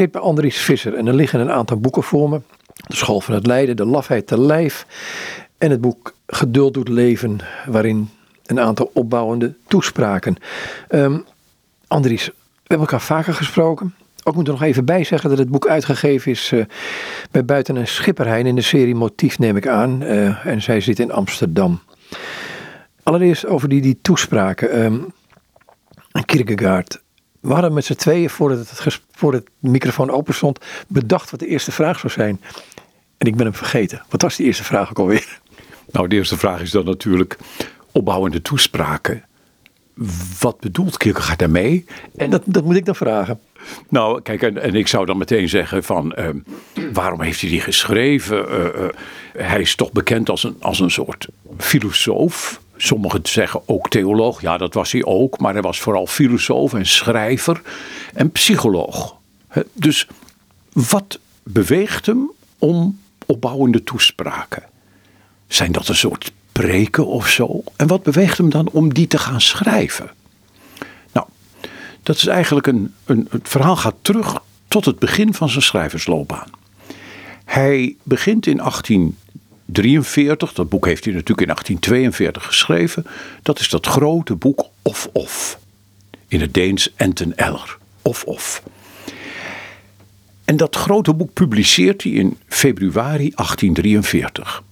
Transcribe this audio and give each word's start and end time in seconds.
zit 0.00 0.10
bij 0.10 0.20
Andries 0.20 0.58
Visser 0.58 0.94
en 0.94 1.06
er 1.06 1.14
liggen 1.14 1.40
een 1.40 1.50
aantal 1.50 1.76
boeken 1.76 2.02
voor 2.02 2.28
me. 2.28 2.40
De 2.86 2.96
School 2.96 3.20
van 3.20 3.34
het 3.34 3.46
Lijden, 3.46 3.76
De 3.76 3.84
Lafheid 3.84 4.26
te 4.26 4.40
Lijf 4.40 4.86
en 5.58 5.70
het 5.70 5.80
boek 5.80 6.14
Geduld 6.26 6.74
doet 6.74 6.88
leven, 6.88 7.38
waarin 7.66 8.08
een 8.46 8.60
aantal 8.60 8.90
opbouwende 8.94 9.54
toespraken. 9.66 10.36
Um, 10.88 11.24
Andries, 11.86 12.26
we 12.26 12.32
hebben 12.66 12.86
elkaar 12.86 13.00
vaker 13.00 13.34
gesproken. 13.34 13.94
Ook 14.22 14.34
moet 14.34 14.46
er 14.46 14.52
nog 14.52 14.62
even 14.62 14.84
bij 14.84 15.04
zeggen 15.04 15.30
dat 15.30 15.38
het 15.38 15.48
boek 15.48 15.66
uitgegeven 15.66 16.30
is 16.30 16.52
uh, 16.52 16.64
bij 17.30 17.44
Buiten 17.44 17.76
en 17.76 17.86
Schipperheijn 17.86 18.46
in 18.46 18.54
de 18.54 18.62
serie 18.62 18.94
Motief 18.94 19.38
neem 19.38 19.56
ik 19.56 19.66
aan. 19.66 20.02
Uh, 20.02 20.46
en 20.46 20.62
zij 20.62 20.80
zit 20.80 20.98
in 20.98 21.12
Amsterdam. 21.12 21.80
Allereerst 23.02 23.46
over 23.46 23.68
die, 23.68 23.80
die 23.80 23.98
toespraken. 24.02 24.84
Um, 24.84 25.12
Kierkegaard. 26.24 27.00
We 27.40 27.52
hadden 27.52 27.72
met 27.72 27.84
z'n 27.84 27.94
tweeën, 27.94 28.30
voordat 28.30 28.58
het, 28.58 29.00
voordat 29.10 29.40
het 29.40 29.70
microfoon 29.70 30.10
open 30.10 30.34
stond, 30.34 30.58
bedacht 30.88 31.30
wat 31.30 31.40
de 31.40 31.46
eerste 31.46 31.72
vraag 31.72 31.98
zou 31.98 32.12
zijn. 32.12 32.40
En 33.18 33.26
ik 33.26 33.36
ben 33.36 33.46
hem 33.46 33.54
vergeten. 33.54 34.02
Wat 34.08 34.22
was 34.22 34.36
die 34.36 34.46
eerste 34.46 34.64
vraag 34.64 34.90
ook 34.90 34.98
alweer? 34.98 35.40
Nou, 35.92 36.08
de 36.08 36.16
eerste 36.16 36.38
vraag 36.38 36.60
is 36.60 36.70
dan 36.70 36.84
natuurlijk 36.84 37.38
opbouwende 37.92 38.42
toespraken. 38.42 39.24
Wat 40.40 40.60
bedoelt 40.60 40.96
Kierkegaard 40.96 41.38
daarmee? 41.38 41.84
En 42.16 42.30
dat, 42.30 42.42
dat 42.46 42.64
moet 42.64 42.76
ik 42.76 42.84
dan 42.84 42.96
vragen. 42.96 43.40
Nou, 43.88 44.22
kijk, 44.22 44.42
en, 44.42 44.62
en 44.62 44.74
ik 44.74 44.86
zou 44.86 45.06
dan 45.06 45.18
meteen 45.18 45.48
zeggen 45.48 45.84
van, 45.84 46.14
uh, 46.18 46.28
waarom 46.92 47.20
heeft 47.20 47.40
hij 47.40 47.50
die 47.50 47.60
geschreven? 47.60 48.48
Uh, 48.48 48.58
uh, 48.58 48.88
hij 49.32 49.60
is 49.60 49.74
toch 49.74 49.92
bekend 49.92 50.30
als 50.30 50.44
een, 50.44 50.56
als 50.60 50.80
een 50.80 50.90
soort 50.90 51.28
filosoof. 51.58 52.60
Sommigen 52.82 53.20
zeggen 53.22 53.62
ook 53.66 53.88
theoloog. 53.88 54.40
Ja, 54.40 54.56
dat 54.56 54.74
was 54.74 54.92
hij 54.92 55.04
ook. 55.04 55.38
Maar 55.38 55.52
hij 55.52 55.62
was 55.62 55.80
vooral 55.80 56.06
filosoof 56.06 56.74
en 56.74 56.86
schrijver 56.86 57.62
en 58.14 58.30
psycholoog. 58.30 59.16
Dus 59.72 60.06
wat 60.72 61.18
beweegt 61.42 62.06
hem 62.06 62.30
om 62.58 62.98
opbouwende 63.26 63.84
toespraken? 63.84 64.62
Zijn 65.46 65.72
dat 65.72 65.88
een 65.88 65.96
soort 65.96 66.32
preken 66.52 67.06
of 67.06 67.28
zo? 67.28 67.62
En 67.76 67.86
wat 67.86 68.02
beweegt 68.02 68.38
hem 68.38 68.50
dan 68.50 68.68
om 68.72 68.94
die 68.94 69.06
te 69.06 69.18
gaan 69.18 69.40
schrijven? 69.40 70.10
Nou, 71.12 71.26
dat 72.02 72.16
is 72.16 72.26
eigenlijk 72.26 72.66
een, 72.66 72.94
een. 73.04 73.28
Het 73.30 73.48
verhaal 73.48 73.76
gaat 73.76 73.96
terug 74.02 74.42
tot 74.68 74.84
het 74.84 74.98
begin 74.98 75.34
van 75.34 75.48
zijn 75.48 75.62
schrijversloopbaan. 75.62 76.50
Hij 77.44 77.96
begint 78.02 78.46
in 78.46 78.60
1843, 79.72 80.52
dat 80.52 80.68
boek 80.68 80.86
heeft 80.86 81.04
hij 81.04 81.12
natuurlijk 81.12 81.40
in 81.40 81.54
1842 81.54 82.46
geschreven. 82.46 83.06
Dat 83.42 83.60
is 83.60 83.68
dat 83.68 83.86
grote 83.86 84.34
boek 84.34 84.64
Of 84.82 85.08
Of. 85.12 85.58
In 86.28 86.40
het 86.40 86.54
Deens 86.54 86.92
Enten 86.96 87.36
Eller. 87.36 87.78
Of 88.02 88.24
Of. 88.24 88.62
En 90.44 90.56
dat 90.56 90.76
grote 90.76 91.12
boek 91.12 91.32
publiceert 91.32 92.02
hij 92.02 92.12
in 92.12 92.38
februari 92.46 93.32
1843. 93.34 94.62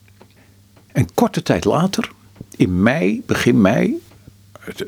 En 0.92 1.14
korte 1.14 1.42
tijd 1.42 1.64
later, 1.64 2.10
in 2.56 2.82
mei, 2.82 3.22
begin 3.26 3.60
mei, 3.60 3.94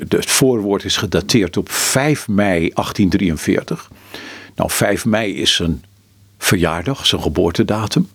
het, 0.08 0.31
voorwoord 0.31 0.84
is 0.84 0.97
gedateerd 0.97 1.56
op 1.56 1.70
5 1.70 2.28
mei 2.28 2.58
1843. 2.58 3.91
Nou, 4.55 4.70
5 4.70 5.05
mei 5.05 5.34
is 5.34 5.55
zijn 5.55 5.84
verjaardag, 6.38 7.06
zijn 7.06 7.22
geboortedatum. 7.22 8.08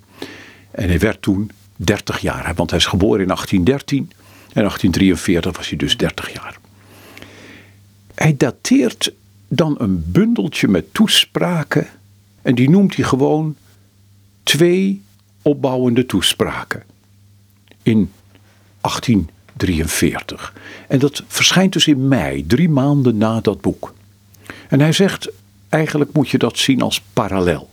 En 0.72 0.88
hij 0.88 1.00
werd 1.00 1.22
toen 1.22 1.52
30 1.76 2.20
jaar, 2.20 2.54
want 2.56 2.70
hij 2.70 2.80
is 2.80 2.86
geboren 2.86 3.20
in 3.20 3.28
1813 3.28 4.12
en 4.54 4.62
1843 4.62 5.58
was 5.58 5.70
hij 5.70 5.78
dus 5.78 5.98
30 5.98 6.34
jaar. 6.34 6.58
Hij 8.14 8.38
dateert 8.38 9.12
dan 9.48 9.76
een 9.80 10.12
bundeltje 10.12 10.68
met 10.68 10.94
toespraken 10.94 11.88
en 12.42 12.56
die 12.56 12.70
noemt 12.70 12.96
hij 12.96 13.06
gewoon 13.06 13.56
twee 14.44 15.04
opbouwende 15.42 16.06
toespraken 16.06 16.84
in 17.82 18.12
1843. 18.82 20.54
En 20.88 21.00
dat 21.00 21.24
verschijnt 21.28 21.74
dus 21.74 21.88
in 21.88 22.08
mei, 22.08 22.46
drie 22.48 22.70
maanden 22.70 23.18
na 23.18 23.42
dat 23.42 23.62
boek. 23.62 23.94
En 24.70 24.80
hij 24.80 24.92
zegt, 24.92 25.30
eigenlijk 25.70 26.14
moet 26.14 26.30
je 26.30 26.38
dat 26.38 26.58
zien 26.58 26.82
als 26.82 27.02
parallel. 27.14 27.70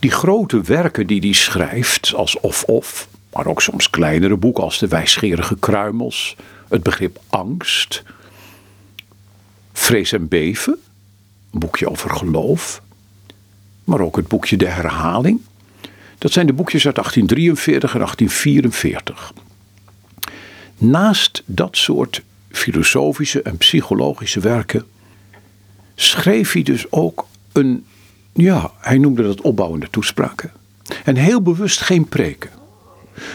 Die 0.00 0.10
grote 0.10 0.60
werken 0.60 1.06
die 1.06 1.20
hij 1.20 1.32
schrijft, 1.32 2.14
als 2.14 2.40
Of-Of, 2.40 3.08
maar 3.32 3.46
ook 3.46 3.62
soms 3.62 3.90
kleinere 3.90 4.36
boeken 4.36 4.64
als 4.64 4.78
De 4.78 4.88
Wijsgerige 4.88 5.56
Kruimels, 5.58 6.36
het 6.68 6.82
begrip 6.82 7.20
angst, 7.28 8.02
Vrees 9.72 10.12
en 10.12 10.28
Beven, 10.28 10.78
een 11.52 11.58
boekje 11.58 11.90
over 11.90 12.10
geloof, 12.10 12.82
maar 13.84 14.00
ook 14.00 14.16
het 14.16 14.28
boekje 14.28 14.56
De 14.56 14.68
Herhaling, 14.68 15.40
dat 16.18 16.32
zijn 16.32 16.46
de 16.46 16.52
boekjes 16.52 16.86
uit 16.86 16.94
1843 16.94 17.92
en 17.92 17.98
1844. 17.98 19.32
Naast 20.78 21.42
dat 21.46 21.76
soort 21.76 22.22
filosofische 22.50 23.42
en 23.42 23.56
psychologische 23.56 24.40
werken 24.40 24.86
schreef 25.94 26.52
hij 26.52 26.62
dus 26.62 26.92
ook 26.92 27.26
een, 27.52 27.86
ja, 28.40 28.70
hij 28.78 28.98
noemde 28.98 29.22
dat 29.22 29.40
opbouwende 29.40 29.90
toespraken. 29.90 30.52
En 31.04 31.16
heel 31.16 31.42
bewust 31.42 31.80
geen 31.80 32.08
preken. 32.08 32.50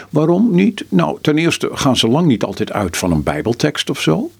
Waarom 0.09 0.55
niet? 0.55 0.85
Nou, 0.89 1.17
ten 1.21 1.37
eerste 1.37 1.69
gaan 1.73 1.97
ze 1.97 2.07
lang 2.07 2.27
niet 2.27 2.43
altijd 2.43 2.71
uit 2.71 2.97
van 2.97 3.11
een 3.11 3.23
Bijbeltekst 3.23 3.89
of 3.89 4.01
zo. 4.01 4.31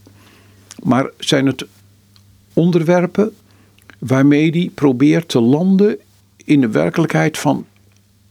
Maar 0.84 1.10
zijn 1.18 1.46
het 1.46 1.66
onderwerpen 2.54 3.36
waarmee 4.00 4.50
hij 4.50 4.72
probeert 4.74 5.30
te 5.30 5.40
landen 5.42 5.98
in 6.38 6.62
de 6.62 6.70
werkelijkheid 6.70 7.38
van 7.38 7.66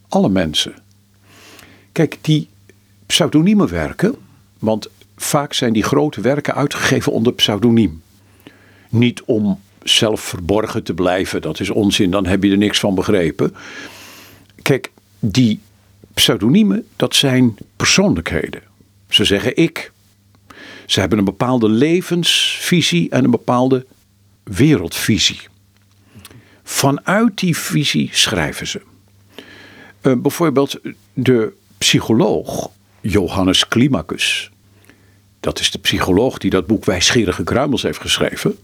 alle 0.08 0.28
mensen. 0.28 0.74
Kijk, 1.92 2.18
die 2.20 2.48
pseudonieme 3.06 3.66
werken, 3.66 4.14
want 4.58 4.88
vaak 5.16 5.52
zijn 5.52 5.72
die 5.72 5.82
grote 5.82 6.20
werken 6.20 6.54
uitgegeven 6.54 7.12
onder 7.12 7.32
pseudoniem. 7.32 8.02
Niet 8.88 9.22
om 9.22 9.60
zelf 9.84 10.20
verborgen 10.20 10.82
te 10.82 10.94
blijven, 10.94 11.42
dat 11.42 11.60
is 11.60 11.70
onzin, 11.70 12.10
dan 12.10 12.26
heb 12.26 12.42
je 12.42 12.50
er 12.50 12.56
niks 12.56 12.78
van 12.78 12.94
begrepen. 12.94 13.54
Kijk, 14.62 14.90
die 15.18 15.60
pseudoniemen, 16.14 16.86
dat 16.96 17.14
zijn 17.14 17.56
persoonlijkheden. 17.76 18.62
Ze 19.08 19.24
zeggen 19.24 19.56
ik. 19.56 19.92
Ze 20.86 21.00
hebben 21.00 21.18
een 21.18 21.24
bepaalde 21.24 21.68
levensvisie 21.68 23.10
en 23.10 23.24
een 23.24 23.30
bepaalde 23.30 23.86
wereldvisie. 24.42 25.40
Vanuit 26.62 27.38
die 27.38 27.56
visie 27.56 28.08
schrijven 28.12 28.66
ze. 28.66 28.80
Uh, 30.02 30.12
bijvoorbeeld 30.16 30.80
de 31.12 31.52
psycholoog 31.78 32.70
Johannes 33.00 33.68
Climacus. 33.68 34.50
Dat 35.40 35.60
is 35.60 35.70
de 35.70 35.78
psycholoog 35.78 36.38
die 36.38 36.50
dat 36.50 36.66
boek 36.66 36.84
Wijsgerige 36.84 37.44
Kruimels 37.44 37.82
heeft 37.82 38.00
geschreven. 38.00 38.58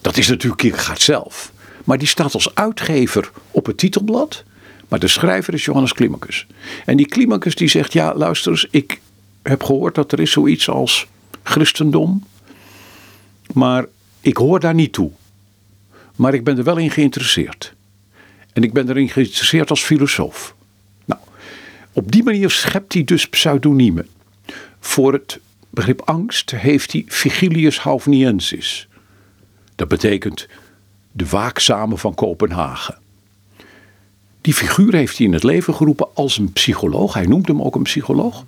Dat 0.00 0.16
is 0.16 0.28
natuurlijk 0.28 0.60
Kierkegaard 0.60 1.00
zelf. 1.00 1.52
Maar 1.84 1.98
die 1.98 2.08
staat 2.08 2.34
als 2.34 2.54
uitgever 2.54 3.30
op 3.50 3.66
het 3.66 3.78
titelblad. 3.78 4.44
Maar 4.88 4.98
de 4.98 5.08
schrijver 5.08 5.54
is 5.54 5.64
Johannes 5.64 5.92
Climacus. 5.92 6.46
En 6.84 6.96
die 6.96 7.06
Climacus 7.06 7.54
die 7.54 7.68
zegt, 7.68 7.92
ja 7.92 8.14
luister 8.14 8.52
eens, 8.52 8.66
ik 8.70 9.00
heb 9.42 9.62
gehoord 9.62 9.94
dat 9.94 10.12
er 10.12 10.20
is 10.20 10.30
zoiets 10.30 10.68
als 10.68 11.06
christendom. 11.42 12.26
Maar 13.52 13.86
ik 14.20 14.36
hoor 14.36 14.60
daar 14.60 14.74
niet 14.74 14.92
toe. 14.92 15.10
Maar 16.16 16.34
ik 16.34 16.44
ben 16.44 16.58
er 16.58 16.64
wel 16.64 16.76
in 16.76 16.90
geïnteresseerd. 16.90 17.74
En 18.52 18.62
ik 18.62 18.72
ben 18.72 18.88
erin 18.88 19.08
geïnteresseerd 19.08 19.70
als 19.70 19.82
filosoof. 19.82 20.54
Op 21.92 22.12
die 22.12 22.22
manier 22.22 22.50
schept 22.50 22.92
hij 22.92 23.04
dus 23.04 23.28
pseudoniemen. 23.28 24.08
Voor 24.80 25.12
het 25.12 25.40
begrip 25.70 26.00
angst 26.04 26.50
heeft 26.50 26.92
hij 26.92 27.04
Vigilius 27.06 27.78
Haufniensis. 27.78 28.88
Dat 29.80 29.88
betekent 29.88 30.48
de 31.12 31.26
waakzame 31.26 31.98
van 31.98 32.14
Kopenhagen. 32.14 32.98
Die 34.40 34.54
figuur 34.54 34.94
heeft 34.94 35.16
hij 35.16 35.26
in 35.26 35.32
het 35.32 35.42
leven 35.42 35.74
geroepen 35.74 36.14
als 36.14 36.38
een 36.38 36.52
psycholoog. 36.52 37.14
Hij 37.14 37.26
noemt 37.26 37.48
hem 37.48 37.62
ook 37.62 37.74
een 37.74 37.82
psycholoog. 37.82 38.44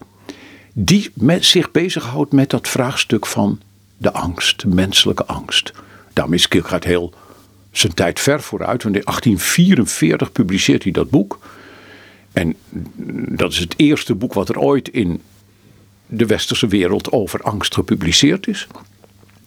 Die 0.73 1.11
met 1.15 1.45
zich 1.45 1.71
bezighoudt 1.71 2.33
met 2.33 2.51
dat 2.51 2.69
vraagstuk 2.69 3.27
van 3.27 3.61
de 3.97 4.12
angst, 4.12 4.61
de 4.61 4.69
menselijke 4.69 5.25
angst. 5.25 5.73
Daarom 6.12 6.35
is 6.35 6.49
Kierkegaard 6.49 6.85
heel 6.85 7.15
zijn 7.71 7.95
tijd 7.95 8.21
ver 8.21 8.41
vooruit. 8.41 8.83
Want 8.83 8.97
in 8.97 9.03
1844 9.05 10.33
publiceert 10.33 10.83
hij 10.83 10.93
dat 10.93 11.11
boek. 11.11 11.39
En 12.33 12.56
dat 13.37 13.53
is 13.53 13.59
het 13.59 13.75
eerste 13.77 14.15
boek 14.15 14.33
wat 14.33 14.49
er 14.49 14.59
ooit 14.59 14.89
in 14.89 15.23
de 16.06 16.27
westerse 16.27 16.67
wereld 16.67 17.12
over 17.12 17.43
angst 17.43 17.75
gepubliceerd 17.75 18.47
is. 18.47 18.69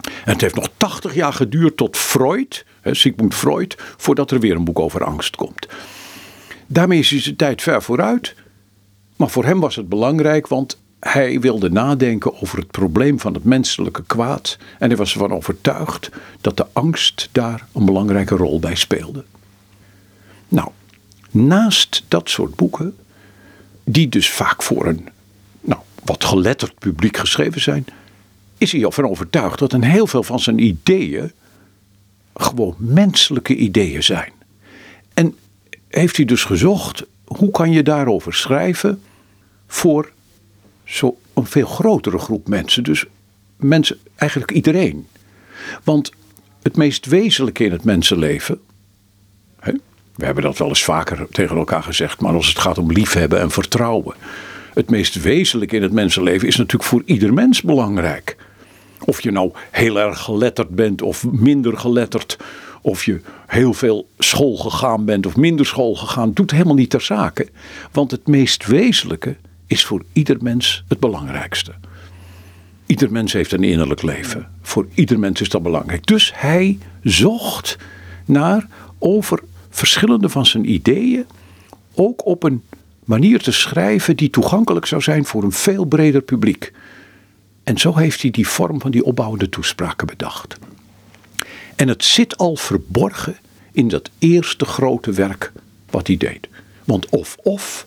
En 0.06 0.32
het 0.32 0.40
heeft 0.40 0.54
nog 0.54 0.68
80 0.76 1.14
jaar 1.14 1.32
geduurd 1.32 1.76
tot 1.76 1.96
Freud, 1.96 2.64
hè, 2.80 2.94
Sigmund 2.94 3.34
Freud, 3.34 3.74
voordat 3.96 4.30
er 4.30 4.40
weer 4.40 4.56
een 4.56 4.64
boek 4.64 4.78
over 4.78 5.04
angst 5.04 5.36
komt. 5.36 5.66
Daarmee 6.66 6.98
is 6.98 7.10
hij 7.10 7.20
zijn 7.20 7.36
tijd 7.36 7.62
ver 7.62 7.82
vooruit. 7.82 8.34
Maar 9.16 9.30
voor 9.30 9.44
hem 9.44 9.60
was 9.60 9.76
het 9.76 9.88
belangrijk, 9.88 10.46
want 10.46 10.78
hij 11.00 11.40
wilde 11.40 11.70
nadenken 11.70 12.40
over 12.40 12.58
het 12.58 12.70
probleem 12.70 13.20
van 13.20 13.34
het 13.34 13.44
menselijke 13.44 14.02
kwaad. 14.06 14.58
En 14.78 14.88
hij 14.88 14.96
was 14.96 15.12
ervan 15.12 15.32
overtuigd 15.32 16.10
dat 16.40 16.56
de 16.56 16.66
angst 16.72 17.28
daar 17.32 17.66
een 17.72 17.84
belangrijke 17.84 18.36
rol 18.36 18.60
bij 18.60 18.74
speelde. 18.74 19.24
Nou, 20.48 20.68
naast 21.30 22.04
dat 22.08 22.30
soort 22.30 22.54
boeken, 22.54 22.96
die 23.84 24.08
dus 24.08 24.30
vaak 24.30 24.62
voor 24.62 24.86
een 24.86 25.08
nou, 25.60 25.80
wat 26.04 26.24
geletterd 26.24 26.78
publiek 26.78 27.16
geschreven 27.16 27.60
zijn, 27.60 27.84
is 28.58 28.72
hij 28.72 28.82
ervan 28.82 29.08
overtuigd 29.08 29.58
dat 29.58 29.72
een 29.72 29.84
heel 29.84 30.06
veel 30.06 30.22
van 30.22 30.40
zijn 30.40 30.58
ideeën 30.58 31.32
gewoon 32.34 32.74
menselijke 32.78 33.56
ideeën 33.56 34.02
zijn. 34.02 34.32
En 35.14 35.36
heeft 35.88 36.16
hij 36.16 36.24
dus 36.24 36.44
gezocht, 36.44 37.04
hoe 37.24 37.50
kan 37.50 37.72
je 37.72 37.82
daarover 37.82 38.34
schrijven 38.34 39.02
voor 39.66 40.12
zo'n 40.84 41.16
veel 41.34 41.66
grotere 41.66 42.18
groep 42.18 42.48
mensen? 42.48 42.84
Dus 42.84 43.04
mensen, 43.56 43.98
eigenlijk 44.16 44.50
iedereen. 44.50 45.06
Want 45.84 46.12
het 46.62 46.76
meest 46.76 47.06
wezenlijke 47.06 47.64
in 47.64 47.72
het 47.72 47.84
mensenleven, 47.84 48.60
we 50.16 50.24
hebben 50.24 50.42
dat 50.42 50.58
wel 50.58 50.68
eens 50.68 50.84
vaker 50.84 51.26
tegen 51.30 51.56
elkaar 51.56 51.82
gezegd, 51.82 52.20
maar 52.20 52.34
als 52.34 52.48
het 52.48 52.58
gaat 52.58 52.78
om 52.78 52.92
liefhebben 52.92 53.40
en 53.40 53.50
vertrouwen. 53.50 54.14
Het 54.74 54.90
meest 54.90 55.22
wezenlijke 55.22 55.76
in 55.76 55.82
het 55.82 55.92
mensenleven 55.92 56.48
is 56.48 56.56
natuurlijk 56.56 56.88
voor 56.88 57.02
ieder 57.04 57.34
mens 57.34 57.62
belangrijk. 57.62 58.36
Of 59.04 59.22
je 59.22 59.30
nou 59.30 59.52
heel 59.70 60.00
erg 60.00 60.20
geletterd 60.20 60.68
bent 60.68 61.02
of 61.02 61.26
minder 61.30 61.78
geletterd. 61.78 62.38
Of 62.82 63.04
je 63.04 63.20
heel 63.46 63.72
veel 63.74 64.08
school 64.18 64.56
gegaan 64.56 65.04
bent 65.04 65.26
of 65.26 65.36
minder 65.36 65.66
school 65.66 65.94
gegaan. 65.94 66.32
Doet 66.32 66.50
helemaal 66.50 66.74
niet 66.74 66.90
ter 66.90 67.00
zake. 67.00 67.48
Want 67.92 68.10
het 68.10 68.26
meest 68.26 68.66
wezenlijke 68.66 69.36
is 69.66 69.84
voor 69.84 70.04
ieder 70.12 70.36
mens 70.40 70.84
het 70.88 71.00
belangrijkste. 71.00 71.72
Ieder 72.86 73.12
mens 73.12 73.32
heeft 73.32 73.52
een 73.52 73.64
innerlijk 73.64 74.02
leven. 74.02 74.48
Voor 74.62 74.86
ieder 74.94 75.18
mens 75.18 75.40
is 75.40 75.48
dat 75.48 75.62
belangrijk. 75.62 76.06
Dus 76.06 76.32
hij 76.34 76.78
zocht 77.02 77.78
naar 78.24 78.68
over 78.98 79.42
verschillende 79.70 80.28
van 80.28 80.46
zijn 80.46 80.70
ideeën 80.70 81.26
ook 81.94 82.26
op 82.26 82.42
een 82.42 82.62
manier 83.04 83.42
te 83.42 83.52
schrijven 83.52 84.16
die 84.16 84.30
toegankelijk 84.30 84.86
zou 84.86 85.02
zijn 85.02 85.24
voor 85.24 85.42
een 85.42 85.52
veel 85.52 85.84
breder 85.84 86.20
publiek. 86.20 86.72
En 87.66 87.78
zo 87.78 87.96
heeft 87.96 88.22
hij 88.22 88.30
die 88.30 88.48
vorm 88.48 88.80
van 88.80 88.90
die 88.90 89.04
opbouwende 89.04 89.48
toespraken 89.48 90.06
bedacht. 90.06 90.56
En 91.76 91.88
het 91.88 92.04
zit 92.04 92.36
al 92.36 92.56
verborgen 92.56 93.36
in 93.72 93.88
dat 93.88 94.10
eerste 94.18 94.64
grote 94.64 95.12
werk 95.12 95.52
wat 95.90 96.06
hij 96.06 96.16
deed. 96.16 96.48
Want 96.84 97.08
of 97.08 97.36
of 97.42 97.86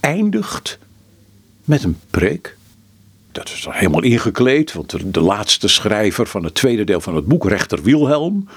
eindigt 0.00 0.78
met 1.64 1.82
een 1.82 1.98
preek. 2.10 2.56
Dat 3.32 3.48
is 3.48 3.62
dan 3.62 3.72
helemaal 3.72 4.02
ingekleed, 4.02 4.72
want 4.72 5.14
de, 5.14 5.20
laatste 5.20 5.68
schrijver 5.68 6.26
van 6.26 6.44
het 6.44 6.54
tweede 6.54 6.84
deel 6.84 7.00
van 7.00 7.16
het 7.16 7.26
boek, 7.26 7.48
rechter 7.48 7.82
Wilhelm, 7.82 8.48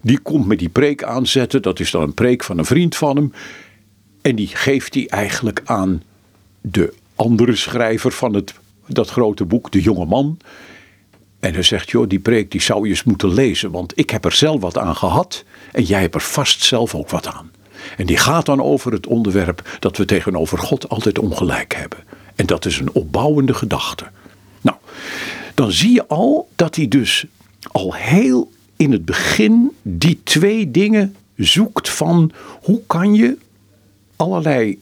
die 0.00 0.18
komt 0.18 0.46
met 0.46 0.58
die 0.58 0.68
preek 0.68 1.02
aanzetten. 1.02 1.62
Dat 1.62 1.80
is 1.80 1.90
dan 1.90 2.02
een 2.02 2.14
preek 2.14 2.44
van 2.44 2.58
een 2.58 2.64
vriend 2.64 2.96
van 2.96 3.16
hem. 3.16 3.32
En 4.22 4.36
die 4.36 4.48
geeft 4.48 4.94
hij 4.94 5.06
eigenlijk 5.08 5.62
aan 5.64 6.02
de 6.60 6.94
andere 7.14 7.56
schrijver 7.56 8.12
van 8.12 8.34
het, 8.34 8.54
dat 8.86 9.10
grote 9.10 9.44
boek, 9.44 9.72
de 9.72 9.80
jonge 9.80 10.06
man. 10.06 10.38
En 11.40 11.54
hij 11.54 11.62
zegt, 11.62 11.90
joh, 11.90 12.08
die 12.08 12.18
preek 12.18 12.50
die 12.50 12.62
zou 12.62 12.82
je 12.82 12.88
eens 12.90 13.04
moeten 13.04 13.34
lezen, 13.34 13.70
want 13.70 13.98
ik 13.98 14.10
heb 14.10 14.24
er 14.24 14.32
zelf 14.32 14.60
wat 14.60 14.78
aan 14.78 14.96
gehad 14.96 15.44
en 15.72 15.82
jij 15.82 16.00
hebt 16.00 16.14
er 16.14 16.20
vast 16.20 16.62
zelf 16.62 16.94
ook 16.94 17.10
wat 17.10 17.26
aan. 17.26 17.50
En 17.96 18.06
die 18.06 18.16
gaat 18.16 18.46
dan 18.46 18.62
over 18.62 18.92
het 18.92 19.06
onderwerp 19.06 19.76
dat 19.78 19.96
we 19.96 20.04
tegenover 20.04 20.58
God 20.58 20.88
altijd 20.88 21.18
ongelijk 21.18 21.74
hebben. 21.74 21.98
En 22.34 22.46
dat 22.46 22.64
is 22.64 22.78
een 22.78 22.92
opbouwende 22.92 23.54
gedachte. 23.54 24.06
Nou, 24.60 24.76
dan 25.54 25.72
zie 25.72 25.92
je 25.92 26.06
al 26.06 26.48
dat 26.56 26.76
hij 26.76 26.88
dus 26.88 27.26
al 27.72 27.94
heel 27.94 28.50
in 28.76 28.92
het 28.92 29.04
begin 29.04 29.72
die 29.82 30.20
twee 30.24 30.70
dingen 30.70 31.16
zoekt 31.36 31.88
van 31.88 32.32
hoe 32.62 32.80
kan 32.86 33.14
je 33.14 33.38
allerlei 34.16 34.78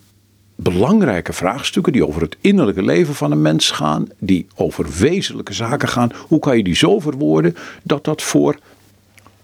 belangrijke 0.55 1.33
vraagstukken 1.33 1.93
die 1.93 2.07
over 2.07 2.23
het 2.23 2.37
innerlijke 2.41 2.83
leven 2.83 3.15
van 3.15 3.31
een 3.31 3.43
mens 3.43 3.71
gaan, 3.71 4.07
die 4.19 4.47
over 4.55 4.87
wezenlijke 4.99 5.53
zaken 5.53 5.89
gaan, 5.89 6.13
hoe 6.17 6.39
kan 6.39 6.57
je 6.57 6.65
die 6.65 6.75
zo 6.75 7.01
verwoorden 7.01 7.57
dat 7.83 8.05
dat 8.05 8.23
voor 8.23 8.59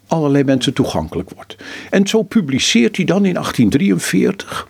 allerlei 0.07 0.45
mensen 0.45 0.73
toegankelijk 0.73 1.31
wordt. 1.31 1.57
En 1.91 2.07
zo 2.07 2.23
publiceert 2.23 2.97
hij 2.97 3.05
dan 3.05 3.25
in 3.25 3.35
1843 3.35 4.69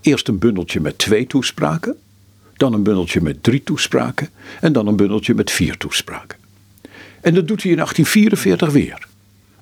eerst 0.00 0.28
een 0.28 0.38
bundeltje 0.38 0.80
met 0.80 0.98
twee 0.98 1.26
toespraken, 1.26 1.96
dan 2.56 2.72
een 2.72 2.82
bundeltje 2.82 3.20
met 3.20 3.42
drie 3.42 3.62
toespraken 3.62 4.28
en 4.60 4.72
dan 4.72 4.86
een 4.86 4.96
bundeltje 4.96 5.34
met 5.34 5.50
vier 5.50 5.76
toespraken. 5.76 6.38
En 7.20 7.34
dat 7.34 7.48
doet 7.48 7.62
hij 7.62 7.70
in 7.70 7.76
1844 7.76 8.70
weer. 8.70 9.06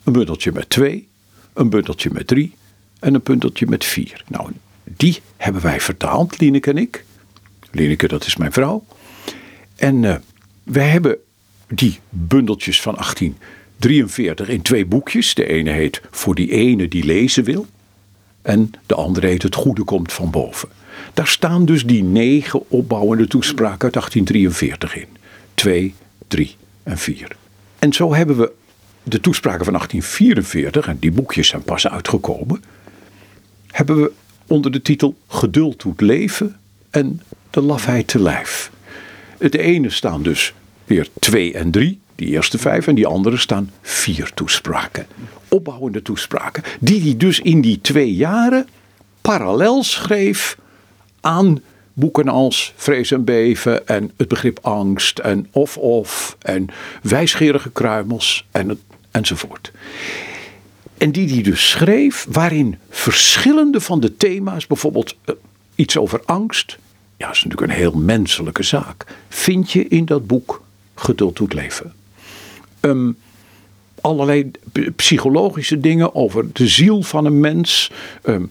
Een 0.04 0.12
bundeltje 0.12 0.52
met 0.52 0.70
twee, 0.70 1.08
een 1.52 1.68
bundeltje 1.68 2.10
met 2.12 2.26
drie 2.26 2.54
en 2.98 3.14
een 3.14 3.20
bundeltje 3.24 3.66
met 3.66 3.84
vier. 3.84 4.24
Nou, 4.28 4.50
die 4.84 5.20
hebben 5.36 5.62
wij 5.62 5.80
vertaald, 5.80 6.40
Lineke 6.40 6.70
en 6.70 6.78
ik. 6.78 7.04
Lineke, 7.70 8.08
dat 8.08 8.26
is 8.26 8.36
mijn 8.36 8.52
vrouw. 8.52 8.84
En 9.76 10.02
uh, 10.02 10.14
wij 10.62 10.88
hebben 10.88 11.16
die 11.68 11.98
bundeltjes 12.08 12.80
van 12.82 12.94
1843 12.94 14.48
in 14.48 14.62
twee 14.62 14.86
boekjes. 14.86 15.34
De 15.34 15.46
ene 15.46 15.70
heet 15.70 16.00
Voor 16.10 16.34
die 16.34 16.50
ene 16.50 16.88
die 16.88 17.04
lezen 17.04 17.44
wil. 17.44 17.66
En 18.42 18.70
de 18.86 18.94
andere 18.94 19.26
heet 19.26 19.42
Het 19.42 19.54
Goede 19.54 19.84
komt 19.84 20.12
van 20.12 20.30
boven. 20.30 20.68
Daar 21.14 21.26
staan 21.26 21.64
dus 21.64 21.84
die 21.84 22.02
negen 22.02 22.70
opbouwende 22.70 23.26
toespraken 23.26 23.82
uit 23.82 23.92
1843 23.92 24.96
in. 24.96 25.08
2, 25.54 25.94
3 26.28 26.56
en 26.82 26.98
4. 26.98 27.36
En 27.78 27.92
zo 27.92 28.14
hebben 28.14 28.36
we 28.36 28.52
de 29.02 29.20
toespraken 29.20 29.64
van 29.64 29.72
1844, 29.74 30.86
en 30.88 30.96
die 31.00 31.12
boekjes 31.12 31.48
zijn 31.48 31.62
pas 31.62 31.88
uitgekomen, 31.88 32.64
hebben 33.66 34.02
we 34.02 34.12
onder 34.46 34.70
de 34.70 34.82
titel 34.82 35.16
Geduld 35.26 35.80
doet 35.82 36.00
leven 36.00 36.56
en 36.90 37.20
de 37.50 37.60
lafheid 37.60 38.06
te 38.06 38.22
lijf. 38.22 38.70
Het 39.38 39.54
ene 39.54 39.90
staan 39.90 40.22
dus 40.22 40.54
weer 40.84 41.08
twee 41.18 41.52
en 41.54 41.70
drie, 41.70 42.00
die 42.14 42.28
eerste 42.28 42.58
vijf, 42.58 42.86
en 42.86 42.94
die 42.94 43.06
andere 43.06 43.36
staan 43.36 43.70
vier 43.82 44.30
toespraken. 44.34 45.06
Opbouwende 45.48 46.02
toespraken, 46.02 46.62
die 46.80 47.02
hij 47.02 47.16
dus 47.16 47.40
in 47.40 47.60
die 47.60 47.80
twee 47.80 48.14
jaren 48.14 48.68
parallel 49.20 49.82
schreef 49.82 50.58
aan 51.20 51.62
boeken 51.92 52.28
als 52.28 52.72
Vrees 52.76 53.10
en 53.10 53.24
Beven 53.24 53.86
en 53.86 54.10
het 54.16 54.28
begrip 54.28 54.58
angst 54.62 55.18
en 55.18 55.48
of-of 55.50 56.36
en 56.40 56.66
wijsgerige 57.02 57.70
kruimels 57.70 58.46
en, 58.50 58.80
enzovoort. 59.10 59.72
En 61.04 61.12
die 61.12 61.32
hij 61.32 61.42
dus 61.42 61.70
schreef, 61.70 62.26
waarin 62.30 62.78
verschillende 62.90 63.80
van 63.80 64.00
de 64.00 64.16
thema's, 64.16 64.66
bijvoorbeeld 64.66 65.16
eh, 65.24 65.34
iets 65.74 65.96
over 65.96 66.22
angst, 66.24 66.78
ja, 67.16 67.30
is 67.30 67.44
natuurlijk 67.44 67.72
een 67.72 67.78
heel 67.78 67.92
menselijke 67.92 68.62
zaak, 68.62 69.06
vind 69.28 69.72
je 69.72 69.88
in 69.88 70.04
dat 70.04 70.26
boek 70.26 70.62
Geduld 70.94 71.36
doet 71.36 71.52
leven. 71.52 71.92
Um, 72.80 73.16
allerlei 74.00 74.50
psychologische 74.96 75.80
dingen 75.80 76.14
over 76.14 76.52
de 76.52 76.68
ziel 76.68 77.02
van 77.02 77.24
een 77.24 77.40
mens. 77.40 77.90
Um, 78.22 78.50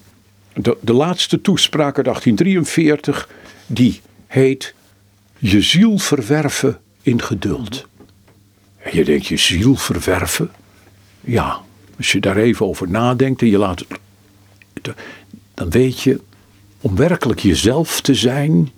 de, 0.53 0.77
de 0.81 0.93
laatste 0.93 1.41
toespraak 1.41 1.95
uit 1.97 2.05
1843, 2.05 3.29
die 3.65 4.01
heet 4.27 4.73
Je 5.37 5.61
ziel 5.61 5.97
verwerven 5.97 6.79
in 7.01 7.21
geduld. 7.21 7.87
En 8.77 8.95
je 8.95 9.03
denkt, 9.03 9.25
je 9.25 9.37
ziel 9.37 9.75
verwerven? 9.75 10.51
Ja, 11.21 11.61
als 11.97 12.11
je 12.11 12.19
daar 12.19 12.37
even 12.37 12.65
over 12.65 12.89
nadenkt 12.89 13.41
en 13.41 13.47
je 13.47 13.57
laat 13.57 13.79
het. 13.79 14.95
Dan 15.53 15.69
weet 15.69 16.01
je, 16.01 16.21
om 16.81 16.95
werkelijk 16.95 17.39
jezelf 17.39 18.01
te 18.01 18.13
zijn, 18.13 18.71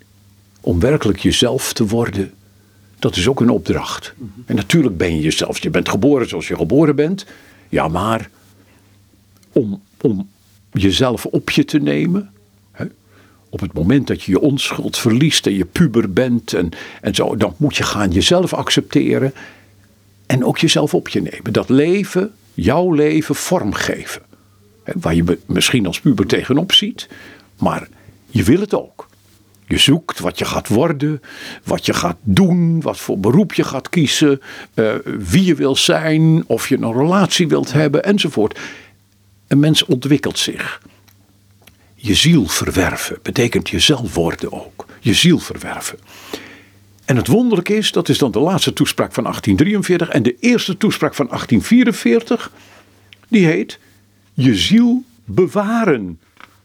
om 0.61 0.79
werkelijk 0.79 1.19
jezelf 1.19 1.73
te 1.73 1.85
worden, 1.85 2.33
dat 2.99 3.15
is 3.15 3.27
ook 3.27 3.39
een 3.39 3.49
opdracht. 3.49 4.13
En 4.45 4.55
natuurlijk 4.55 4.97
ben 4.97 5.15
je 5.15 5.21
jezelf. 5.21 5.59
Je 5.59 5.69
bent 5.69 5.89
geboren 5.89 6.29
zoals 6.29 6.47
je 6.47 6.55
geboren 6.55 6.95
bent. 6.95 7.25
Ja, 7.69 7.87
maar 7.87 8.29
om, 9.51 9.81
om 10.01 10.29
jezelf 10.71 11.25
op 11.25 11.49
je 11.49 11.65
te 11.65 11.79
nemen. 11.79 12.31
Hè, 12.71 12.85
op 13.49 13.59
het 13.59 13.73
moment 13.73 14.07
dat 14.07 14.23
je 14.23 14.31
je 14.31 14.39
onschuld 14.39 14.97
verliest 14.97 15.47
en 15.47 15.55
je 15.55 15.65
puber 15.65 16.13
bent 16.13 16.53
en, 16.53 16.69
en 17.01 17.15
zo, 17.15 17.35
dan 17.35 17.53
moet 17.57 17.75
je 17.75 17.83
gaan 17.83 18.11
jezelf 18.11 18.53
accepteren. 18.53 19.33
En 20.25 20.45
ook 20.45 20.57
jezelf 20.57 20.93
op 20.93 21.09
je 21.09 21.21
nemen. 21.21 21.53
Dat 21.53 21.69
leven 21.69 22.33
jouw 22.55 22.91
leven 22.91 23.35
vormgeven. 23.35 24.21
Waar 24.83 25.15
je 25.15 25.37
misschien 25.45 25.85
als 25.85 25.99
puber 25.99 26.25
tegenop 26.25 26.73
ziet, 26.73 27.07
maar 27.57 27.87
je 28.29 28.43
wil 28.43 28.59
het 28.59 28.73
ook. 28.73 29.07
Je 29.67 29.77
zoekt 29.77 30.19
wat 30.19 30.39
je 30.39 30.45
gaat 30.45 30.67
worden, 30.67 31.21
wat 31.63 31.85
je 31.85 31.93
gaat 31.93 32.17
doen, 32.21 32.81
wat 32.81 32.97
voor 32.97 33.19
beroep 33.19 33.53
je 33.53 33.63
gaat 33.63 33.89
kiezen, 33.89 34.41
uh, 34.73 34.93
wie 35.03 35.43
je 35.43 35.55
wil 35.55 35.75
zijn, 35.75 36.43
of 36.47 36.69
je 36.69 36.77
een 36.77 36.93
relatie 36.93 37.47
wilt 37.47 37.73
hebben 37.73 38.03
enzovoort. 38.03 38.59
Een 39.47 39.59
mens 39.59 39.85
ontwikkelt 39.85 40.39
zich. 40.39 40.81
Je 41.95 42.15
ziel 42.15 42.47
verwerven 42.47 43.19
betekent 43.21 43.69
jezelf 43.69 44.13
worden 44.13 44.51
ook. 44.51 44.85
Je 44.99 45.13
ziel 45.13 45.39
verwerven. 45.39 45.99
En 47.05 47.15
het 47.15 47.27
wonderlijke 47.27 47.75
is, 47.75 47.91
dat 47.91 48.09
is 48.09 48.17
dan 48.17 48.31
de 48.31 48.39
laatste 48.39 48.73
toespraak 48.73 49.13
van 49.13 49.23
1843 49.23 50.09
en 50.09 50.23
de 50.23 50.35
eerste 50.39 50.77
toespraak 50.77 51.15
van 51.15 51.27
1844, 51.27 52.51
die 53.27 53.45
heet 53.45 53.79
Je 54.33 54.55
ziel 54.55 55.03
bewaren 55.25 56.19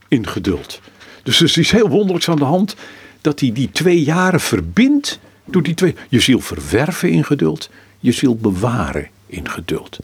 in 0.07 0.27
geduld. 0.27 0.81
Dus 1.23 1.39
er 1.39 1.45
is 1.45 1.57
iets 1.57 1.71
heel 1.71 1.89
wonderlijks 1.89 2.29
aan 2.29 2.37
de 2.37 2.43
hand 2.43 2.75
dat 3.21 3.39
hij 3.39 3.51
die 3.51 3.71
twee 3.71 4.03
jaren 4.03 4.39
verbindt. 4.39 5.19
Door 5.45 5.63
die 5.63 5.73
twee, 5.73 5.95
je 6.09 6.19
ziel 6.19 6.39
verwerven 6.39 7.09
in 7.09 7.23
geduld, 7.23 7.69
je 7.99 8.11
ziel 8.11 8.35
bewaren 8.35 9.09
in 9.25 9.49
geduld. 9.49 9.97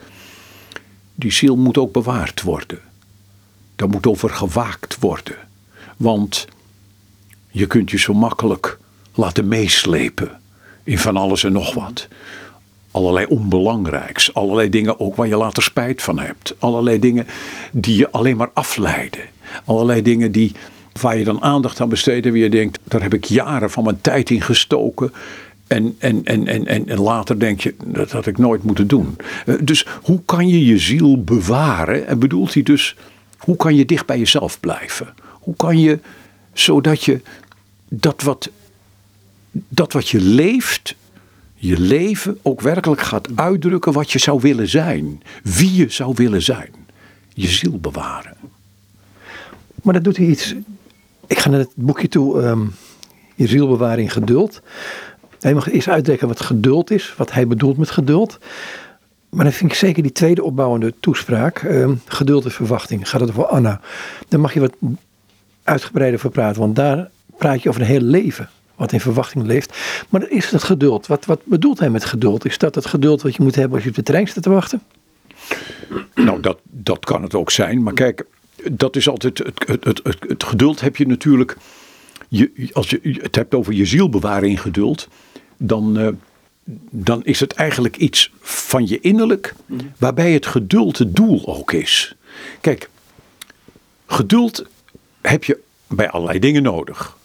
Die 1.15 1.31
ziel 1.31 1.55
moet 1.55 1.77
ook 1.77 1.91
bewaard 1.91 2.41
worden. 2.41 2.79
Daar 3.75 3.89
moet 3.89 4.07
over 4.07 4.29
gewaakt 4.29 4.99
worden. 4.99 5.35
Want 5.97 6.47
je 7.49 7.67
kunt 7.67 7.91
je 7.91 7.97
zo 7.97 8.13
makkelijk 8.13 8.77
laten 9.17 9.47
meeslepen 9.47 10.39
in 10.83 10.97
van 10.97 11.17
alles 11.17 11.43
en 11.43 11.51
nog 11.51 11.73
wat. 11.73 12.07
Allerlei 12.91 13.25
onbelangrijks, 13.25 14.33
allerlei 14.33 14.69
dingen 14.69 14.99
ook 14.99 15.15
waar 15.15 15.27
je 15.27 15.37
later 15.37 15.63
spijt 15.63 16.01
van 16.01 16.19
hebt. 16.19 16.55
Allerlei 16.59 16.99
dingen 16.99 17.27
die 17.71 17.97
je 17.97 18.11
alleen 18.11 18.37
maar 18.37 18.49
afleiden. 18.53 19.21
Allerlei 19.65 20.01
dingen 20.01 20.31
die, 20.31 20.51
waar 21.01 21.17
je 21.17 21.23
dan 21.23 21.41
aandacht 21.41 21.81
aan 21.81 21.89
besteedt 21.89 22.25
en 22.25 22.33
je 22.33 22.49
denkt, 22.49 22.79
daar 22.83 23.01
heb 23.01 23.13
ik 23.13 23.25
jaren 23.25 23.71
van 23.71 23.83
mijn 23.83 24.01
tijd 24.01 24.29
in 24.29 24.41
gestoken. 24.41 25.13
En, 25.67 25.95
en, 25.99 26.23
en, 26.23 26.47
en, 26.47 26.87
en, 26.87 26.99
later 26.99 27.39
denk 27.39 27.61
je, 27.61 27.75
dat 27.85 28.11
had 28.11 28.25
ik 28.25 28.37
nooit 28.37 28.63
moeten 28.63 28.87
doen. 28.87 29.15
Eh, 29.45 29.55
dus 29.61 29.85
hoe 30.01 30.21
kan 30.25 30.47
je 30.47 30.65
je 30.65 30.77
ziel 30.77 31.23
bewaren? 31.23 32.07
En 32.07 32.19
bedoelt 32.19 32.53
hij 32.53 32.63
dus, 32.63 32.95
hoe 33.37 33.55
kan 33.55 33.75
je 33.75 33.85
dicht 33.85 34.05
bij 34.05 34.17
jezelf 34.17 34.59
blijven? 34.59 35.13
Hoe 35.31 35.55
kan 35.55 35.79
je, 35.79 35.99
zodat 36.53 37.03
je 37.03 37.21
dat 37.89 38.21
wat, 38.21 38.49
dat 39.67 39.93
wat 39.93 40.09
je 40.09 40.21
leeft, 40.21 40.95
je 41.55 41.79
leven 41.79 42.39
ook 42.41 42.61
werkelijk 42.61 43.01
gaat 43.01 43.27
uitdrukken 43.35 43.93
wat 43.93 44.11
je 44.11 44.19
zou 44.19 44.39
willen 44.41 44.67
zijn. 44.67 45.21
Wie 45.43 45.75
je 45.75 45.89
zou 45.89 46.13
willen 46.15 46.41
zijn. 46.41 46.69
Je 47.33 47.47
ziel 47.47 47.79
bewaren. 47.79 48.33
Maar 49.83 49.93
dat 49.93 50.03
doet 50.03 50.17
hij 50.17 50.25
iets. 50.25 50.55
Ik 51.27 51.39
ga 51.39 51.49
naar 51.49 51.59
het 51.59 51.71
boekje 51.75 52.07
toe, 52.07 52.41
um, 52.43 52.75
je 53.35 53.47
ziel 53.47 53.67
bewaren 53.67 54.03
in 54.03 54.09
geduld. 54.09 54.61
Hij 55.39 55.53
mag 55.53 55.69
eerst 55.69 55.87
uitdekken 55.87 56.27
wat 56.27 56.41
geduld 56.41 56.91
is, 56.91 57.13
wat 57.17 57.31
hij 57.31 57.47
bedoelt 57.47 57.77
met 57.77 57.89
geduld. 57.89 58.39
Maar 59.29 59.43
dan 59.43 59.53
vind 59.53 59.71
ik 59.71 59.77
zeker 59.77 60.03
die 60.03 60.11
tweede 60.11 60.43
opbouwende 60.43 60.93
toespraak, 60.99 61.63
um, 61.63 62.01
geduld 62.05 62.45
en 62.45 62.51
verwachting, 62.51 63.09
gaat 63.09 63.21
het 63.21 63.29
over 63.29 63.45
Anna. 63.45 63.81
Daar 64.27 64.39
mag 64.39 64.53
je 64.53 64.59
wat 64.59 64.75
uitgebreider 65.63 66.19
voor 66.19 66.31
praten, 66.31 66.61
want 66.61 66.75
daar 66.75 67.09
praat 67.37 67.61
je 67.61 67.69
over 67.69 67.81
een 67.81 67.87
heel 67.87 68.01
leven 68.01 68.49
wat 68.77 68.91
in 68.91 68.99
verwachting 68.99 69.45
leeft. 69.45 69.77
Maar 70.09 70.29
is 70.29 70.49
het 70.49 70.63
geduld? 70.63 71.07
Wat, 71.07 71.25
wat 71.25 71.41
bedoelt 71.43 71.79
hij 71.79 71.89
met 71.89 72.05
geduld? 72.05 72.45
Is 72.45 72.57
dat 72.57 72.75
het 72.75 72.85
geduld 72.85 73.21
wat 73.21 73.35
je 73.35 73.43
moet 73.43 73.55
hebben 73.55 73.73
als 73.73 73.83
je 73.83 73.89
op 73.89 73.95
de 73.95 74.03
trein 74.03 74.27
staat 74.27 74.43
te 74.43 74.49
wachten? 74.49 74.81
Nou, 76.15 76.41
dat, 76.41 76.59
dat 76.63 77.05
kan 77.05 77.23
het 77.23 77.35
ook 77.35 77.51
zijn. 77.51 77.83
Maar 77.83 77.93
kijk, 77.93 78.25
dat 78.71 78.95
is 78.95 79.09
altijd 79.09 79.37
het, 79.37 79.63
het, 79.67 79.83
het, 79.83 80.01
het, 80.27 80.43
geduld 80.43 80.81
heb 80.81 80.95
je 80.95 81.07
natuurlijk. 81.07 81.57
Je, 82.27 82.69
als 82.73 82.89
je 82.89 83.19
het 83.21 83.35
hebt 83.35 83.53
over 83.53 83.73
je 83.73 83.85
ziel 83.85 84.09
bewaren 84.09 84.49
in 84.49 84.57
geduld, 84.57 85.07
dan, 85.57 85.99
uh, 85.99 86.07
dan 86.89 87.23
is 87.23 87.39
het 87.39 87.53
eigenlijk 87.53 87.97
iets 87.97 88.31
van 88.41 88.87
je 88.87 88.99
innerlijk, 88.99 89.53
waarbij 89.97 90.31
het 90.31 90.45
geduld 90.45 90.97
het 90.97 91.15
doel 91.15 91.47
ook 91.47 91.71
is. 91.71 92.15
Kijk, 92.61 92.89
geduld 94.05 94.65
heb 95.21 95.43
je 95.43 95.59
bij 95.87 96.09
allerlei 96.09 96.39
dingen 96.39 96.63
nodig. 96.63 97.16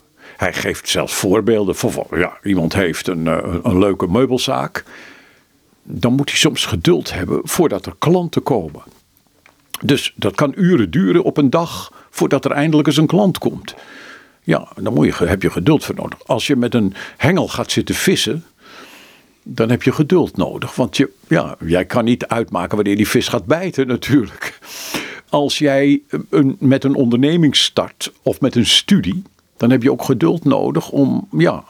Hij 0.43 0.53
geeft 0.53 0.89
zelfs 0.89 1.15
voorbeelden 1.15 1.77
van, 1.77 2.07
ja, 2.11 2.39
iemand 2.43 2.73
heeft 2.73 3.07
een, 3.07 3.27
eh, 3.27 3.55
een 3.63 3.79
leuke 3.79 4.07
meubelzaak. 4.07 4.85
Dan 5.83 6.13
moet 6.13 6.29
hij 6.29 6.39
soms 6.39 6.65
geduld 6.65 7.13
hebben 7.13 7.41
voordat 7.43 7.87
er 7.87 7.95
klanten 7.99 8.43
komen. 8.43 8.83
Dus 9.81 10.13
dat 10.17 10.35
kan 10.35 10.53
uren 10.57 10.91
duren 10.91 11.23
op 11.23 11.37
een 11.37 11.51
dag 11.51 11.93
voordat 12.11 12.45
er 12.45 12.51
eindelijk 12.51 12.89
eens 12.89 12.97
een 12.97 13.07
klant 13.07 13.39
komt. 13.39 13.75
Ja, 14.43 14.69
dan 14.77 14.95
moet 14.95 15.07
je, 15.07 15.25
heb 15.25 15.43
je 15.43 15.51
geduld 15.51 15.85
voor 15.85 15.95
nodig. 15.95 16.27
Als 16.27 16.47
je 16.47 16.57
met 16.57 16.75
een 16.75 16.95
hengel 17.17 17.49
gaat 17.49 17.71
zitten 17.71 17.95
vissen, 17.95 18.45
dan 19.43 19.71
heb 19.71 19.83
je 19.83 19.93
geduld 19.93 20.37
nodig. 20.37 20.75
Want 20.75 20.97
je, 20.97 21.11
ja, 21.29 21.57
jij 21.65 21.85
kan 21.85 22.05
niet 22.05 22.27
uitmaken 22.27 22.77
wanneer 22.77 22.97
die 22.97 23.09
vis 23.09 23.29
gaat 23.29 23.47
bijten 23.47 23.87
natuurlijk. 23.87 24.59
Als 25.29 25.59
jij 25.59 26.03
een, 26.31 26.57
met 26.59 26.85
een 26.85 26.95
onderneming 26.95 27.57
start 27.57 28.13
of 28.23 28.41
met 28.41 28.57
een 28.57 28.67
studie, 28.67 29.23
dan 29.57 29.71
heb 29.71 29.83
je 29.83 29.93
ook 29.93 30.05
geduld 30.05 30.45
nodig 30.45 30.91
om 30.91 31.29
ja, 31.39 31.65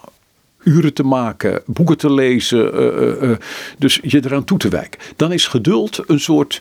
uren 0.64 0.94
te 0.94 1.02
maken, 1.02 1.62
boeken 1.66 1.96
te 1.96 2.12
lezen, 2.12 2.74
uh, 2.74 3.30
uh, 3.30 3.36
dus 3.78 3.98
je 4.02 4.24
eraan 4.24 4.44
toe 4.44 4.58
te 4.58 4.68
wijken. 4.68 5.00
Dan 5.16 5.32
is 5.32 5.46
geduld 5.46 6.02
een 6.06 6.20
soort 6.20 6.60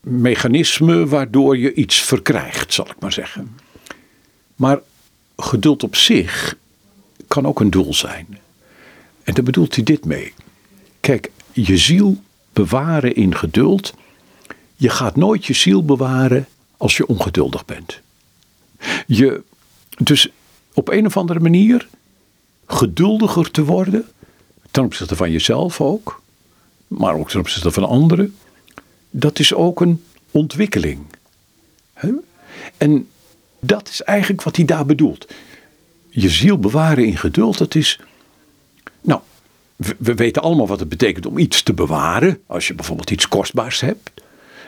mechanisme 0.00 1.06
waardoor 1.06 1.58
je 1.58 1.74
iets 1.74 2.00
verkrijgt, 2.00 2.72
zal 2.72 2.86
ik 2.86 3.00
maar 3.00 3.12
zeggen. 3.12 3.56
Maar 4.56 4.80
geduld 5.36 5.82
op 5.82 5.96
zich 5.96 6.56
kan 7.28 7.46
ook 7.46 7.60
een 7.60 7.70
doel 7.70 7.94
zijn. 7.94 8.38
En 9.22 9.34
daar 9.34 9.44
bedoelt 9.44 9.74
hij 9.74 9.84
dit 9.84 10.04
mee. 10.04 10.32
Kijk, 11.00 11.30
je 11.52 11.78
ziel 11.78 12.22
bewaren 12.52 13.14
in 13.14 13.34
geduld. 13.36 13.94
Je 14.76 14.88
gaat 14.88 15.16
nooit 15.16 15.46
je 15.46 15.52
ziel 15.52 15.84
bewaren 15.84 16.46
als 16.76 16.96
je 16.96 17.06
ongeduldig 17.06 17.64
bent. 17.64 18.00
Je, 19.06 19.42
dus 19.98 20.28
op 20.74 20.88
een 20.88 21.06
of 21.06 21.16
andere 21.16 21.40
manier 21.40 21.88
geduldiger 22.66 23.50
te 23.50 23.64
worden, 23.64 24.04
ten 24.70 24.84
opzichte 24.84 25.16
van 25.16 25.30
jezelf 25.30 25.80
ook, 25.80 26.22
maar 26.88 27.14
ook 27.14 27.30
ten 27.30 27.40
opzichte 27.40 27.70
van 27.70 27.84
anderen, 27.84 28.36
dat 29.10 29.38
is 29.38 29.54
ook 29.54 29.80
een 29.80 30.04
ontwikkeling. 30.30 31.00
En 32.76 33.08
dat 33.60 33.88
is 33.88 34.02
eigenlijk 34.02 34.42
wat 34.42 34.56
hij 34.56 34.64
daar 34.64 34.86
bedoelt. 34.86 35.32
Je 36.08 36.28
ziel 36.28 36.58
bewaren 36.58 37.04
in 37.04 37.16
geduld, 37.16 37.58
dat 37.58 37.74
is. 37.74 38.00
Nou, 39.00 39.20
we 39.76 40.14
weten 40.14 40.42
allemaal 40.42 40.66
wat 40.66 40.80
het 40.80 40.88
betekent 40.88 41.26
om 41.26 41.38
iets 41.38 41.62
te 41.62 41.72
bewaren. 41.72 42.40
Als 42.46 42.66
je 42.66 42.74
bijvoorbeeld 42.74 43.10
iets 43.10 43.28
kostbaars 43.28 43.80
hebt. 43.80 44.10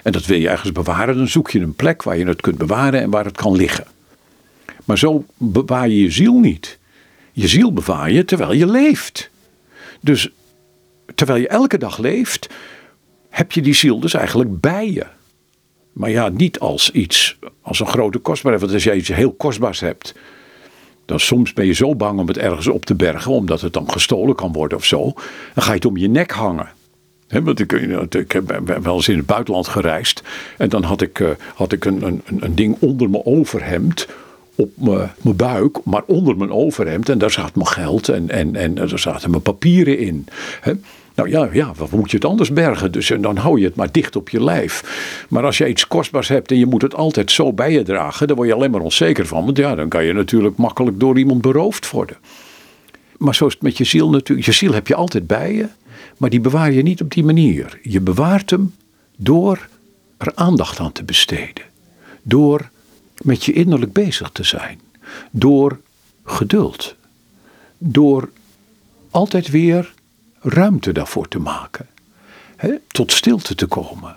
En 0.02 0.12
dat 0.12 0.26
wil 0.26 0.38
je 0.38 0.48
ergens 0.48 0.72
bewaren, 0.72 1.16
dan 1.16 1.28
zoek 1.28 1.50
je 1.50 1.60
een 1.60 1.74
plek 1.74 2.02
waar 2.02 2.18
je 2.18 2.26
het 2.26 2.40
kunt 2.40 2.58
bewaren 2.58 3.00
en 3.00 3.10
waar 3.10 3.24
het 3.24 3.36
kan 3.36 3.56
liggen. 3.56 3.86
Maar 4.86 4.98
zo 4.98 5.24
bewaar 5.36 5.88
je 5.88 6.02
je 6.02 6.10
ziel 6.10 6.38
niet. 6.38 6.78
Je 7.32 7.48
ziel 7.48 7.72
bewaar 7.72 8.10
je 8.10 8.24
terwijl 8.24 8.52
je 8.52 8.66
leeft. 8.66 9.30
Dus 10.00 10.30
terwijl 11.14 11.40
je 11.40 11.48
elke 11.48 11.78
dag 11.78 11.98
leeft, 11.98 12.48
heb 13.28 13.52
je 13.52 13.62
die 13.62 13.74
ziel 13.74 14.00
dus 14.00 14.14
eigenlijk 14.14 14.60
bij 14.60 14.92
je. 14.92 15.06
Maar 15.92 16.10
ja, 16.10 16.28
niet 16.28 16.58
als 16.58 16.90
iets, 16.90 17.38
als 17.62 17.80
een 17.80 17.86
grote 17.86 18.18
kostbaarheid. 18.18 18.62
Want 18.62 18.74
als 18.74 18.84
jij 18.84 18.96
iets 18.96 19.08
heel 19.08 19.32
kostbaars 19.32 19.80
hebt, 19.80 20.14
dan 21.04 21.20
soms 21.20 21.52
ben 21.52 21.66
je 21.66 21.72
zo 21.72 21.94
bang 21.94 22.18
om 22.18 22.28
het 22.28 22.38
ergens 22.38 22.66
op 22.66 22.84
te 22.84 22.94
bergen, 22.94 23.32
omdat 23.32 23.60
het 23.60 23.72
dan 23.72 23.90
gestolen 23.90 24.34
kan 24.34 24.52
worden 24.52 24.78
of 24.78 24.84
zo. 24.84 25.02
Dan 25.54 25.64
ga 25.64 25.68
je 25.68 25.76
het 25.76 25.84
om 25.84 25.96
je 25.96 26.08
nek 26.08 26.30
hangen. 26.30 26.68
want 27.28 27.60
ik, 27.60 27.72
ik 28.14 28.32
heb 28.32 28.72
wel 28.82 28.94
eens 28.94 29.08
in 29.08 29.16
het 29.16 29.26
buitenland 29.26 29.68
gereisd. 29.68 30.22
En 30.58 30.68
dan 30.68 30.82
had 30.82 31.00
ik, 31.00 31.20
eh, 31.20 31.28
had 31.54 31.72
ik 31.72 31.84
een, 31.84 32.02
een, 32.02 32.22
een 32.26 32.54
ding 32.54 32.76
onder 32.80 33.10
mijn 33.10 33.24
overhemd 33.24 34.06
op 34.56 34.70
mijn 34.76 35.36
buik, 35.36 35.78
maar 35.84 36.02
onder 36.06 36.36
mijn 36.36 36.50
overhemd. 36.50 37.08
En 37.08 37.18
daar 37.18 37.30
zat 37.30 37.54
mijn 37.54 37.66
geld 37.66 38.08
en, 38.08 38.30
en, 38.30 38.56
en 38.56 38.74
daar 38.74 38.98
zaten 38.98 39.30
mijn 39.30 39.42
papieren 39.42 39.98
in. 39.98 40.26
Nou 41.16 41.28
ja, 41.28 41.48
ja, 41.52 41.72
wat 41.76 41.90
moet 41.90 42.10
je 42.10 42.16
het 42.16 42.26
anders 42.26 42.52
bergen? 42.52 42.92
Dus 42.92 43.12
dan 43.20 43.36
hou 43.36 43.58
je 43.58 43.64
het 43.64 43.74
maar 43.74 43.92
dicht 43.92 44.16
op 44.16 44.28
je 44.28 44.44
lijf. 44.44 44.82
Maar 45.28 45.44
als 45.44 45.58
je 45.58 45.68
iets 45.68 45.86
kostbaars 45.86 46.28
hebt 46.28 46.50
en 46.50 46.58
je 46.58 46.66
moet 46.66 46.82
het 46.82 46.94
altijd 46.94 47.30
zo 47.30 47.52
bij 47.52 47.72
je 47.72 47.82
dragen, 47.82 48.26
dan 48.26 48.36
word 48.36 48.48
je 48.48 48.54
alleen 48.54 48.70
maar 48.70 48.80
onzeker 48.80 49.26
van. 49.26 49.44
Want 49.44 49.56
ja, 49.56 49.74
dan 49.74 49.88
kan 49.88 50.04
je 50.04 50.12
natuurlijk 50.12 50.56
makkelijk 50.56 51.00
door 51.00 51.18
iemand 51.18 51.40
beroofd 51.40 51.90
worden. 51.90 52.16
Maar 53.16 53.34
zo 53.34 53.46
is 53.46 53.52
het 53.52 53.62
met 53.62 53.78
je 53.78 53.84
ziel 53.84 54.10
natuurlijk. 54.10 54.46
Je 54.46 54.52
ziel 54.52 54.72
heb 54.72 54.86
je 54.86 54.94
altijd 54.94 55.26
bij 55.26 55.54
je, 55.54 55.66
maar 56.16 56.30
die 56.30 56.40
bewaar 56.40 56.72
je 56.72 56.82
niet 56.82 57.00
op 57.00 57.10
die 57.10 57.24
manier. 57.24 57.78
Je 57.82 58.00
bewaart 58.00 58.50
hem 58.50 58.74
door 59.16 59.68
er 60.16 60.32
aandacht 60.34 60.78
aan 60.78 60.92
te 60.92 61.04
besteden. 61.04 61.64
Door 62.22 62.70
met 63.22 63.44
je 63.44 63.52
innerlijk 63.52 63.92
bezig 63.92 64.30
te 64.30 64.44
zijn. 64.44 64.80
Door 65.30 65.80
geduld. 66.24 66.94
Door 67.78 68.30
altijd 69.10 69.48
weer 69.48 69.94
ruimte 70.40 70.92
daarvoor 70.92 71.28
te 71.28 71.38
maken. 71.38 71.86
tot 72.86 73.12
stilte 73.12 73.54
te 73.54 73.66
komen. 73.66 74.16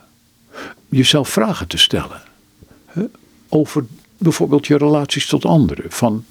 Jezelf 0.90 1.30
vragen 1.30 1.68
te 1.68 1.78
stellen. 1.78 2.22
over 3.50 3.86
bijvoorbeeld 4.18 4.68
je 4.68 4.78
relaties 4.78 5.28
tot 5.28 5.46
anderen. 5.46 5.92
Van, 5.92 6.26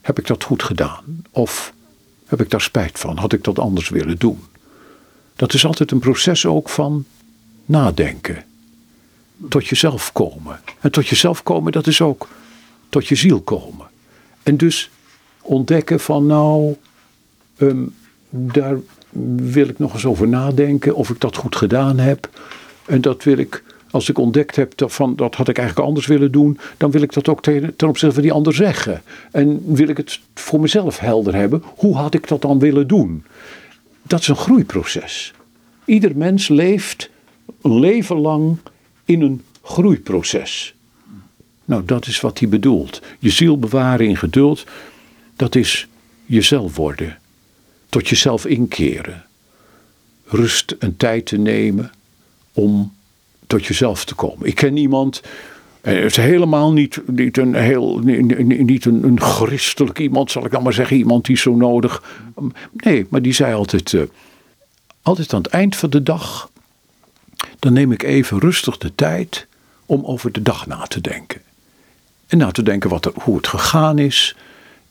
heb 0.00 0.18
ik 0.18 0.26
dat 0.26 0.44
goed 0.44 0.62
gedaan? 0.62 1.22
Of 1.30 1.72
heb 2.26 2.40
ik 2.40 2.50
daar 2.50 2.60
spijt 2.60 2.98
van? 2.98 3.18
Had 3.18 3.32
ik 3.32 3.44
dat 3.44 3.58
anders 3.58 3.88
willen 3.88 4.18
doen? 4.18 4.44
Dat 5.36 5.54
is 5.54 5.66
altijd 5.66 5.90
een 5.90 5.98
proces 5.98 6.46
ook 6.46 6.68
van 6.68 7.04
nadenken 7.64 8.44
tot 9.48 9.66
jezelf 9.66 10.12
komen. 10.12 10.60
En 10.80 10.90
tot 10.90 11.08
jezelf 11.08 11.42
komen, 11.42 11.72
dat 11.72 11.86
is 11.86 12.00
ook 12.00 12.28
tot 12.88 13.06
je 13.06 13.14
ziel 13.14 13.40
komen. 13.40 13.86
En 14.42 14.56
dus 14.56 14.90
ontdekken 15.40 16.00
van 16.00 16.26
nou, 16.26 16.76
ehm, 17.56 17.84
daar 18.28 18.76
wil 19.36 19.68
ik 19.68 19.78
nog 19.78 19.92
eens 19.94 20.06
over 20.06 20.28
nadenken 20.28 20.94
of 20.94 21.10
ik 21.10 21.20
dat 21.20 21.36
goed 21.36 21.56
gedaan 21.56 21.98
heb. 21.98 22.28
En 22.86 23.00
dat 23.00 23.24
wil 23.24 23.38
ik 23.38 23.62
Als 23.92 24.08
ik 24.08 24.18
ontdekt 24.18 24.56
heb 24.56 24.76
dat, 24.76 24.92
van, 24.92 25.16
dat 25.16 25.34
had 25.34 25.48
ik 25.48 25.58
eigenlijk 25.58 25.88
anders 25.88 26.06
willen 26.06 26.32
doen, 26.32 26.58
dan 26.76 26.90
wil 26.90 27.02
ik 27.02 27.12
dat 27.12 27.28
ook 27.28 27.42
ten, 27.42 27.76
ten 27.76 27.88
opzichte 27.88 28.14
van 28.14 28.22
die 28.22 28.32
ander 28.32 28.54
zeggen. 28.54 29.02
En 29.30 29.74
wil 29.74 29.88
ik 29.88 29.96
het 29.96 30.20
voor 30.34 30.60
mezelf 30.60 30.98
helder 30.98 31.34
hebben, 31.34 31.62
hoe 31.76 31.96
had 31.96 32.14
ik 32.14 32.28
dat 32.28 32.42
dan 32.42 32.58
willen 32.58 32.86
doen? 32.86 33.24
Dat 34.02 34.20
is 34.20 34.28
een 34.28 34.36
groeiproces. 34.36 35.32
Ieder 35.84 36.16
mens 36.16 36.48
leeft 36.48 37.10
een 37.62 37.78
leven 37.78 38.16
lang 38.16 38.58
in 39.10 39.20
een 39.20 39.42
groeiproces. 39.62 40.74
Nou, 41.64 41.84
dat 41.84 42.06
is 42.06 42.20
wat 42.20 42.38
hij 42.38 42.48
bedoelt. 42.48 43.02
Je 43.18 43.30
ziel 43.30 43.58
bewaren 43.58 44.06
in 44.06 44.16
geduld, 44.16 44.64
dat 45.36 45.54
is 45.54 45.88
jezelf 46.26 46.76
worden. 46.76 47.18
Tot 47.88 48.08
jezelf 48.08 48.46
inkeren. 48.46 49.24
Rust 50.24 50.70
en 50.70 50.96
tijd 50.96 51.26
te 51.26 51.36
nemen 51.36 51.90
om 52.52 52.92
tot 53.46 53.66
jezelf 53.66 54.04
te 54.04 54.14
komen. 54.14 54.46
Ik 54.46 54.54
ken 54.54 54.76
iemand, 54.76 55.22
het 55.80 56.04
is 56.04 56.16
helemaal 56.16 56.72
niet, 56.72 57.00
niet, 57.06 57.38
een, 57.38 57.54
heel, 57.54 57.98
niet 57.98 58.84
een, 58.84 59.20
christelijk 59.20 59.98
iemand, 59.98 60.30
zal 60.30 60.44
ik 60.44 60.50
dan 60.50 60.62
maar 60.62 60.72
zeggen. 60.72 60.96
Iemand 60.96 61.24
die 61.24 61.36
zo 61.36 61.54
nodig. 61.54 62.02
Nee, 62.72 63.06
maar 63.08 63.22
die 63.22 63.32
zei 63.32 63.54
altijd. 63.54 63.92
Uh, 63.92 64.02
altijd 65.02 65.32
aan 65.32 65.42
het 65.42 65.52
eind 65.52 65.76
van 65.76 65.90
de 65.90 66.02
dag. 66.02 66.50
Dan 67.60 67.72
neem 67.72 67.92
ik 67.92 68.02
even 68.02 68.38
rustig 68.38 68.78
de 68.78 68.94
tijd 68.94 69.46
om 69.86 70.04
over 70.04 70.32
de 70.32 70.42
dag 70.42 70.66
na 70.66 70.82
te 70.82 71.00
denken. 71.00 71.40
En 72.26 72.38
na 72.38 72.50
te 72.50 72.62
denken 72.62 72.90
wat 72.90 73.04
er, 73.04 73.12
hoe 73.14 73.36
het 73.36 73.46
gegaan 73.46 73.98
is. 73.98 74.36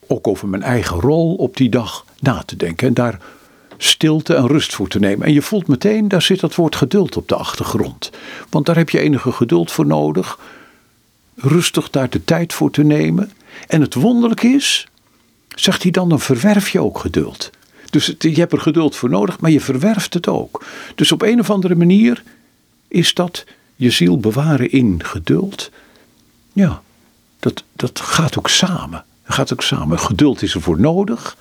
Ook 0.08 0.28
over 0.28 0.48
mijn 0.48 0.64
eigen 0.64 1.00
rol 1.00 1.36
op 1.36 1.58
die 1.58 1.70
dag 1.70 2.06
na 2.20 2.44
te 2.46 2.56
denken. 2.56 2.88
En 2.88 2.94
daar 2.94 3.20
stilte 3.78 4.36
en 4.36 4.48
rust 4.48 4.76
voor 4.76 4.88
te 4.88 5.00
nemen. 5.00 5.28
En 5.28 5.34
je 5.34 5.42
voelt 5.42 5.68
meteen, 5.68 6.08
daar 6.08 6.22
zit 6.22 6.40
dat 6.40 6.56
woord 6.56 6.76
geduld 6.76 7.18
op 7.18 7.28
de 7.28 7.36
achtergrond. 7.36 8.12
Want 8.50 8.66
daar 8.66 8.76
heb 8.76 8.90
je 8.90 9.00
enige 9.00 9.32
geduld 9.32 9.72
voor 9.72 9.86
nodig. 9.86 10.40
Rustig 11.36 11.90
daar 11.90 12.10
de 12.10 12.24
tijd 12.24 12.54
voor 12.54 12.72
te 12.72 12.84
nemen. 12.84 13.32
En 13.68 13.82
het 13.82 13.94
wonderlijke 13.94 14.48
is, 14.48 14.88
zegt 15.56 15.84
hij 15.84 15.92
dan, 15.92 16.10
dan 16.10 16.20
verwerf 16.20 16.70
je 16.70 16.82
ook 16.82 17.00
geduld. 17.00 17.50
Dus 17.90 18.16
je 18.20 18.34
hebt 18.34 18.54
er 18.54 18.60
geduld 18.60 18.96
voor 18.96 19.10
nodig, 19.10 19.40
maar 19.40 19.52
je 19.52 19.62
verwerft 19.62 20.14
het 20.14 20.28
ook. 20.28 20.66
Dus 20.96 21.12
op 21.12 21.22
een 21.22 21.40
of 21.40 21.50
andere 21.50 21.76
manier 21.76 22.24
is 22.89 23.13
dat 23.13 23.46
je 23.75 23.91
ziel 23.91 24.17
bewaren 24.17 24.72
in 24.72 25.03
geduld. 25.03 25.72
Ja, 26.53 26.81
dat, 27.39 27.63
dat 27.74 28.00
gaat 28.00 28.38
ook 28.38 28.50
samen. 28.50 29.03
Gaat 29.24 29.53
ook 29.53 29.62
samen. 29.62 30.00
Geduld 30.00 30.41
is 30.41 30.53
ervoor 30.53 30.79
nodig 30.79 31.38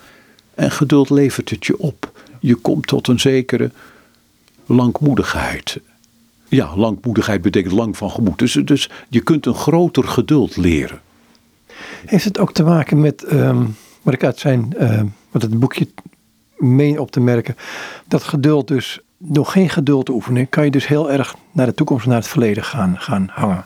en 0.55 0.71
geduld 0.71 1.09
levert 1.09 1.49
het 1.49 1.65
je 1.65 1.79
op. 1.79 2.11
Je 2.39 2.55
komt 2.55 2.87
tot 2.87 3.07
een 3.07 3.19
zekere 3.19 3.71
langmoedigheid. 4.65 5.79
Ja, 6.47 6.75
langmoedigheid 6.75 7.41
betekent 7.41 7.73
lang 7.73 7.97
van 7.97 8.11
gemoed. 8.11 8.39
Dus, 8.39 8.53
dus 8.53 8.89
je 9.09 9.21
kunt 9.21 9.45
een 9.45 9.55
groter 9.55 10.03
geduld 10.03 10.57
leren. 10.57 11.01
Heeft 12.05 12.23
het 12.23 12.39
ook 12.39 12.53
te 12.53 12.63
maken 12.63 12.99
met 12.99 13.31
um, 13.31 13.75
wat 14.01 14.13
ik 14.13 14.23
uit 14.23 14.39
zijn, 14.39 14.73
uh, 14.79 15.01
wat 15.31 15.41
het 15.41 15.59
boekje 15.59 15.87
meen 16.57 16.99
op 16.99 17.11
te 17.11 17.19
merken, 17.19 17.55
dat 18.07 18.23
geduld 18.23 18.67
dus, 18.67 18.99
nog 19.19 19.51
geen 19.51 19.69
geduld 19.69 20.09
oefenen, 20.09 20.49
kan 20.49 20.65
je 20.65 20.71
dus 20.71 20.87
heel 20.87 21.11
erg 21.11 21.35
naar 21.51 21.65
de 21.65 21.73
toekomst, 21.73 22.05
naar 22.05 22.15
het 22.15 22.27
verleden 22.27 22.63
gaan, 22.63 22.95
gaan 22.99 23.29
hangen. 23.31 23.65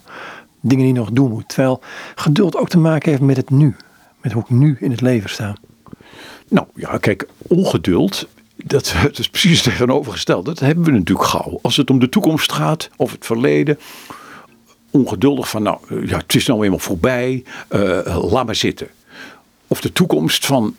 Dingen 0.62 0.86
die 0.86 0.94
je 0.94 1.00
nog 1.00 1.12
doen 1.12 1.30
moet. 1.30 1.48
Terwijl 1.48 1.82
geduld 2.16 2.56
ook 2.56 2.70
te 2.70 2.78
maken 2.78 3.10
heeft 3.10 3.22
met 3.22 3.38
het 3.38 3.50
nu. 3.50 3.76
Met 4.22 4.32
hoe 4.32 4.42
ik 4.42 4.50
nu 4.50 4.78
in 4.80 4.92
het 4.92 5.02
leven 5.02 5.30
sta. 5.30 5.56
Nou 6.50 6.68
ja, 6.76 6.98
kijk, 6.98 7.28
ongeduld, 7.38 8.28
dat, 8.56 8.96
is 9.14 9.30
precies 9.30 9.62
tegenovergesteld. 9.62 10.46
Dat 10.46 10.60
hebben 10.60 10.84
we 10.84 10.92
natuurlijk 10.92 11.28
gauw. 11.28 11.60
Als 11.62 11.78
het 11.78 11.90
om 11.90 12.00
de 12.00 12.10
toekomst 12.10 12.52
gaat 12.52 12.90
of 12.96 13.12
het 13.12 13.26
verleden. 13.26 13.80
Ongeduldig 14.92 15.50
van, 15.50 15.64
nou 15.64 16.06
ja, 16.06 16.18
het 16.18 16.36
is 16.36 16.46
nou 16.46 16.64
eenmaal 16.64 16.80
voorbij, 16.80 17.44
uh, 17.70 18.32
laat 18.32 18.46
maar 18.46 18.56
zitten. 18.56 18.88
Of 19.68 19.82
de 19.82 19.92
toekomst 19.92 20.46
van, 20.46 20.76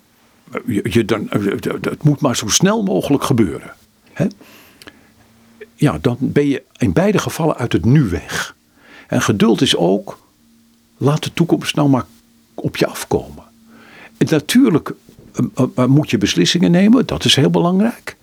je, 0.65 0.85
je 0.89 1.05
dan, 1.05 1.27
het 1.81 2.03
moet 2.03 2.19
maar 2.19 2.35
zo 2.35 2.47
snel 2.47 2.83
mogelijk 2.83 3.23
gebeuren. 3.23 3.73
Hè? 4.13 4.25
Ja, 5.75 5.97
dan 6.01 6.17
ben 6.19 6.47
je 6.47 6.63
in 6.77 6.93
beide 6.93 7.17
gevallen 7.17 7.57
uit 7.57 7.73
het 7.73 7.85
nu 7.85 8.03
weg. 8.03 8.55
En 9.07 9.21
geduld 9.21 9.61
is 9.61 9.75
ook, 9.75 10.19
laat 10.97 11.23
de 11.23 11.33
toekomst 11.33 11.75
nou 11.75 11.89
maar 11.89 12.05
op 12.53 12.77
je 12.77 12.87
afkomen. 12.87 13.43
En 14.17 14.27
natuurlijk 14.29 14.93
eh, 15.33 15.45
eh, 15.55 15.65
eh, 15.75 15.85
moet 15.85 16.09
je 16.09 16.17
beslissingen 16.17 16.71
nemen, 16.71 17.05
dat 17.05 17.25
is 17.25 17.35
heel 17.35 17.49
belangrijk. 17.49 18.15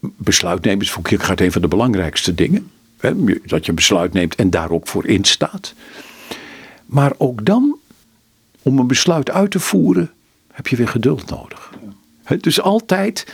Besluit 0.00 0.64
nemen 0.64 0.80
is 0.80 0.90
voor 0.90 1.02
gaat 1.06 1.40
een 1.40 1.52
van 1.52 1.62
de 1.62 1.68
belangrijkste 1.68 2.34
dingen. 2.34 2.70
Hè? 2.98 3.12
Dat 3.44 3.66
je 3.66 3.72
besluit 3.72 4.12
neemt 4.12 4.34
en 4.34 4.50
daar 4.50 4.70
ook 4.70 4.88
voor 4.88 5.06
instaat. 5.06 5.74
Maar 6.86 7.12
ook 7.16 7.44
dan, 7.44 7.78
om 8.62 8.78
een 8.78 8.86
besluit 8.86 9.30
uit 9.30 9.50
te 9.50 9.60
voeren, 9.60 10.10
heb 10.52 10.66
je 10.66 10.76
weer 10.76 10.88
geduld 10.88 11.30
nodig. 11.30 11.72
Dus 12.40 12.60
altijd, 12.60 13.26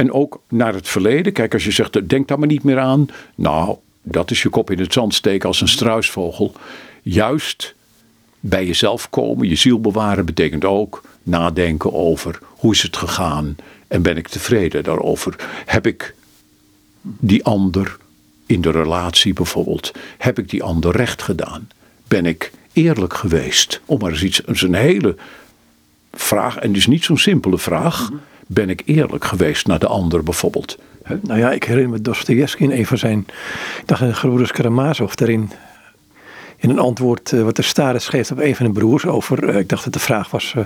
en 0.00 0.12
ook 0.12 0.40
naar 0.48 0.74
het 0.74 0.88
verleden. 0.88 1.32
Kijk, 1.32 1.54
als 1.54 1.64
je 1.64 1.70
zegt, 1.70 2.08
denk 2.08 2.28
daar 2.28 2.38
maar 2.38 2.48
niet 2.48 2.62
meer 2.62 2.78
aan. 2.78 3.08
Nou, 3.34 3.76
dat 4.02 4.30
is 4.30 4.42
je 4.42 4.48
kop 4.48 4.70
in 4.70 4.78
het 4.78 4.92
zand 4.92 5.14
steken 5.14 5.48
als 5.48 5.60
een 5.60 5.68
struisvogel. 5.68 6.52
Juist 7.02 7.74
bij 8.40 8.66
jezelf 8.66 9.10
komen, 9.10 9.48
je 9.48 9.54
ziel 9.54 9.80
bewaren, 9.80 10.24
betekent 10.24 10.64
ook 10.64 11.02
nadenken 11.22 11.92
over 11.92 12.38
hoe 12.42 12.72
is 12.72 12.82
het 12.82 12.96
gegaan 12.96 13.56
en 13.88 14.02
ben 14.02 14.16
ik 14.16 14.28
tevreden 14.28 14.82
daarover. 14.82 15.36
Heb 15.66 15.86
ik 15.86 16.14
die 17.02 17.44
ander 17.44 17.96
in 18.46 18.60
de 18.60 18.70
relatie 18.70 19.32
bijvoorbeeld, 19.32 19.92
heb 20.18 20.38
ik 20.38 20.48
die 20.48 20.62
ander 20.62 20.96
recht 20.96 21.22
gedaan? 21.22 21.68
Ben 22.08 22.26
ik 22.26 22.50
eerlijk 22.72 23.14
geweest? 23.14 23.80
Om 23.84 23.98
maar 23.98 24.10
eens 24.10 24.22
iets, 24.22 24.42
een 24.44 24.74
hele 24.74 25.16
vraag, 26.12 26.56
en 26.56 26.72
dus 26.72 26.86
niet 26.86 27.04
zo'n 27.04 27.18
simpele 27.18 27.58
vraag. 27.58 28.10
Ben 28.52 28.70
ik 28.70 28.82
eerlijk 28.84 29.24
geweest 29.24 29.66
naar 29.66 29.78
de 29.78 29.86
ander 29.86 30.22
bijvoorbeeld? 30.22 30.78
Nou 31.20 31.38
ja, 31.38 31.52
ik 31.52 31.64
herinner 31.64 31.90
me 31.90 32.00
Dostoevsky 32.00 32.62
in 32.62 32.70
een 32.70 32.86
van 32.86 32.98
zijn, 32.98 33.18
ik 33.78 33.82
dacht 33.86 34.00
in 34.00 34.14
Gebroeders 34.14 34.52
Karamazov, 34.52 35.14
daarin 35.14 35.50
in 36.56 36.70
een 36.70 36.78
antwoord 36.78 37.32
uh, 37.32 37.42
wat 37.42 37.56
de 37.56 37.62
staris 37.62 38.04
schreef 38.04 38.30
op 38.30 38.38
een 38.38 38.56
van 38.56 38.66
de 38.66 38.72
broers 38.72 39.06
over, 39.06 39.48
uh, 39.48 39.58
ik 39.58 39.68
dacht 39.68 39.84
dat 39.84 39.92
de 39.92 39.98
vraag 39.98 40.30
was, 40.30 40.54
uh, 40.56 40.64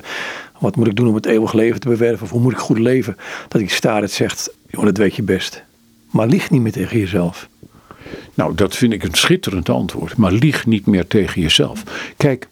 wat 0.59 0.77
moet 0.77 0.87
ik 0.87 0.97
doen 0.97 1.09
om 1.09 1.15
het 1.15 1.27
eeuwig 1.27 1.53
leven 1.53 1.81
te 1.81 1.89
bewerven, 1.89 2.25
of 2.25 2.31
hoe 2.31 2.41
moet 2.41 2.53
ik 2.53 2.59
goed 2.59 2.79
leven, 2.79 3.17
dat 3.49 3.61
die 3.61 3.71
staris 3.71 4.15
zegt, 4.15 4.51
joh, 4.71 4.85
dat 4.85 4.97
weet 4.97 5.15
je 5.15 5.23
best, 5.23 5.63
maar 6.11 6.27
lieg 6.27 6.51
niet 6.51 6.63
meer 6.63 6.73
tegen 6.73 6.99
jezelf. 6.99 7.49
Nou, 8.35 8.55
dat 8.55 8.77
vind 8.77 8.93
ik 8.93 9.03
een 9.03 9.15
schitterend 9.15 9.69
antwoord, 9.69 10.17
maar 10.17 10.33
lieg 10.33 10.67
niet 10.67 10.87
meer 10.87 11.07
tegen 11.07 11.43
jezelf. 11.43 11.83
Kijk, 12.17 12.49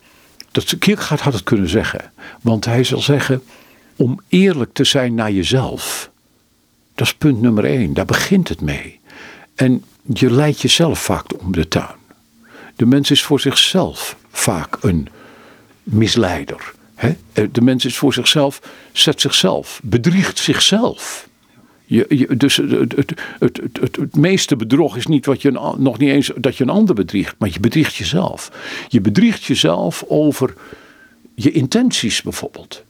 dat 0.51 0.79
Kierkegaard 0.79 1.21
had 1.21 1.33
het 1.33 1.43
kunnen 1.43 1.69
zeggen, 1.69 2.13
want 2.41 2.65
hij 2.65 2.85
zal 2.85 3.01
zeggen, 3.01 3.43
om 4.03 4.21
eerlijk 4.29 4.73
te 4.73 4.85
zijn 4.85 5.15
naar 5.15 5.33
jezelf, 5.33 6.11
dat 6.95 7.07
is 7.07 7.15
punt 7.15 7.41
nummer 7.41 7.65
één, 7.65 7.95
daar 7.95 8.05
begint 8.05 8.49
het 8.49 8.61
mee. 8.61 9.01
En 9.55 9.85
je 10.15 10.31
leidt 10.31 10.61
jezelf 10.61 11.03
vaak 11.03 11.41
om 11.41 11.53
de 11.53 11.69
tuin. 11.69 12.01
De 12.77 12.87
mens 12.87 13.11
is 13.11 13.23
voor 13.23 13.41
zichzelf 13.41 14.17
vaak 14.31 14.79
een 14.81 15.09
misleider. 15.83 16.73
De 17.53 17.61
mens 17.61 17.85
is 17.85 17.97
voor 17.97 18.13
zichzelf, 18.13 18.61
zet 18.93 19.21
zichzelf, 19.21 19.81
bedriegt 19.83 20.39
zichzelf. 20.39 21.29
Je, 21.85 22.35
dus 22.37 22.57
het, 22.57 22.97
het, 22.97 23.13
het, 23.39 23.97
het, 23.97 24.17
meeste 24.17 24.57
bedrog 24.57 24.97
is 24.97 25.07
niet 25.07 25.27
wat 25.27 25.43
je 25.43 25.75
nog 25.79 25.99
niet 25.99 26.11
eens 26.11 26.31
dat 26.37 26.57
je 26.57 26.65
een 26.65 26.71
ander 26.71 26.95
bedriegt, 26.95 27.35
maar 27.39 27.49
je 27.53 27.61
bedriegt 27.61 27.95
jezelf. 27.95 28.51
Je 28.89 29.01
bedriegt 29.01 29.45
jezelf 29.45 30.05
over 30.09 30.55
je 31.35 31.53
intenties 31.53 32.23
bijvoorbeeld. 32.23 32.85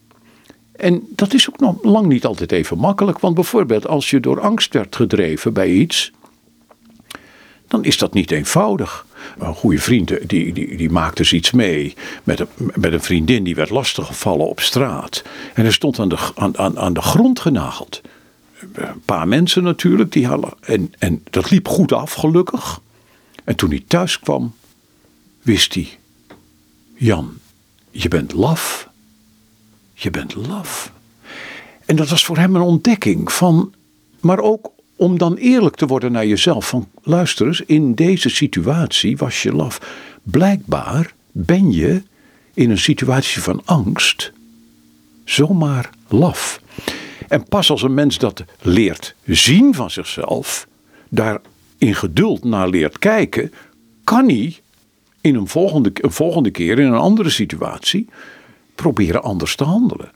En 0.83 1.03
dat 1.09 1.35
is 1.35 1.49
ook 1.49 1.61
nog 1.61 1.83
lang 1.83 2.07
niet 2.07 2.25
altijd 2.25 2.53
even 2.53 2.79
makkelijk, 2.79 3.19
want 3.19 3.35
bijvoorbeeld 3.35 3.87
als 3.87 4.11
je 4.11 4.21
door 4.21 4.41
angst 4.41 4.73
werd 4.73 4.97
gedreven 4.97 5.53
bij 5.53 5.71
iets, 5.71 6.13
dan 7.69 7.85
is 7.85 7.99
dat 7.99 8.15
niet 8.15 8.31
eenvoudig. 8.31 9.07
Een 9.39 9.55
goede 9.55 9.79
vriend 9.79 10.29
die, 10.29 10.53
die, 10.53 10.77
die 10.77 10.91
maakte 10.91 11.23
dus 11.23 11.33
iets 11.33 11.51
mee 11.51 11.95
met 12.25 12.41
een, 12.41 12.47
met 12.75 12.93
een 12.93 13.03
vriendin 13.03 13.45
die 13.45 13.55
werd 13.55 13.71
lastiggevallen 13.71 14.49
op 14.49 14.61
straat. 14.61 15.23
En 15.55 15.63
hij 15.63 15.73
stond 15.73 15.99
aan 15.99 16.09
de, 16.09 16.19
aan, 16.35 16.59
aan, 16.59 16.79
aan 16.79 16.93
de 16.93 17.03
grond 17.03 17.41
genageld. 17.41 18.01
Een 18.73 19.03
paar 19.05 19.29
mensen 19.29 19.63
natuurlijk, 19.63 20.13
die 20.13 20.27
hadden, 20.27 20.51
en, 20.61 20.93
en 20.99 21.23
dat 21.31 21.51
liep 21.51 21.69
goed 21.69 21.93
af 21.93 22.13
gelukkig. 22.13 22.81
En 23.45 23.57
toen 23.57 23.71
hij 23.71 23.85
thuis 23.87 24.19
kwam, 24.21 24.55
wist 25.43 25.75
hij, 25.75 25.89
Jan, 26.95 27.39
je 27.91 28.09
bent 28.09 28.33
laf. 28.33 28.91
Je 30.03 30.11
bent 30.11 30.35
laf. 30.35 30.93
En 31.87 31.97
dat 31.97 32.09
was 32.09 32.25
voor 32.25 32.37
hem 32.37 32.57
een 32.57 32.63
ontdekking 32.63 33.33
van, 33.33 33.73
maar 34.21 34.39
ook 34.39 34.71
om 34.97 35.19
dan 35.19 35.37
eerlijk 35.37 35.77
te 35.77 35.87
worden 35.87 36.13
naar 36.13 36.27
jezelf. 36.27 36.69
Van 36.69 36.89
luister 37.03 37.47
eens, 37.47 37.61
in 37.61 37.95
deze 37.95 38.29
situatie 38.29 39.17
was 39.17 39.43
je 39.43 39.53
laf. 39.53 39.81
Blijkbaar 40.23 41.15
ben 41.33 41.73
je 41.73 42.03
in 42.55 42.71
een 42.71 42.79
situatie 42.79 43.43
van 43.43 43.63
angst 43.65 44.33
zomaar 45.25 45.91
laf. 46.09 46.61
En 47.29 47.45
pas 47.45 47.71
als 47.71 47.83
een 47.83 47.95
mens 47.95 48.19
dat 48.19 48.45
leert 48.61 49.15
zien 49.25 49.75
van 49.75 49.91
zichzelf, 49.91 50.67
daar 51.09 51.41
in 51.79 51.95
geduld 51.95 52.45
naar 52.45 52.69
leert 52.69 52.99
kijken, 52.99 53.53
kan 54.05 54.29
hij 54.29 54.57
in 55.21 55.35
een 55.35 55.49
volgende, 55.49 55.91
een 55.95 56.13
volgende 56.13 56.51
keer, 56.51 56.79
in 56.79 56.87
een 56.87 56.99
andere 56.99 57.31
situatie, 57.31 58.09
proberen 58.75 59.23
anders 59.23 59.57
te 59.57 59.65
handelen. 59.65 60.11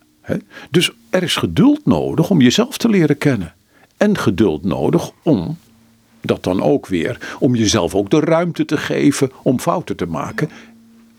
Dus 0.71 0.91
er 1.11 1.23
is 1.23 1.37
geduld 1.37 1.87
nodig 1.87 2.31
om 2.31 2.41
jezelf 2.41 2.79
te 2.79 2.89
leren 2.89 3.19
kennen. 3.19 3.55
En 3.97 4.19
geduld 4.19 4.65
nodig 4.65 5.11
om 5.23 5.59
dat 6.21 6.43
dan 6.43 6.63
ook 6.63 6.87
weer, 6.87 7.37
om 7.39 7.55
jezelf 7.55 7.95
ook 7.95 8.11
de 8.11 8.21
ruimte 8.21 8.65
te 8.65 8.77
geven 8.77 9.31
om 9.43 9.61
fouten 9.61 9.97
te 9.97 10.07
maken. 10.07 10.51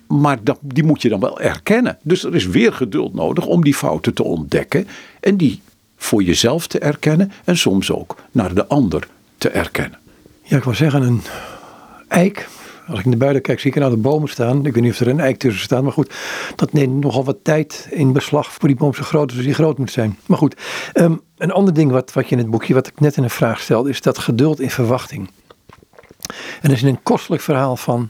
Maar 0.08 0.44
dat, 0.44 0.58
die 0.62 0.84
moet 0.84 1.02
je 1.02 1.10
dan 1.10 1.20
wel 1.20 1.42
erkennen. 1.42 1.98
Dus 2.02 2.24
er 2.24 2.36
is 2.36 2.48
weer 2.48 2.74
geduld 2.74 3.14
nodig 3.14 3.46
om 3.46 3.64
die 3.64 3.74
fouten 3.74 4.14
te 4.14 4.24
ontdekken 4.24 4.88
en 5.20 5.38
die 5.38 5.62
voor 5.98 6.24
jezelf 6.24 6.68
te 6.68 6.80
erkennen 6.80 7.32
en 7.44 7.58
soms 7.58 7.92
ook 7.92 8.16
naar 8.32 8.54
de 8.54 8.68
ander 8.68 9.08
te 9.38 9.50
erkennen. 9.50 10.00
Ja, 10.44 10.58
ik 10.58 10.64
wil 10.64 10.74
zeggen, 10.74 11.02
een 11.02 11.22
eik. 12.08 12.48
Als 12.88 13.00
ik 13.00 13.06
naar 13.06 13.18
buiten 13.18 13.42
kijk, 13.42 13.60
zie 13.60 13.70
ik 13.70 13.76
er 13.76 13.82
nou 13.82 13.96
de 13.96 14.02
bomen 14.02 14.30
staan. 14.30 14.66
Ik 14.66 14.74
weet 14.74 14.84
niet 14.84 14.92
of 14.92 15.00
er 15.00 15.08
een 15.08 15.20
eik 15.20 15.38
tussen 15.38 15.62
staat, 15.62 15.84
maar 15.84 15.92
goed. 15.92 16.14
Dat 16.56 16.74
neemt 16.74 17.04
nogal 17.04 17.24
wat 17.24 17.38
tijd 17.44 17.88
in 17.92 18.14
beslag 18.14 18.52
voor 18.52 18.68
die 18.68 18.78
boom 18.78 18.94
zo 18.94 19.04
groot 19.04 19.32
als 19.32 19.42
die 19.42 19.54
groot 19.54 19.78
moet 19.78 19.92
zijn. 19.92 20.18
Maar 20.26 20.38
goed, 20.38 20.56
ehm, 20.94 21.16
een 21.38 21.52
ander 21.52 21.74
ding 21.74 21.92
wat, 21.92 22.14
wat 22.14 22.30
je 22.30 22.36
in 22.36 22.42
het 22.42 22.50
boekje, 22.50 22.74
wat 22.74 22.88
ik 22.88 23.00
net 23.00 23.18
in 23.18 23.24
een 23.24 23.30
vraag 23.30 23.60
stelde, 23.60 23.90
is 23.90 24.02
dat 24.02 24.18
geduld 24.18 24.60
in 24.60 24.70
verwachting. 24.70 25.30
En 26.62 26.70
er 26.70 26.72
is 26.72 26.82
een 26.82 27.04
kostelijk 27.04 27.42
verhaal 27.42 27.78
van, 27.78 28.10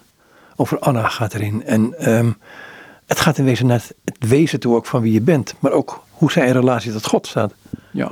over 0.56 0.80
Anna 0.80 1.08
gaat 1.08 1.34
erin. 1.34 1.64
En 1.66 2.00
ehm, 2.00 2.32
het 3.06 3.20
gaat 3.20 3.38
in 3.38 3.46
wezen 3.46 3.66
naar 3.66 3.84
het, 4.04 4.30
wezen 4.30 4.60
toe 4.60 4.76
ook 4.76 4.86
van 4.86 5.02
wie 5.02 5.14
je 5.14 5.22
bent. 5.22 5.56
Maar 5.60 5.72
ook 5.72 6.04
hoe 6.12 6.32
zij 6.32 6.48
in 6.48 6.54
relatie 6.54 6.92
tot 6.92 7.06
God 7.06 7.28
staat. 7.28 7.54
Ja, 7.92 8.12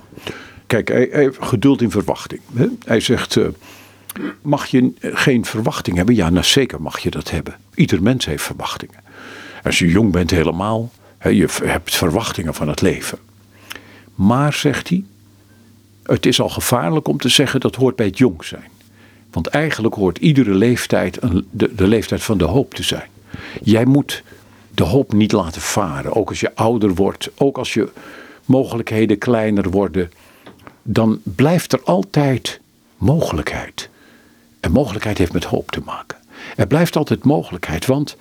kijk, 0.67 0.87
hij, 0.87 1.31
geduld 1.39 1.81
in 1.81 1.91
verwachting. 1.91 2.41
Hij 2.85 2.99
zegt, 2.99 3.37
eh, 3.37 3.47
mag 4.41 4.65
je 4.65 4.91
geen 4.99 5.45
verwachting 5.45 5.97
hebben? 5.97 6.15
Ja, 6.15 6.29
nou 6.29 6.45
zeker 6.45 6.81
mag 6.81 6.99
je 6.99 7.09
dat 7.09 7.31
hebben. 7.31 7.55
Ieder 7.75 8.01
mens 8.01 8.25
heeft 8.25 8.43
verwachtingen. 8.43 9.03
Als 9.63 9.79
je 9.79 9.87
jong 9.87 10.11
bent 10.11 10.31
helemaal, 10.31 10.91
je 11.21 11.47
hebt 11.63 11.95
verwachtingen 11.95 12.53
van 12.53 12.67
het 12.67 12.81
leven. 12.81 13.17
Maar, 14.15 14.53
zegt 14.53 14.89
hij, 14.89 15.03
het 16.03 16.25
is 16.25 16.41
al 16.41 16.49
gevaarlijk 16.49 17.07
om 17.07 17.17
te 17.17 17.29
zeggen 17.29 17.59
dat 17.59 17.75
hoort 17.75 17.95
bij 17.95 18.05
het 18.05 18.17
jong 18.17 18.43
zijn. 18.43 18.69
Want 19.31 19.47
eigenlijk 19.47 19.95
hoort 19.95 20.17
iedere 20.17 20.53
leeftijd 20.53 21.23
een, 21.23 21.47
de, 21.51 21.75
de 21.75 21.87
leeftijd 21.87 22.23
van 22.23 22.37
de 22.37 22.43
hoop 22.43 22.73
te 22.73 22.83
zijn. 22.83 23.09
Jij 23.63 23.85
moet 23.85 24.23
de 24.73 24.83
hoop 24.83 25.13
niet 25.13 25.31
laten 25.31 25.61
varen. 25.61 26.15
Ook 26.15 26.29
als 26.29 26.39
je 26.39 26.55
ouder 26.55 26.93
wordt, 26.93 27.29
ook 27.35 27.57
als 27.57 27.73
je 27.73 27.89
mogelijkheden 28.45 29.17
kleiner 29.17 29.69
worden, 29.69 30.11
dan 30.81 31.19
blijft 31.23 31.73
er 31.73 31.81
altijd 31.83 32.59
mogelijkheid. 32.97 33.89
En 34.65 34.71
mogelijkheid 34.71 35.17
heeft 35.17 35.33
met 35.33 35.43
hoop 35.43 35.71
te 35.71 35.81
maken. 35.85 36.17
Er 36.55 36.67
blijft 36.67 36.95
altijd 36.95 37.23
mogelijkheid, 37.23 37.85
want 37.85 38.17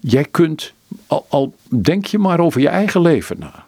jij 0.00 0.24
kunt, 0.24 0.72
al, 1.06 1.26
al 1.28 1.54
denk 1.68 2.06
je 2.06 2.18
maar 2.18 2.40
over 2.40 2.60
je 2.60 2.68
eigen 2.68 3.00
leven 3.00 3.38
na, 3.38 3.66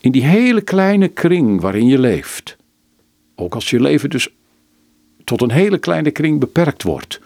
in 0.00 0.12
die 0.12 0.24
hele 0.24 0.60
kleine 0.60 1.08
kring 1.08 1.60
waarin 1.60 1.86
je 1.86 1.98
leeft, 1.98 2.56
ook 3.34 3.54
als 3.54 3.70
je 3.70 3.80
leven 3.80 4.10
dus 4.10 4.28
tot 5.24 5.42
een 5.42 5.50
hele 5.50 5.78
kleine 5.78 6.10
kring 6.10 6.40
beperkt 6.40 6.82
wordt, 6.82 7.20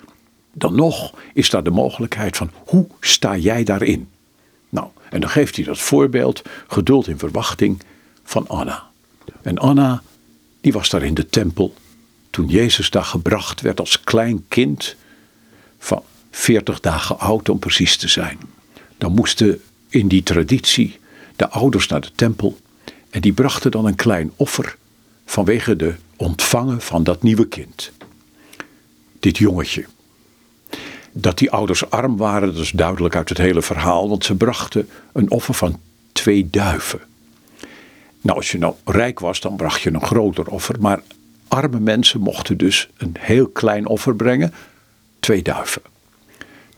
dan 0.53 0.75
nog 0.75 1.15
is 1.33 1.51
daar 1.51 1.65
de 1.65 1.71
mogelijkheid 1.71 2.37
van 2.37 2.51
hoe 2.67 2.87
sta 3.01 3.37
jij 3.37 3.65
daarin? 3.65 4.09
Nou, 4.69 4.89
en 5.11 5.21
dan 5.21 5.31
geeft 5.31 5.57
hij 5.57 5.65
dat 5.65 5.79
voorbeeld, 5.79 6.43
geduld 6.67 7.09
in 7.09 7.19
verwachting, 7.19 7.83
van 8.23 8.49
Anna. 8.49 8.83
En 9.43 9.59
Anna, 9.59 10.03
die 10.61 10.73
was 10.73 10.91
daar 10.91 11.03
in 11.03 11.15
de 11.15 11.27
tempel 11.27 11.75
toen 12.37 12.49
Jezus 12.49 12.91
daar 12.91 13.05
gebracht 13.05 13.61
werd 13.61 13.81
als 13.81 14.01
klein 14.01 14.45
kind 14.49 14.97
van 15.79 16.03
40 16.31 16.81
dagen 16.81 17.19
oud 17.19 17.49
om 17.49 17.59
precies 17.59 17.97
te 17.97 18.09
zijn. 18.09 18.39
Dan 18.99 19.13
moesten 19.13 19.63
in 19.89 20.09
die 20.09 20.23
traditie 20.23 20.99
de 21.37 21.49
ouders 21.49 21.87
naar 21.87 22.01
de 22.01 22.11
tempel 22.15 22.59
en 23.11 23.21
die 23.21 23.33
brachten 23.33 23.71
dan 23.71 23.87
een 23.87 23.95
klein 23.95 24.33
offer 24.37 24.77
vanwege 25.27 25.77
de 25.77 25.95
ontvangen 26.17 26.81
van 26.81 27.05
dat 27.05 27.23
nieuwe 27.23 27.49
kind. 27.49 27.93
Dit 29.21 29.39
jongetje. 29.39 29.85
Dat 31.13 31.39
die 31.39 31.51
ouders 31.51 31.91
arm 31.91 32.17
waren, 32.17 32.55
dat 32.55 32.63
is 32.63 32.71
duidelijk 32.71 33.17
uit 33.17 33.29
het 33.29 33.39
hele 33.39 33.63
verhaal, 33.63 34.09
want 34.09 34.25
ze 34.25 34.35
brachten 34.35 34.89
een 35.13 35.31
offer 35.31 35.55
van 35.55 35.81
twee 36.13 36.51
duiven. 36.51 37.01
Nou, 38.21 38.39
als 38.39 38.51
je 38.51 38.59
nou 38.59 38.75
rijk 38.85 39.21
was, 39.21 39.41
dan 39.41 39.57
bracht 39.57 39.81
je 39.81 39.93
een 39.93 40.05
groter 40.05 40.47
offer, 40.47 40.81
maar 40.81 41.03
arme 41.49 41.81
mensen 41.81 42.21
mochten 42.21 42.59
dus 42.59 42.89
een 42.97 43.15
heel 43.19 43.49
klein 43.49 43.87
offer 43.87 44.17
brengen, 44.17 44.55
twee 45.21 45.43
duiven. 45.43 45.83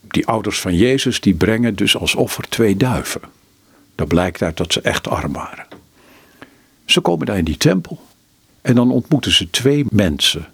Die 0.01 0.27
ouders 0.27 0.61
van 0.61 0.75
Jezus, 0.75 1.21
die 1.21 1.35
brengen 1.35 1.75
dus 1.75 1.97
als 1.97 2.15
offer 2.15 2.49
twee 2.49 2.77
duiven. 2.77 3.21
Dat 3.95 4.09
blijkt 4.09 4.43
uit 4.43 4.57
dat 4.57 4.73
ze 4.73 4.81
echt 4.81 5.09
arm 5.09 5.33
waren. 5.33 5.67
Ze 6.85 7.01
komen 7.01 7.27
daar 7.27 7.39
in 7.39 7.45
die 7.45 7.57
tempel 7.57 8.07
en 8.61 8.75
dan 8.75 8.91
ontmoeten 8.91 9.33
ze 9.33 9.51
twee 9.51 9.85
mensen. 9.91 10.47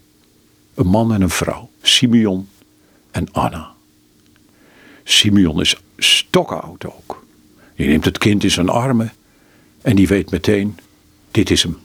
Een 0.74 0.86
man 0.86 1.14
en 1.14 1.22
een 1.22 1.30
vrouw, 1.30 1.70
Simeon 1.82 2.48
en 3.10 3.32
Anna. 3.32 3.72
Simeon 5.04 5.60
is 5.60 5.76
stokoud 5.98 6.84
ook. 6.84 7.24
Die 7.76 7.86
neemt 7.86 8.04
het 8.04 8.18
kind 8.18 8.44
in 8.44 8.50
zijn 8.50 8.68
armen 8.68 9.12
en 9.82 9.96
die 9.96 10.08
weet 10.08 10.30
meteen, 10.30 10.78
dit 11.30 11.50
is 11.50 11.62
hem, 11.62 11.78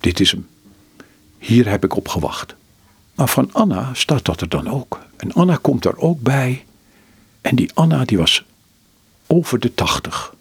dit 0.00 0.20
is 0.20 0.30
hem. 0.30 0.46
Hier 1.44 1.68
heb 1.68 1.84
ik 1.84 1.96
op 1.96 2.08
gewacht. 2.08 2.54
Maar 3.14 3.28
van 3.28 3.52
Anna 3.52 3.94
staat 3.94 4.24
dat 4.24 4.40
er 4.40 4.48
dan 4.48 4.68
ook. 4.68 5.00
En 5.16 5.32
Anna 5.32 5.58
komt 5.60 5.84
er 5.84 5.98
ook 5.98 6.20
bij. 6.20 6.64
En 7.40 7.56
die 7.56 7.70
Anna 7.74 8.04
die 8.04 8.18
was 8.18 8.44
over 9.26 9.60
de 9.60 9.74
tachtig. 9.74 10.34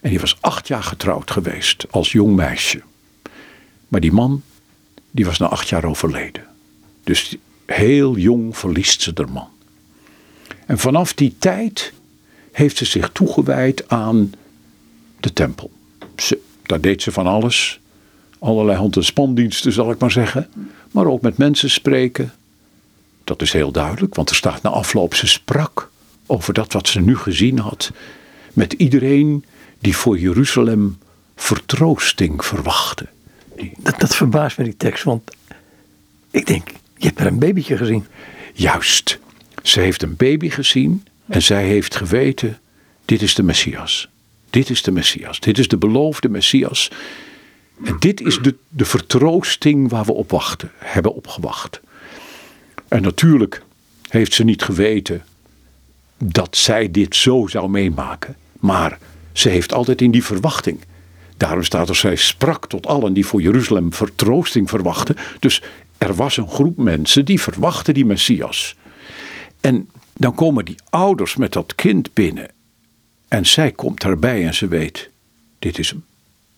En 0.00 0.10
die 0.10 0.20
was 0.20 0.36
acht 0.40 0.68
jaar 0.68 0.82
getrouwd 0.82 1.30
geweest 1.30 1.86
als 1.90 2.12
jong 2.12 2.36
meisje. 2.36 2.82
Maar 3.88 4.00
die 4.00 4.12
man, 4.12 4.42
die 5.10 5.24
was 5.24 5.38
na 5.38 5.46
acht 5.46 5.68
jaar 5.68 5.84
overleden. 5.84 6.44
Dus 7.04 7.36
heel 7.66 8.16
jong 8.16 8.56
verliest 8.56 9.02
ze 9.02 9.10
haar 9.14 9.30
man. 9.30 9.48
En 10.66 10.78
vanaf 10.78 11.14
die 11.14 11.34
tijd 11.38 11.92
heeft 12.52 12.76
ze 12.76 12.84
zich 12.84 13.10
toegewijd 13.12 13.88
aan 13.88 14.32
de 15.20 15.32
tempel. 15.32 15.70
Ze, 16.16 16.40
daar 16.62 16.80
deed 16.80 17.02
ze 17.02 17.12
van 17.12 17.26
alles. 17.26 17.80
Allerlei 18.44 18.78
hand- 18.78 18.96
en 18.96 19.04
spandiensten, 19.04 19.72
zal 19.72 19.90
ik 19.90 19.98
maar 19.98 20.10
zeggen. 20.10 20.48
Maar 20.90 21.06
ook 21.06 21.20
met 21.20 21.36
mensen 21.36 21.70
spreken. 21.70 22.32
Dat 23.24 23.42
is 23.42 23.52
heel 23.52 23.70
duidelijk, 23.70 24.14
want 24.14 24.30
er 24.30 24.36
staat 24.36 24.62
na 24.62 24.70
afloop, 24.70 25.14
ze 25.14 25.26
sprak 25.26 25.90
over 26.26 26.54
dat 26.54 26.72
wat 26.72 26.88
ze 26.88 27.00
nu 27.00 27.16
gezien 27.16 27.58
had. 27.58 27.92
Met 28.52 28.72
iedereen 28.72 29.44
die 29.78 29.96
voor 29.96 30.18
Jeruzalem 30.18 30.98
vertroosting 31.36 32.44
verwachtte. 32.44 33.06
Dat, 33.78 34.00
dat 34.00 34.16
verbaast 34.16 34.58
me 34.58 34.64
die 34.64 34.76
tekst, 34.76 35.04
want 35.04 35.30
ik 36.30 36.46
denk, 36.46 36.68
je 36.96 37.06
hebt 37.06 37.20
er 37.20 37.26
een 37.26 37.38
babytje 37.38 37.76
gezien. 37.76 38.06
Juist. 38.54 39.18
Ze 39.62 39.80
heeft 39.80 40.02
een 40.02 40.16
baby 40.16 40.50
gezien 40.50 41.06
en 41.26 41.42
zij 41.42 41.64
heeft 41.66 41.96
geweten, 41.96 42.58
dit 43.04 43.22
is 43.22 43.34
de 43.34 43.42
Messias. 43.42 44.08
Dit 44.50 44.70
is 44.70 44.82
de 44.82 44.90
Messias. 44.90 45.40
Dit 45.40 45.58
is 45.58 45.68
de 45.68 45.76
beloofde 45.76 46.28
Messias. 46.28 46.90
En 47.82 47.96
dit 47.98 48.20
is 48.20 48.38
de, 48.38 48.54
de 48.68 48.84
vertroosting 48.84 49.90
waar 49.90 50.04
we 50.04 50.12
op 50.12 50.30
wachten, 50.30 50.70
hebben 50.76 51.14
opgewacht. 51.14 51.80
En 52.88 53.02
natuurlijk 53.02 53.62
heeft 54.08 54.32
ze 54.32 54.44
niet 54.44 54.62
geweten 54.62 55.24
dat 56.18 56.56
zij 56.56 56.90
dit 56.90 57.16
zo 57.16 57.46
zou 57.46 57.68
meemaken. 57.68 58.36
Maar 58.60 58.98
ze 59.32 59.48
heeft 59.48 59.72
altijd 59.72 60.00
in 60.00 60.10
die 60.10 60.24
verwachting. 60.24 60.80
Daarom 61.36 61.62
staat 61.62 61.88
er, 61.88 61.96
zij 61.96 62.16
sprak 62.16 62.66
tot 62.66 62.86
allen 62.86 63.12
die 63.12 63.26
voor 63.26 63.42
Jeruzalem 63.42 63.92
vertroosting 63.92 64.68
verwachten. 64.68 65.16
Dus 65.38 65.62
er 65.98 66.14
was 66.14 66.36
een 66.36 66.48
groep 66.48 66.76
mensen 66.76 67.24
die 67.24 67.40
verwachten 67.40 67.94
die 67.94 68.04
Messias. 68.04 68.76
En 69.60 69.88
dan 70.12 70.34
komen 70.34 70.64
die 70.64 70.76
ouders 70.90 71.36
met 71.36 71.52
dat 71.52 71.74
kind 71.74 72.12
binnen. 72.12 72.48
En 73.28 73.46
zij 73.46 73.72
komt 73.72 74.00
daarbij 74.00 74.46
en 74.46 74.54
ze 74.54 74.68
weet, 74.68 75.10
dit 75.58 75.78
is 75.78 75.90
hem. 75.90 76.04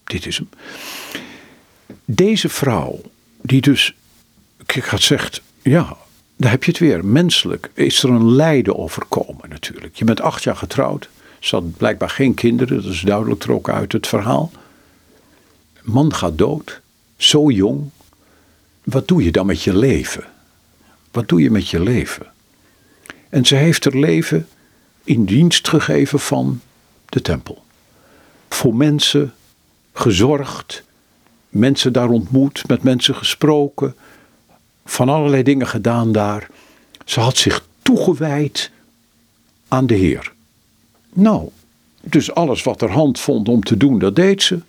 Dit 0.06 0.26
is 0.26 0.36
hem. 0.36 0.48
Deze 2.04 2.48
vrouw, 2.48 3.00
die 3.42 3.60
dus, 3.60 3.94
ik 4.66 4.84
had 4.84 5.00
zegt, 5.00 5.42
ja, 5.62 5.96
daar 6.36 6.50
heb 6.50 6.64
je 6.64 6.70
het 6.70 6.80
weer. 6.80 7.04
Menselijk 7.04 7.70
is 7.74 8.02
er 8.02 8.10
een 8.10 8.34
lijden 8.34 8.78
overkomen 8.78 9.48
natuurlijk. 9.48 9.96
Je 9.96 10.04
bent 10.04 10.20
acht 10.20 10.42
jaar 10.42 10.56
getrouwd. 10.56 11.08
Ze 11.38 11.54
had 11.54 11.76
blijkbaar 11.76 12.10
geen 12.10 12.34
kinderen, 12.34 12.82
dat 12.82 12.92
is 12.92 13.00
duidelijk 13.00 13.40
trok 13.40 13.68
uit 13.68 13.92
het 13.92 14.06
verhaal. 14.06 14.50
Man 15.82 16.14
gaat 16.14 16.38
dood, 16.38 16.80
zo 17.16 17.50
jong. 17.50 17.90
Wat 18.84 19.08
doe 19.08 19.24
je 19.24 19.32
dan 19.32 19.46
met 19.46 19.62
je 19.62 19.76
leven? 19.76 20.24
Wat 21.10 21.28
doe 21.28 21.42
je 21.42 21.50
met 21.50 21.68
je 21.68 21.80
leven? 21.80 22.26
En 23.28 23.44
ze 23.44 23.54
heeft 23.54 23.84
haar 23.84 23.96
leven 23.96 24.48
in 25.04 25.24
dienst 25.24 25.68
gegeven 25.68 26.20
van 26.20 26.60
de 27.08 27.22
tempel. 27.22 27.64
Voor 28.48 28.74
mensen 28.74 29.34
gezorgd, 29.98 30.82
mensen 31.48 31.92
daar 31.92 32.08
ontmoet, 32.08 32.68
met 32.68 32.82
mensen 32.82 33.14
gesproken, 33.14 33.96
van 34.84 35.08
allerlei 35.08 35.42
dingen 35.42 35.66
gedaan 35.66 36.12
daar. 36.12 36.48
Ze 37.04 37.20
had 37.20 37.36
zich 37.36 37.66
toegewijd 37.82 38.70
aan 39.68 39.86
de 39.86 39.94
Heer. 39.94 40.32
Nou, 41.12 41.48
dus 42.00 42.34
alles 42.34 42.62
wat 42.62 42.82
er 42.82 42.90
hand 42.90 43.20
vond 43.20 43.48
om 43.48 43.62
te 43.62 43.76
doen, 43.76 43.98
dat 43.98 44.16
deed 44.16 44.42
ze. 44.42 44.60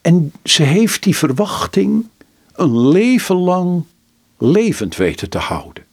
En 0.00 0.32
ze 0.44 0.62
heeft 0.62 1.02
die 1.02 1.16
verwachting 1.16 2.06
een 2.52 2.88
leven 2.88 3.36
lang 3.36 3.84
levend 4.38 4.96
weten 4.96 5.30
te 5.30 5.38
houden. 5.38 5.84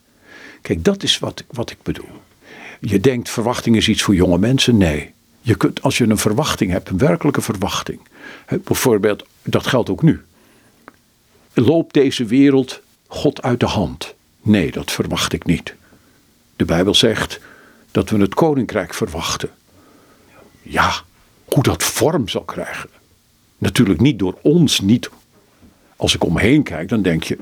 Kijk, 0.62 0.84
dat 0.84 1.04
is 1.04 1.20
wat, 1.20 1.44
wat 1.48 1.72
ik 1.72 1.78
bedoel. 1.84 2.22
Je 2.80 3.00
denkt 3.00 3.30
verwachting 3.30 3.76
is 3.76 3.88
iets 3.88 4.02
voor 4.02 4.16
jonge 4.16 4.38
mensen. 4.38 4.78
Nee. 4.78 5.12
Je 5.42 5.56
kunt, 5.56 5.82
als 5.82 5.98
je 5.98 6.10
een 6.10 6.18
verwachting 6.18 6.72
hebt, 6.72 6.90
een 6.90 6.98
werkelijke 6.98 7.42
verwachting. 7.42 8.00
Bijvoorbeeld, 8.64 9.26
dat 9.44 9.68
geldt 9.68 9.90
ook 9.90 10.04
nu. 10.04 10.22
Loopt 11.54 11.94
deze 11.94 12.26
wereld 12.26 12.82
God 13.08 13.42
uit 13.42 13.60
de 13.60 13.66
hand? 13.66 14.14
Nee, 14.42 14.72
dat 14.72 14.92
verwacht 14.92 15.34
ik 15.34 15.46
niet. 15.46 15.76
De 16.56 16.66
Bijbel 16.66 16.96
zegt 16.96 17.40
dat 17.92 18.10
we 18.10 18.18
het 18.18 18.34
koninkrijk 18.34 18.94
verwachten. 18.94 19.50
Ja, 20.62 20.94
hoe 21.46 21.64
dat 21.64 21.84
vorm 21.84 22.28
zal 22.28 22.44
krijgen. 22.44 22.90
Natuurlijk 23.58 24.00
niet 24.00 24.20
door 24.20 24.38
ons, 24.42 24.80
niet. 24.80 25.10
Als 25.96 26.16
ik 26.16 26.24
omheen 26.24 26.64
kijk, 26.64 26.90
dan 26.90 27.02
denk 27.02 27.24
je 27.24 27.38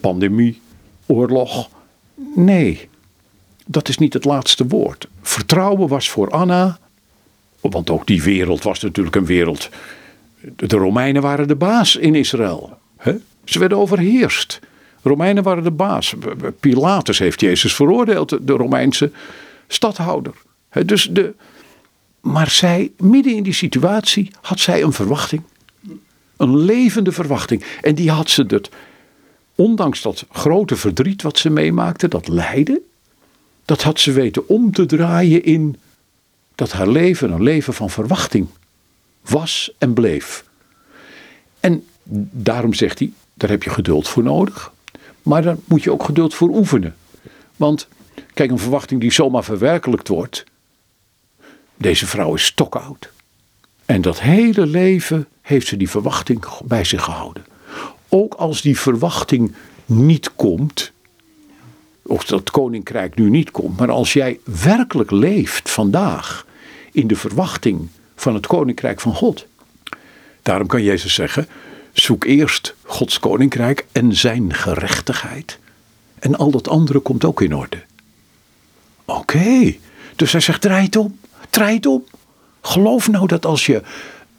pandemie, 0.00 0.60
oorlog. 1.06 1.68
Nee, 2.34 2.88
dat 3.66 3.88
is 3.88 3.98
niet 3.98 4.12
het 4.12 4.24
laatste 4.24 4.66
woord. 4.66 5.08
Vertrouwen 5.22 5.88
was 5.88 6.10
voor 6.10 6.30
Anna, 6.30 6.78
want 7.60 7.90
ook 7.90 8.06
die 8.06 8.22
wereld 8.22 8.62
was 8.62 8.80
natuurlijk 8.80 9.16
een 9.16 9.26
wereld. 9.26 9.68
De 10.56 10.76
Romeinen 10.76 11.22
waren 11.22 11.48
de 11.48 11.56
baas 11.56 11.96
in 11.96 12.14
Israël. 12.14 12.78
Ze 13.44 13.58
werden 13.58 13.78
overheerst. 13.78 14.60
Romeinen 15.02 15.42
waren 15.42 15.62
de 15.62 15.70
baas. 15.70 16.14
Pilatus 16.60 17.18
heeft 17.18 17.40
Jezus 17.40 17.74
veroordeeld, 17.74 18.46
de 18.46 18.52
Romeinse 18.52 19.10
stadhouder. 19.68 20.34
Dus 20.84 21.08
de, 21.10 21.34
maar 22.20 22.50
zij, 22.50 22.92
midden 22.98 23.34
in 23.34 23.42
die 23.42 23.52
situatie, 23.52 24.30
had 24.40 24.60
zij 24.60 24.82
een 24.82 24.92
verwachting. 24.92 25.42
Een 26.36 26.56
levende 26.56 27.12
verwachting. 27.12 27.64
En 27.80 27.94
die 27.94 28.10
had 28.10 28.30
ze 28.30 28.46
dat, 28.46 28.68
ondanks 29.54 30.02
dat 30.02 30.26
grote 30.30 30.76
verdriet 30.76 31.22
wat 31.22 31.38
ze 31.38 31.50
meemaakte, 31.50 32.08
dat 32.08 32.28
lijden, 32.28 32.80
dat 33.64 33.82
had 33.82 34.00
ze 34.00 34.12
weten 34.12 34.48
om 34.48 34.72
te 34.72 34.86
draaien 34.86 35.44
in 35.44 35.76
dat 36.54 36.72
haar 36.72 36.88
leven 36.88 37.32
een 37.32 37.42
leven 37.42 37.74
van 37.74 37.90
verwachting 37.90 38.48
was 39.22 39.72
en 39.78 39.92
bleef. 39.92 40.44
En 41.60 41.84
daarom 42.32 42.74
zegt 42.74 42.98
hij, 42.98 43.12
daar 43.34 43.50
heb 43.50 43.62
je 43.62 43.70
geduld 43.70 44.08
voor 44.08 44.22
nodig. 44.22 44.72
Maar 45.22 45.42
daar 45.42 45.56
moet 45.64 45.82
je 45.82 45.92
ook 45.92 46.04
geduld 46.04 46.34
voor 46.34 46.48
oefenen. 46.48 46.96
Want 47.56 47.88
kijk, 48.34 48.50
een 48.50 48.58
verwachting 48.58 49.00
die 49.00 49.12
zomaar 49.12 49.44
verwerkelijkt 49.44 50.08
wordt. 50.08 50.44
Deze 51.76 52.06
vrouw 52.06 52.34
is 52.34 52.44
stokoud. 52.44 53.10
En 53.84 54.00
dat 54.00 54.20
hele 54.20 54.66
leven 54.66 55.28
heeft 55.40 55.66
ze 55.66 55.76
die 55.76 55.90
verwachting 55.90 56.44
bij 56.64 56.84
zich 56.84 57.02
gehouden. 57.02 57.44
Ook 58.08 58.34
als 58.34 58.62
die 58.62 58.78
verwachting 58.78 59.54
niet 59.84 60.34
komt, 60.34 60.92
of 62.02 62.24
dat 62.24 62.50
koninkrijk 62.50 63.14
nu 63.14 63.30
niet 63.30 63.50
komt, 63.50 63.78
maar 63.78 63.90
als 63.90 64.12
jij 64.12 64.40
werkelijk 64.62 65.10
leeft 65.10 65.70
vandaag 65.70 66.46
in 66.92 67.06
de 67.06 67.16
verwachting 67.16 67.88
van 68.20 68.34
het 68.34 68.46
koninkrijk 68.46 69.00
van 69.00 69.14
God. 69.14 69.46
Daarom 70.42 70.66
kan 70.66 70.82
Jezus 70.82 71.14
zeggen: 71.14 71.48
zoek 71.92 72.24
eerst 72.24 72.74
Gods 72.82 73.18
koninkrijk 73.18 73.86
en 73.92 74.14
zijn 74.16 74.54
gerechtigheid. 74.54 75.58
En 76.18 76.36
al 76.36 76.50
dat 76.50 76.68
andere 76.68 76.98
komt 76.98 77.24
ook 77.24 77.42
in 77.42 77.54
orde. 77.54 77.82
Oké, 79.04 79.76
dus 80.16 80.32
hij 80.32 80.40
zegt: 80.40 80.60
draai 80.60 80.84
het 80.84 80.96
om, 80.96 81.18
draai 81.50 81.74
het 81.74 81.86
om. 81.86 82.04
Geloof 82.60 83.08
nou 83.08 83.26
dat 83.26 83.46
als 83.46 83.66
je 83.66 83.82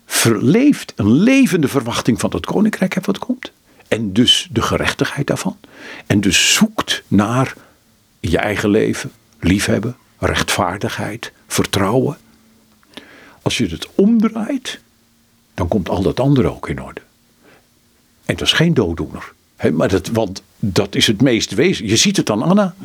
verleeft, 0.05 0.93
een 0.95 1.11
levende 1.11 1.67
verwachting 1.67 2.19
van 2.19 2.31
het 2.33 2.45
koninkrijk 2.45 2.93
hebt 2.93 3.05
wat 3.05 3.19
komt. 3.19 3.51
En 3.87 4.13
dus 4.13 4.47
de 4.51 4.61
gerechtigheid 4.61 5.27
daarvan. 5.27 5.57
En 6.07 6.21
dus 6.21 6.53
zoekt 6.53 7.03
naar 7.07 7.53
je 8.19 8.37
eigen 8.37 8.69
leven, 8.69 9.11
liefhebben, 9.39 9.97
rechtvaardigheid, 10.17 11.31
vertrouwen. 11.47 12.17
Als 13.41 13.57
je 13.57 13.67
het 13.67 13.87
omdraait, 13.95 14.79
dan 15.53 15.67
komt 15.67 15.89
al 15.89 16.01
dat 16.01 16.19
andere 16.19 16.51
ook 16.55 16.69
in 16.69 16.81
orde. 16.81 17.01
En 18.25 18.35
dat 18.35 18.47
is 18.47 18.53
geen 18.53 18.73
dooddoener. 18.73 19.33
maar 19.73 19.89
dat, 19.89 20.07
want 20.07 20.43
dat 20.59 20.95
is 20.95 21.07
het 21.07 21.21
meest 21.21 21.53
wezen. 21.53 21.87
Je 21.87 21.95
ziet 21.95 22.17
het 22.17 22.29
aan 22.29 22.41
Anna. 22.41 22.75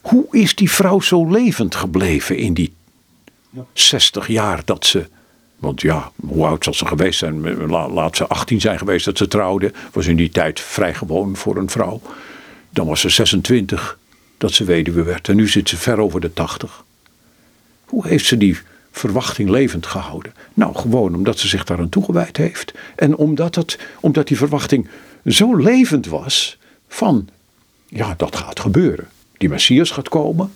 Hoe 0.00 0.26
is 0.30 0.54
die 0.54 0.70
vrouw 0.70 1.00
zo 1.00 1.30
levend 1.30 1.74
gebleven 1.74 2.36
in 2.36 2.54
die 2.54 2.72
60 3.72 4.26
jaar 4.26 4.62
dat 4.64 4.86
ze. 4.86 5.06
Want 5.56 5.80
ja, 5.80 6.12
hoe 6.16 6.46
oud 6.46 6.64
zal 6.64 6.74
ze 6.74 6.86
geweest 6.86 7.18
zijn? 7.18 7.66
Laat 7.68 8.16
ze 8.16 8.26
18 8.26 8.60
zijn 8.60 8.78
geweest 8.78 9.04
dat 9.04 9.18
ze 9.18 9.28
trouwde. 9.28 9.72
Was 9.92 10.06
in 10.06 10.16
die 10.16 10.30
tijd 10.30 10.60
vrij 10.60 10.94
gewoon 10.94 11.36
voor 11.36 11.56
een 11.56 11.70
vrouw. 11.70 12.00
Dan 12.70 12.86
was 12.86 13.00
ze 13.00 13.08
26 13.08 13.98
dat 14.38 14.52
ze 14.52 14.64
weduwe 14.64 15.02
werd. 15.02 15.28
En 15.28 15.36
nu 15.36 15.48
zit 15.48 15.68
ze 15.68 15.76
ver 15.76 15.98
over 15.98 16.20
de 16.20 16.32
80. 16.32 16.84
Hoe 17.84 18.06
heeft 18.06 18.26
ze 18.26 18.36
die 18.36 18.58
verwachting 18.98 19.48
levend 19.48 19.86
gehouden? 19.86 20.32
Nou, 20.54 20.74
gewoon 20.74 21.14
omdat 21.14 21.38
ze 21.38 21.48
zich 21.48 21.64
daaraan 21.64 21.88
toegewijd 21.88 22.36
heeft. 22.36 22.72
En 22.96 23.16
omdat, 23.16 23.54
het, 23.54 23.78
omdat 24.00 24.28
die 24.28 24.36
verwachting 24.36 24.88
zo 25.26 25.56
levend 25.56 26.06
was 26.06 26.58
van, 26.88 27.28
ja, 27.86 28.14
dat 28.16 28.36
gaat 28.36 28.60
gebeuren. 28.60 29.08
Die 29.36 29.48
Messias 29.48 29.90
gaat 29.90 30.08
komen. 30.08 30.52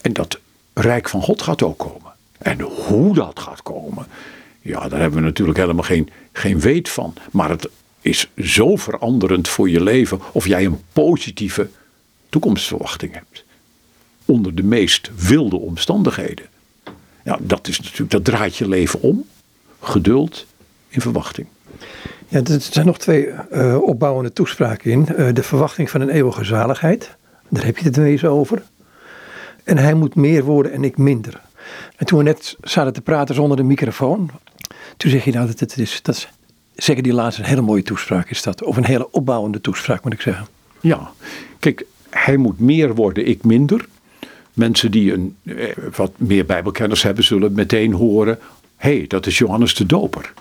En 0.00 0.12
dat 0.12 0.38
Rijk 0.72 1.08
van 1.08 1.22
God 1.22 1.42
gaat 1.42 1.62
ook 1.62 1.78
komen. 1.78 2.12
En 2.38 2.60
hoe 2.60 3.14
dat 3.14 3.40
gaat 3.40 3.62
komen, 3.62 4.06
ja, 4.62 4.88
daar 4.88 5.00
hebben 5.00 5.18
we 5.18 5.24
natuurlijk 5.24 5.58
helemaal 5.58 5.84
geen, 5.84 6.08
geen 6.32 6.60
weet 6.60 6.88
van. 6.88 7.14
Maar 7.30 7.50
het 7.50 7.68
is 8.00 8.28
zo 8.36 8.76
veranderend 8.76 9.48
voor 9.48 9.70
je 9.70 9.82
leven 9.82 10.20
of 10.32 10.46
jij 10.46 10.64
een 10.64 10.80
positieve 10.92 11.70
toekomstverwachting 12.28 13.12
hebt. 13.12 13.44
Onder 14.24 14.54
de 14.54 14.62
meest 14.62 15.10
wilde 15.16 15.56
omstandigheden. 15.56 16.46
Ja, 17.28 17.38
dat 17.40 17.68
is 17.68 17.80
natuurlijk, 17.80 18.10
dat 18.10 18.24
draait 18.24 18.56
je 18.56 18.68
leven 18.68 19.00
om. 19.02 19.24
Geduld 19.80 20.46
in 20.88 21.00
verwachting. 21.00 21.46
Ja, 22.28 22.42
er 22.42 22.60
zijn 22.60 22.86
nog 22.86 22.98
twee 22.98 23.28
uh, 23.52 23.82
opbouwende 23.82 24.32
toespraken 24.32 24.90
in. 24.90 25.08
Uh, 25.18 25.34
de 25.34 25.42
verwachting 25.42 25.90
van 25.90 26.00
een 26.00 26.08
eeuwige 26.08 26.44
zaligheid. 26.44 27.16
Daar 27.48 27.64
heb 27.64 27.78
je 27.78 27.84
het 27.84 27.96
ineens 27.96 28.24
over. 28.24 28.62
En 29.64 29.78
hij 29.78 29.94
moet 29.94 30.14
meer 30.14 30.44
worden 30.44 30.72
en 30.72 30.84
ik 30.84 30.98
minder. 30.98 31.40
En 31.96 32.06
toen 32.06 32.18
we 32.18 32.24
net 32.24 32.56
zaten 32.60 32.92
te 32.92 33.00
praten 33.00 33.34
zonder 33.34 33.56
de 33.56 33.62
microfoon. 33.62 34.30
Toen 34.96 35.10
zeg 35.10 35.24
je 35.24 35.32
nou 35.32 35.46
dat 35.46 35.60
het 35.60 35.78
is. 35.78 36.02
Dat 36.02 36.14
is 36.14 36.28
zeker 36.74 37.02
die 37.02 37.12
laatste 37.12 37.42
een 37.42 37.48
hele 37.48 37.60
mooie 37.60 37.82
toespraak 37.82 38.30
is 38.30 38.42
dat. 38.42 38.62
Of 38.62 38.76
een 38.76 38.84
hele 38.84 39.10
opbouwende 39.10 39.60
toespraak 39.60 40.04
moet 40.04 40.12
ik 40.12 40.20
zeggen. 40.20 40.46
Ja, 40.80 41.10
kijk, 41.58 41.84
hij 42.10 42.36
moet 42.36 42.60
meer 42.60 42.94
worden, 42.94 43.26
ik 43.26 43.44
minder. 43.44 43.88
Mensen 44.58 44.90
die 44.90 45.12
een, 45.12 45.36
eh, 45.44 45.66
wat 45.96 46.12
meer 46.16 46.46
Bijbelkennis 46.46 47.02
hebben, 47.02 47.24
zullen 47.24 47.52
meteen 47.52 47.92
horen: 47.92 48.38
hé, 48.76 48.96
hey, 48.96 49.06
dat 49.06 49.26
is 49.26 49.38
Johannes 49.38 49.74
de 49.74 49.86
Doper. 49.86 50.32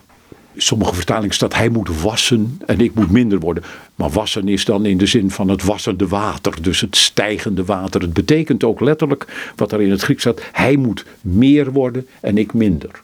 Sommige 0.56 0.94
vertalingen 0.94 1.36
staat 1.36 1.54
hij 1.54 1.70
moet 1.70 2.02
wassen 2.02 2.62
en 2.66 2.80
ik 2.80 2.94
moet 2.94 3.12
minder 3.12 3.40
worden. 3.40 3.64
Maar 3.96 4.10
wassen 4.10 4.48
is 4.48 4.66
dan 4.66 4.86
in 4.86 4.98
de 4.98 5.06
zin 5.06 5.32
van 5.32 5.50
het 5.50 5.64
wassende 5.64 6.08
water, 6.08 6.62
dus 6.62 6.82
het 6.82 6.96
stijgende 6.96 7.66
water. 7.66 8.02
Het 8.02 8.14
betekent 8.14 8.64
ook 8.64 8.80
letterlijk 8.80 9.52
wat 9.56 9.72
er 9.72 9.82
in 9.82 9.92
het 9.92 10.02
Grieks 10.02 10.22
staat: 10.22 10.42
hij 10.52 10.76
moet 10.76 11.06
meer 11.22 11.72
worden 11.72 12.08
en 12.20 12.38
ik 12.38 12.54
minder. 12.54 13.02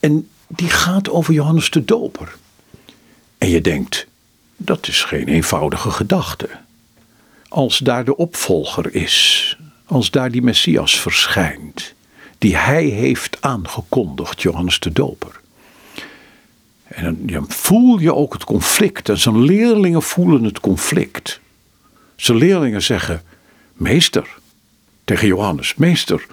En 0.00 0.28
die 0.46 0.70
gaat 0.70 1.10
over 1.10 1.34
Johannes 1.34 1.70
de 1.70 1.84
Doper. 1.84 2.36
En 3.38 3.48
je 3.48 3.60
denkt, 3.60 4.06
dat 4.56 4.88
is 4.88 5.02
geen 5.02 5.28
eenvoudige 5.28 5.90
gedachte. 5.90 6.48
Als 7.48 7.78
daar 7.78 8.04
de 8.04 8.16
opvolger 8.16 8.94
is, 8.94 9.58
als 9.90 10.10
daar 10.10 10.30
die 10.30 10.42
Messias 10.42 11.00
verschijnt, 11.00 11.94
die 12.38 12.56
hij 12.56 12.84
heeft 12.84 13.36
aangekondigd, 13.40 14.42
Johannes 14.42 14.80
de 14.80 14.92
Doper. 14.92 15.40
En 16.84 17.26
dan 17.26 17.44
voel 17.48 17.98
je 17.98 18.14
ook 18.14 18.32
het 18.32 18.44
conflict. 18.44 19.08
En 19.08 19.18
zijn 19.18 19.40
leerlingen 19.40 20.02
voelen 20.02 20.44
het 20.44 20.60
conflict. 20.60 21.40
Zijn 22.16 22.38
leerlingen 22.38 22.82
zeggen: 22.82 23.22
Meester, 23.72 24.38
tegen 25.04 25.26
Johannes, 25.26 25.74
Meester, 25.74 26.26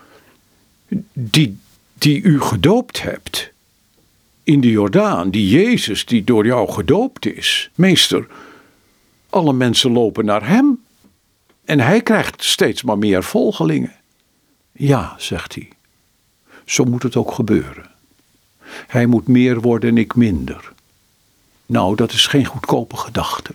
die, 1.13 1.57
die 1.93 2.21
u 2.21 2.41
gedoopt 2.41 3.01
hebt 3.01 3.51
in 4.43 4.61
de 4.61 4.69
Jordaan, 4.69 5.29
die 5.29 5.49
Jezus 5.49 6.05
die 6.05 6.23
door 6.23 6.45
jou 6.45 6.71
gedoopt 6.71 7.25
is, 7.25 7.69
Meester, 7.75 8.27
alle 9.29 9.53
mensen 9.53 9.91
lopen 9.91 10.25
naar 10.25 10.47
hem. 10.47 10.85
En 11.67 11.79
hij 11.79 12.01
krijgt 12.01 12.43
steeds 12.43 12.83
maar 12.83 12.97
meer 12.97 13.23
volgelingen. 13.23 13.95
Ja, 14.71 15.15
zegt 15.17 15.55
hij, 15.55 15.69
zo 16.65 16.83
moet 16.83 17.03
het 17.03 17.15
ook 17.15 17.31
gebeuren. 17.31 17.89
Hij 18.87 19.05
moet 19.05 19.27
meer 19.27 19.61
worden 19.61 19.89
en 19.89 19.97
ik 19.97 20.15
minder. 20.15 20.73
Nou, 21.65 21.95
dat 21.95 22.11
is 22.11 22.27
geen 22.27 22.45
goedkope 22.45 22.97
gedachte. 22.97 23.53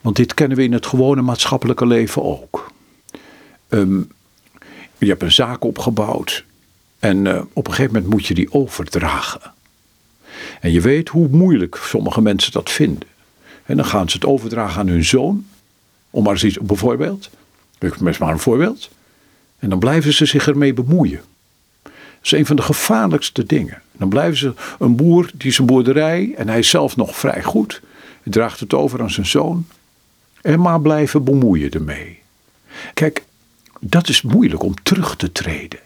Want 0.00 0.16
dit 0.16 0.34
kennen 0.34 0.56
we 0.56 0.62
in 0.62 0.72
het 0.72 0.86
gewone 0.86 1.22
maatschappelijke 1.22 1.86
leven 1.86 2.22
ook. 2.22 2.72
ehm, 3.68 4.00
je 4.98 5.06
hebt 5.06 5.22
een 5.22 5.32
zaak 5.32 5.64
opgebouwd 5.64 6.44
en 6.98 7.26
eh, 7.26 7.42
op 7.52 7.66
een 7.66 7.72
gegeven 7.72 7.94
moment 7.94 8.12
moet 8.12 8.26
je 8.26 8.34
die 8.34 8.52
overdragen. 8.52 9.52
En 10.60 10.72
je 10.72 10.80
weet 10.80 11.08
hoe 11.08 11.28
moeilijk 11.28 11.80
sommige 11.82 12.20
mensen 12.20 12.52
dat 12.52 12.70
vinden. 12.70 13.08
En 13.64 13.76
dan 13.76 13.86
gaan 13.86 14.08
ze 14.10 14.16
het 14.16 14.26
overdragen 14.26 14.80
aan 14.80 14.88
hun 14.88 15.04
zoon, 15.04 15.46
om 16.10 16.22
maar 16.22 16.32
eens 16.32 16.44
iets, 16.44 16.58
bijvoorbeeld. 16.58 17.30
Ik 17.82 18.18
maar 18.18 18.32
een 18.32 18.38
voorbeeld. 18.38 18.90
En 19.58 19.68
dan 19.68 19.78
blijven 19.78 20.12
ze 20.12 20.24
zich 20.24 20.46
ermee 20.46 20.74
bemoeien. 20.74 21.20
Dat 21.82 21.92
is 22.22 22.32
een 22.32 22.46
van 22.46 22.56
de 22.56 22.62
gevaarlijkste 22.62 23.44
dingen. 23.44 23.82
Dan 23.92 24.08
blijven 24.08 24.36
ze 24.36 24.54
een 24.78 24.96
boer 24.96 25.30
die 25.34 25.52
zijn 25.52 25.66
boerderij 25.66 26.34
en 26.36 26.48
hij 26.48 26.58
is 26.58 26.68
zelf 26.68 26.96
nog 26.96 27.16
vrij 27.16 27.42
goed. 27.42 27.80
Draagt 28.22 28.60
het 28.60 28.74
over 28.74 29.00
aan 29.00 29.10
zijn 29.10 29.26
zoon. 29.26 29.66
En 30.42 30.60
maar 30.60 30.80
blijven 30.80 31.24
bemoeien 31.24 31.70
ermee. 31.70 32.18
Kijk, 32.94 33.24
dat 33.80 34.08
is 34.08 34.22
moeilijk 34.22 34.62
om 34.62 34.74
terug 34.82 35.16
te 35.16 35.32
treden. 35.32 35.78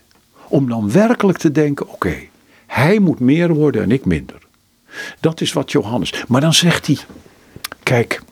Om 0.49 0.69
dan 0.69 0.93
werkelijk 0.93 1.39
te 1.39 1.53
denken: 1.53 1.89
oké, 1.89 2.17
hij 2.67 2.99
moet 2.99 3.21
meer 3.21 3.55
worden 3.55 3.83
en 3.83 3.91
ik 3.91 4.05
minder. 4.05 4.39
Dat 5.21 5.41
is 5.41 5.53
wat 5.53 5.73
Johannes. 5.73 6.25
Maar 6.29 6.41
dan 6.41 6.55
zegt 6.55 6.87
hij: 6.87 6.99
kijk, 7.83 8.23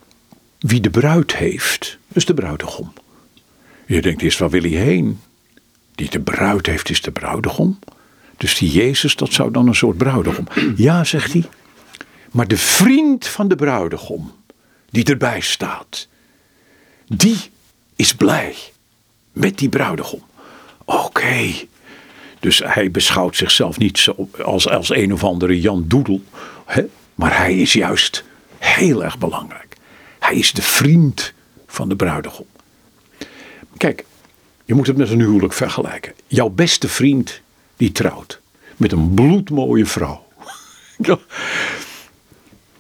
wie 0.59 0.81
de 0.81 0.91
bruid 0.91 1.37
heeft, 1.37 1.99
is 2.13 2.25
de 2.25 2.35
bruidegom. 2.35 2.93
Je 3.87 4.03
denkt 4.03 4.23
eerst, 4.23 4.39
waar 4.39 4.51
wil 4.51 4.63
hij 4.63 4.71
heen? 4.71 5.21
Die 5.95 6.11
de 6.11 6.21
bruid 6.21 6.67
heeft, 6.67 6.91
is 6.91 7.03
de 7.03 7.11
bruidegom. 7.11 7.79
Dus 8.37 8.59
die 8.59 8.71
Jezus, 8.71 9.17
dat 9.17 9.33
zou 9.33 9.51
dan 9.51 9.67
een 9.67 9.75
soort 9.75 9.97
bruidegom. 9.97 10.47
Ja, 10.77 11.05
zegt 11.05 11.33
hij. 11.33 11.45
Maar 12.31 12.49
de 12.49 12.57
vriend 12.57 13.27
van 13.27 13.49
de 13.49 13.57
bruidegom, 13.57 14.33
die 14.91 15.05
erbij 15.05 15.41
staat, 15.41 16.09
die 17.07 17.37
is 17.97 18.15
blij 18.15 18.55
met 19.33 19.59
die 19.59 19.69
bruidegom. 19.69 20.23
Oké. 20.85 21.53
Dus 22.41 22.59
hij 22.65 22.91
beschouwt 22.91 23.37
zichzelf 23.37 23.79
niet 23.79 24.09
als, 24.45 24.69
als 24.69 24.91
een 24.91 25.13
of 25.13 25.25
andere 25.25 25.61
Jan 25.61 25.85
Doedel. 25.89 26.23
Hè? 26.67 26.85
Maar 27.15 27.37
hij 27.37 27.59
is 27.59 27.73
juist 27.73 28.25
heel 28.59 29.05
erg 29.05 29.19
belangrijk. 29.19 29.77
Hij 30.19 30.37
is 30.37 30.53
de 30.53 30.63
vriend 30.63 31.33
van 31.67 31.89
de 31.89 31.97
bruidegom. 31.97 32.47
Kijk, 33.77 34.05
je 34.65 34.75
moet 34.75 34.87
het 34.87 34.97
met 34.97 35.11
een 35.11 35.21
huwelijk 35.21 35.53
vergelijken. 35.53 36.13
Jouw 36.27 36.49
beste 36.49 36.89
vriend 36.89 37.41
die 37.77 37.93
trouwt 37.93 38.41
met 38.77 38.93
een 38.93 39.15
bloedmooie 39.15 39.87
vrouw. 39.87 40.27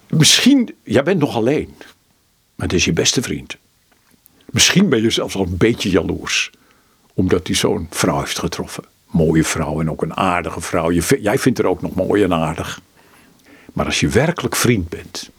Misschien, 0.09 0.75
jij 0.83 1.03
bent 1.03 1.21
nog 1.21 1.37
alleen, 1.37 1.75
maar 2.55 2.67
het 2.67 2.73
is 2.73 2.85
je 2.85 2.93
beste 2.93 3.23
vriend. 3.23 3.57
Misschien 4.47 4.89
ben 4.89 5.03
je 5.03 5.11
zelfs 5.11 5.35
al 5.35 5.43
een 5.43 5.57
beetje 5.57 5.91
jaloers, 5.91 6.51
omdat 7.15 7.47
hij 7.47 7.57
zo'n 7.57 7.87
vrouw 7.91 8.19
heeft 8.19 8.39
getroffen. 8.39 8.85
Mooie 9.07 9.45
vrouw 9.45 9.81
en 9.81 9.91
ook 9.91 10.03
een 10.03 10.17
aardige 10.17 10.61
vrouw. 10.61 10.91
jij 10.93 11.39
vindt 11.39 11.59
haar 11.59 11.69
ook 11.69 11.83
nog 11.83 11.95
mooi 11.95 12.23
en 12.23 12.35
aardig. 12.35 12.81
Maar 13.73 13.87
als 13.87 14.01
je 14.01 14.09
werkelijk 14.09 14.57
vriend 14.57 14.89
bent, 14.89 15.31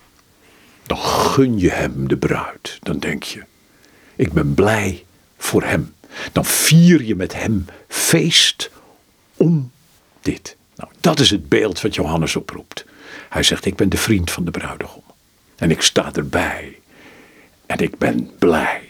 dan 0.84 0.98
gun 0.98 1.60
je 1.60 1.70
hem 1.70 2.08
de 2.08 2.18
bruid. 2.18 2.80
Dan 2.82 3.00
denk 3.00 3.24
je, 3.24 3.44
ik 4.16 4.34
ben 4.34 4.54
blij 4.54 5.06
voor 5.38 5.64
hem. 5.64 5.96
Dan 6.32 6.46
vier 6.46 7.04
je 7.04 7.16
met 7.16 7.34
hem 7.34 7.66
feest 7.88 8.72
om 9.36 9.72
dit. 10.22 10.56
Nou, 10.76 10.92
dat 11.00 11.20
is 11.20 11.30
het 11.30 11.50
beeld 11.50 11.82
wat 11.82 11.96
Johannes 11.96 12.36
oproept. 12.36 12.86
Hij 13.30 13.44
zegt, 13.44 13.66
ik 13.66 13.76
ben 13.76 13.90
de 13.90 13.98
vriend 13.98 14.32
van 14.32 14.46
de 14.46 14.52
bruidegom. 14.52 15.04
En 15.56 15.72
ik 15.72 15.82
sta 15.82 16.14
erbij. 16.14 16.80
En 17.66 17.78
ik 17.80 17.98
ben 17.98 18.32
blij. 18.40 18.82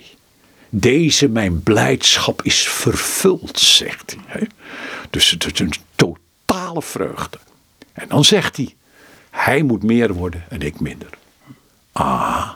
Deze 0.69 1.27
mijn 1.27 1.63
blijdschap 1.63 2.41
is 2.41 2.67
vervuld, 2.67 3.59
zegt 3.59 4.15
hij. 4.27 4.47
Dus 5.09 5.29
het 5.29 5.45
is 5.45 5.59
een 5.59 5.73
totale 5.95 6.81
vreugde. 6.81 7.37
En 7.93 8.07
dan 8.07 8.25
zegt 8.25 8.57
hij, 8.57 8.75
hij 9.29 9.61
moet 9.61 9.83
meer 9.83 10.13
worden 10.13 10.43
en 10.49 10.61
ik 10.61 10.79
minder. 10.79 11.09
Ah, 11.91 12.51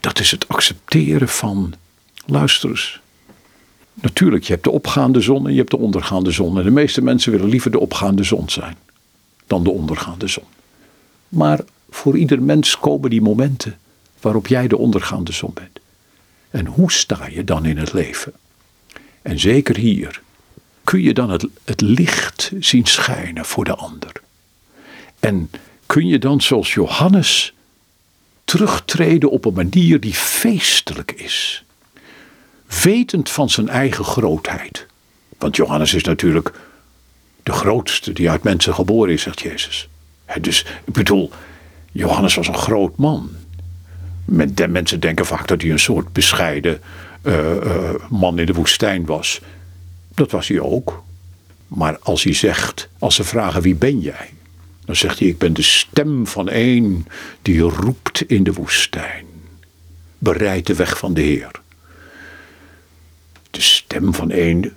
dat 0.00 0.18
is 0.18 0.30
het 0.30 0.48
accepteren 0.48 1.28
van, 1.28 1.74
luister 2.26 2.70
eens. 2.70 3.00
Natuurlijk, 3.94 4.44
je 4.44 4.52
hebt 4.52 4.64
de 4.64 4.70
opgaande 4.70 5.20
zon 5.20 5.46
en 5.46 5.52
je 5.52 5.58
hebt 5.58 5.70
de 5.70 5.78
ondergaande 5.78 6.30
zon. 6.30 6.58
En 6.58 6.64
de 6.64 6.70
meeste 6.70 7.02
mensen 7.02 7.32
willen 7.32 7.48
liever 7.48 7.70
de 7.70 7.78
opgaande 7.78 8.22
zon 8.22 8.48
zijn 8.48 8.76
dan 9.46 9.64
de 9.64 9.70
ondergaande 9.70 10.26
zon. 10.26 10.44
Maar 11.28 11.60
voor 11.90 12.18
ieder 12.18 12.42
mens 12.42 12.78
komen 12.78 13.10
die 13.10 13.22
momenten 13.22 13.78
waarop 14.20 14.46
jij 14.46 14.68
de 14.68 14.76
ondergaande 14.76 15.32
zon 15.32 15.50
bent. 15.54 15.78
En 16.50 16.66
hoe 16.66 16.92
sta 16.92 17.26
je 17.26 17.44
dan 17.44 17.64
in 17.64 17.78
het 17.78 17.92
leven? 17.92 18.32
En 19.22 19.38
zeker 19.38 19.76
hier 19.76 20.20
kun 20.84 21.02
je 21.02 21.14
dan 21.14 21.30
het, 21.30 21.46
het 21.64 21.80
licht 21.80 22.52
zien 22.60 22.86
schijnen 22.86 23.44
voor 23.44 23.64
de 23.64 23.74
ander. 23.74 24.12
En 25.20 25.50
kun 25.86 26.06
je 26.06 26.18
dan 26.18 26.40
zoals 26.40 26.74
Johannes 26.74 27.54
terugtreden 28.44 29.30
op 29.30 29.44
een 29.44 29.54
manier 29.54 30.00
die 30.00 30.14
feestelijk 30.14 31.12
is. 31.12 31.64
Wetend 32.82 33.30
van 33.30 33.50
zijn 33.50 33.68
eigen 33.68 34.04
grootheid. 34.04 34.86
Want 35.38 35.56
Johannes 35.56 35.94
is 35.94 36.04
natuurlijk 36.04 36.52
de 37.42 37.52
grootste 37.52 38.12
die 38.12 38.30
uit 38.30 38.42
mensen 38.42 38.74
geboren 38.74 39.12
is, 39.12 39.22
zegt 39.22 39.40
Jezus. 39.40 39.88
dus 40.40 40.66
ik 40.84 40.92
bedoel, 40.92 41.30
Johannes 41.92 42.34
was 42.34 42.48
een 42.48 42.54
groot 42.54 42.96
man. 42.96 43.30
Mensen 44.68 45.00
denken 45.00 45.26
vaak 45.26 45.48
dat 45.48 45.62
hij 45.62 45.70
een 45.70 45.78
soort 45.78 46.12
bescheiden 46.12 46.80
uh, 47.22 47.54
uh, 47.54 47.90
man 48.10 48.38
in 48.38 48.46
de 48.46 48.52
woestijn 48.52 49.06
was. 49.06 49.40
Dat 50.14 50.30
was 50.30 50.48
hij 50.48 50.60
ook. 50.60 51.04
Maar 51.68 51.98
als 52.02 52.24
hij 52.24 52.32
zegt, 52.32 52.88
als 52.98 53.14
ze 53.14 53.24
vragen 53.24 53.62
wie 53.62 53.74
ben 53.74 54.00
jij? 54.00 54.30
Dan 54.84 54.96
zegt 54.96 55.18
hij, 55.18 55.28
ik 55.28 55.38
ben 55.38 55.52
de 55.52 55.62
stem 55.62 56.26
van 56.26 56.48
een 56.50 57.06
die 57.42 57.60
roept 57.60 58.22
in 58.22 58.42
de 58.42 58.52
woestijn. 58.52 59.26
Bereid 60.18 60.66
de 60.66 60.74
weg 60.74 60.98
van 60.98 61.14
de 61.14 61.20
Heer. 61.20 61.50
De 63.56 63.62
stem 63.62 64.14
van 64.14 64.30
een, 64.32 64.72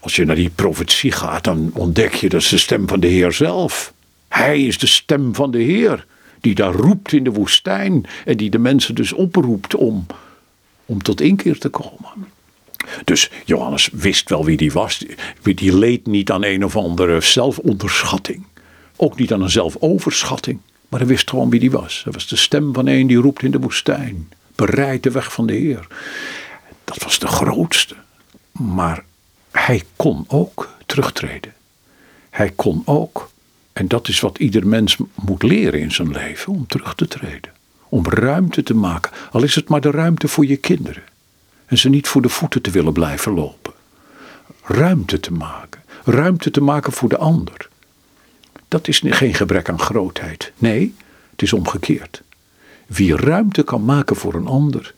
als 0.00 0.16
je 0.16 0.24
naar 0.24 0.36
die 0.36 0.50
profetie 0.50 1.12
gaat, 1.12 1.44
dan 1.44 1.70
ontdek 1.74 2.14
je 2.14 2.28
dat 2.28 2.40
is 2.40 2.48
de 2.48 2.58
stem 2.58 2.88
van 2.88 3.00
de 3.00 3.06
Heer 3.06 3.32
zelf. 3.32 3.92
Hij 4.28 4.62
is 4.62 4.78
de 4.78 4.86
stem 4.86 5.34
van 5.34 5.50
de 5.50 5.58
Heer, 5.58 6.06
die 6.40 6.54
daar 6.54 6.72
roept 6.72 7.12
in 7.12 7.24
de 7.24 7.32
woestijn 7.32 8.06
en 8.24 8.36
die 8.36 8.50
de 8.50 8.58
mensen 8.58 8.94
dus 8.94 9.12
oproept 9.12 9.74
om, 9.74 10.06
om 10.86 11.02
tot 11.02 11.20
inkeer 11.20 11.58
te 11.58 11.68
komen. 11.68 12.10
Dus 13.04 13.30
Johannes 13.44 13.88
wist 13.92 14.28
wel 14.28 14.44
wie 14.44 14.56
die 14.56 14.72
was. 14.72 15.04
Die 15.42 15.76
leed 15.76 16.06
niet 16.06 16.30
aan 16.30 16.44
een 16.44 16.64
of 16.64 16.76
andere 16.76 17.20
zelfonderschatting. 17.20 18.44
Ook 18.96 19.18
niet 19.18 19.32
aan 19.32 19.42
een 19.42 19.50
zelfoverschatting. 19.50 20.60
Maar 20.88 21.00
hij 21.00 21.08
wist 21.08 21.30
gewoon 21.30 21.50
wie 21.50 21.60
die 21.60 21.70
was. 21.70 22.00
Hij 22.04 22.12
was 22.12 22.26
de 22.26 22.36
stem 22.36 22.74
van 22.74 22.86
een 22.86 23.06
die 23.06 23.16
roept 23.16 23.42
in 23.42 23.50
de 23.50 23.58
woestijn. 23.58 24.28
Bereid 24.54 25.02
de 25.02 25.10
weg 25.10 25.32
van 25.32 25.46
de 25.46 25.52
Heer. 25.52 25.86
Dat 26.84 27.02
was 27.02 27.18
de 27.18 27.26
grootste. 27.26 27.94
Maar 28.58 29.04
hij 29.50 29.84
kon 29.96 30.24
ook 30.28 30.68
terugtreden. 30.86 31.54
Hij 32.30 32.50
kon 32.50 32.82
ook, 32.84 33.30
en 33.72 33.88
dat 33.88 34.08
is 34.08 34.20
wat 34.20 34.38
ieder 34.38 34.66
mens 34.66 34.96
moet 35.14 35.42
leren 35.42 35.80
in 35.80 35.92
zijn 35.92 36.10
leven, 36.10 36.52
om 36.52 36.66
terug 36.66 36.94
te 36.94 37.08
treden. 37.08 37.52
Om 37.88 38.06
ruimte 38.06 38.62
te 38.62 38.74
maken, 38.74 39.12
al 39.30 39.42
is 39.42 39.54
het 39.54 39.68
maar 39.68 39.80
de 39.80 39.90
ruimte 39.90 40.28
voor 40.28 40.46
je 40.46 40.56
kinderen. 40.56 41.02
En 41.66 41.78
ze 41.78 41.88
niet 41.88 42.08
voor 42.08 42.22
de 42.22 42.28
voeten 42.28 42.62
te 42.62 42.70
willen 42.70 42.92
blijven 42.92 43.32
lopen. 43.32 43.72
Ruimte 44.62 45.20
te 45.20 45.32
maken. 45.32 45.82
Ruimte 46.04 46.50
te 46.50 46.60
maken 46.60 46.92
voor 46.92 47.08
de 47.08 47.18
ander. 47.18 47.68
Dat 48.68 48.88
is 48.88 49.02
geen 49.04 49.34
gebrek 49.34 49.68
aan 49.68 49.80
grootheid. 49.80 50.52
Nee, 50.56 50.94
het 51.30 51.42
is 51.42 51.52
omgekeerd. 51.52 52.22
Wie 52.86 53.16
ruimte 53.16 53.62
kan 53.62 53.84
maken 53.84 54.16
voor 54.16 54.34
een 54.34 54.46
ander, 54.46 54.94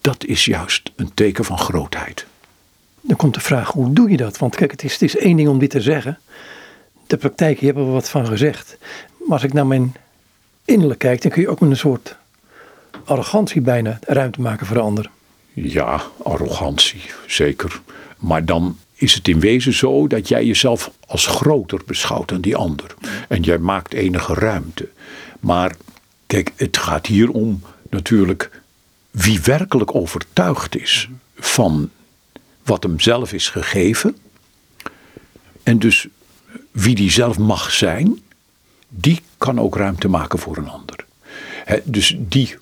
dat 0.00 0.24
is 0.24 0.44
juist 0.44 0.90
een 0.96 1.14
teken 1.14 1.44
van 1.44 1.58
grootheid. 1.58 2.26
Dan 3.08 3.16
komt 3.16 3.34
de 3.34 3.40
vraag, 3.40 3.70
hoe 3.70 3.92
doe 3.92 4.10
je 4.10 4.16
dat? 4.16 4.38
Want 4.38 4.56
kijk, 4.56 4.70
het 4.70 4.84
is, 4.84 4.92
het 4.92 5.02
is 5.02 5.16
één 5.16 5.36
ding 5.36 5.48
om 5.48 5.58
dit 5.58 5.70
te 5.70 5.80
zeggen. 5.80 6.18
De 7.06 7.16
praktijk, 7.16 7.60
je 7.60 7.66
hebt 7.66 7.78
er 7.78 7.92
wat 7.92 8.08
van 8.08 8.26
gezegd. 8.26 8.78
Maar 9.18 9.32
als 9.32 9.42
ik 9.42 9.52
naar 9.52 9.66
mijn 9.66 9.94
innerlijk 10.64 10.98
kijk, 10.98 11.22
dan 11.22 11.30
kun 11.30 11.42
je 11.42 11.48
ook 11.48 11.60
met 11.60 11.70
een 11.70 11.76
soort 11.76 12.16
arrogantie 13.04 13.60
bijna 13.60 13.98
ruimte 14.00 14.40
maken 14.40 14.66
voor 14.66 14.76
de 14.76 14.82
ander. 14.82 15.10
Ja, 15.52 16.02
arrogantie, 16.22 17.00
zeker. 17.26 17.80
Maar 18.18 18.44
dan 18.44 18.78
is 18.94 19.14
het 19.14 19.28
in 19.28 19.40
wezen 19.40 19.72
zo 19.72 20.06
dat 20.06 20.28
jij 20.28 20.44
jezelf 20.44 20.90
als 21.06 21.26
groter 21.26 21.80
beschouwt 21.86 22.28
dan 22.28 22.40
die 22.40 22.56
ander. 22.56 22.94
En 23.28 23.42
jij 23.42 23.58
maakt 23.58 23.92
enige 23.92 24.34
ruimte. 24.34 24.88
Maar 25.40 25.76
kijk, 26.26 26.52
het 26.56 26.76
gaat 26.76 27.06
hier 27.06 27.30
om 27.30 27.62
natuurlijk 27.90 28.60
wie 29.10 29.40
werkelijk 29.40 29.94
overtuigd 29.94 30.76
is 30.76 31.08
van 31.36 31.90
wat 32.68 32.82
hem 32.82 33.00
zelf 33.00 33.32
is 33.32 33.48
gegeven. 33.48 34.16
En 35.62 35.78
dus 35.78 36.06
wie 36.70 36.94
die 36.94 37.10
zelf 37.10 37.38
mag 37.38 37.72
zijn, 37.72 38.20
die 38.88 39.20
kan 39.38 39.60
ook 39.60 39.76
ruimte 39.76 40.08
maken 40.08 40.38
voor 40.38 40.56
een 40.56 40.68
ander. 40.68 41.04
dus 41.84 42.16
die, 42.18 42.56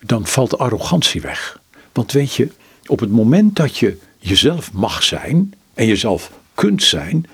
dan 0.00 0.26
valt 0.26 0.58
arrogantie 0.58 1.20
weg. 1.20 1.60
Want 1.92 2.12
weet 2.12 2.34
je, 2.34 2.48
op 2.86 3.00
het 3.00 3.10
moment 3.10 3.56
dat 3.56 3.76
je 3.78 3.98
jezelf 4.18 4.72
mag 4.72 5.02
zijn 5.02 5.54
en 5.74 5.86
jezelf 5.86 6.30
kunt 6.54 6.82
zijn, 6.82 7.26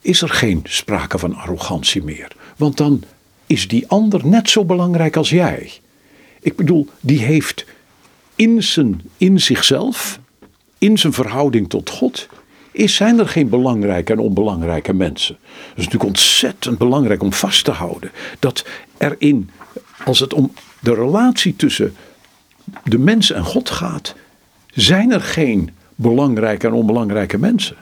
is 0.00 0.22
er 0.22 0.28
geen 0.28 0.60
sprake 0.64 1.18
van 1.18 1.34
arrogantie 1.34 2.02
meer. 2.02 2.32
Want 2.56 2.76
dan 2.76 3.02
is 3.46 3.68
die 3.68 3.88
ander 3.88 4.26
net 4.26 4.50
zo 4.50 4.64
belangrijk 4.64 5.16
als 5.16 5.30
jij. 5.30 5.72
Ik 6.40 6.56
bedoel, 6.56 6.88
die 7.00 7.18
heeft 7.22 7.64
in, 8.34 8.62
zijn, 8.62 9.02
in 9.16 9.40
zichzelf, 9.40 10.18
in 10.84 10.98
zijn 10.98 11.12
verhouding 11.12 11.68
tot 11.68 11.90
God, 11.90 12.28
is, 12.72 12.94
zijn 12.94 13.18
er 13.18 13.28
geen 13.28 13.48
belangrijke 13.48 14.12
en 14.12 14.18
onbelangrijke 14.18 14.92
mensen. 14.92 15.36
Dat 15.42 15.78
is 15.78 15.84
natuurlijk 15.84 16.04
ontzettend 16.04 16.78
belangrijk 16.78 17.22
om 17.22 17.32
vast 17.32 17.64
te 17.64 17.70
houden. 17.70 18.10
Dat 18.38 18.64
erin, 18.98 19.50
als 20.04 20.20
het 20.20 20.34
om 20.34 20.52
de 20.80 20.94
relatie 20.94 21.56
tussen 21.56 21.94
de 22.84 22.98
mens 22.98 23.32
en 23.32 23.44
God 23.44 23.70
gaat, 23.70 24.14
zijn 24.74 25.12
er 25.12 25.20
geen 25.20 25.70
belangrijke 25.94 26.66
en 26.66 26.72
onbelangrijke 26.72 27.38
mensen. 27.38 27.76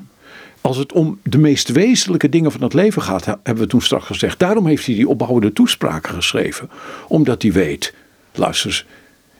Als 0.60 0.76
het 0.76 0.92
om 0.92 1.18
de 1.22 1.38
meest 1.38 1.68
wezenlijke 1.68 2.28
dingen 2.28 2.52
van 2.52 2.62
het 2.62 2.74
leven 2.74 3.02
gaat, 3.02 3.24
hebben 3.24 3.64
we 3.64 3.66
toen 3.66 3.82
straks 3.82 4.06
gezegd. 4.06 4.38
Daarom 4.38 4.66
heeft 4.66 4.86
hij 4.86 4.94
die 4.94 5.08
opbouwende 5.08 5.52
toespraken 5.52 6.14
geschreven. 6.14 6.70
Omdat 7.08 7.42
hij 7.42 7.52
weet, 7.52 7.94
luister 8.32 8.70
eens, 8.70 8.86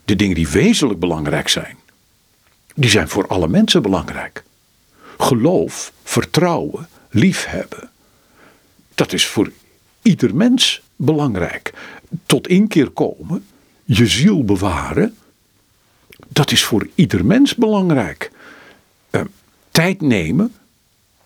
de 0.04 0.16
dingen 0.16 0.34
die 0.34 0.48
wezenlijk 0.48 0.98
belangrijk 0.98 1.48
zijn, 1.48 1.76
die 2.74 2.90
zijn 2.90 3.08
voor 3.08 3.26
alle 3.26 3.48
mensen 3.48 3.82
belangrijk. 3.82 4.42
Geloof, 5.18 5.92
vertrouwen, 6.02 6.88
liefhebben, 7.10 7.90
dat 8.94 9.12
is 9.12 9.26
voor 9.26 9.52
ieder 10.02 10.34
mens 10.34 10.82
belangrijk. 10.96 11.72
Tot 12.26 12.48
inkeer 12.48 12.90
komen, 12.90 13.44
je 13.84 14.06
ziel 14.06 14.44
bewaren, 14.44 15.16
dat 16.28 16.50
is 16.50 16.62
voor 16.64 16.88
ieder 16.94 17.24
mens 17.24 17.54
belangrijk. 17.54 18.30
Uh, 19.10 19.20
tijd 19.70 20.00
nemen, 20.00 20.54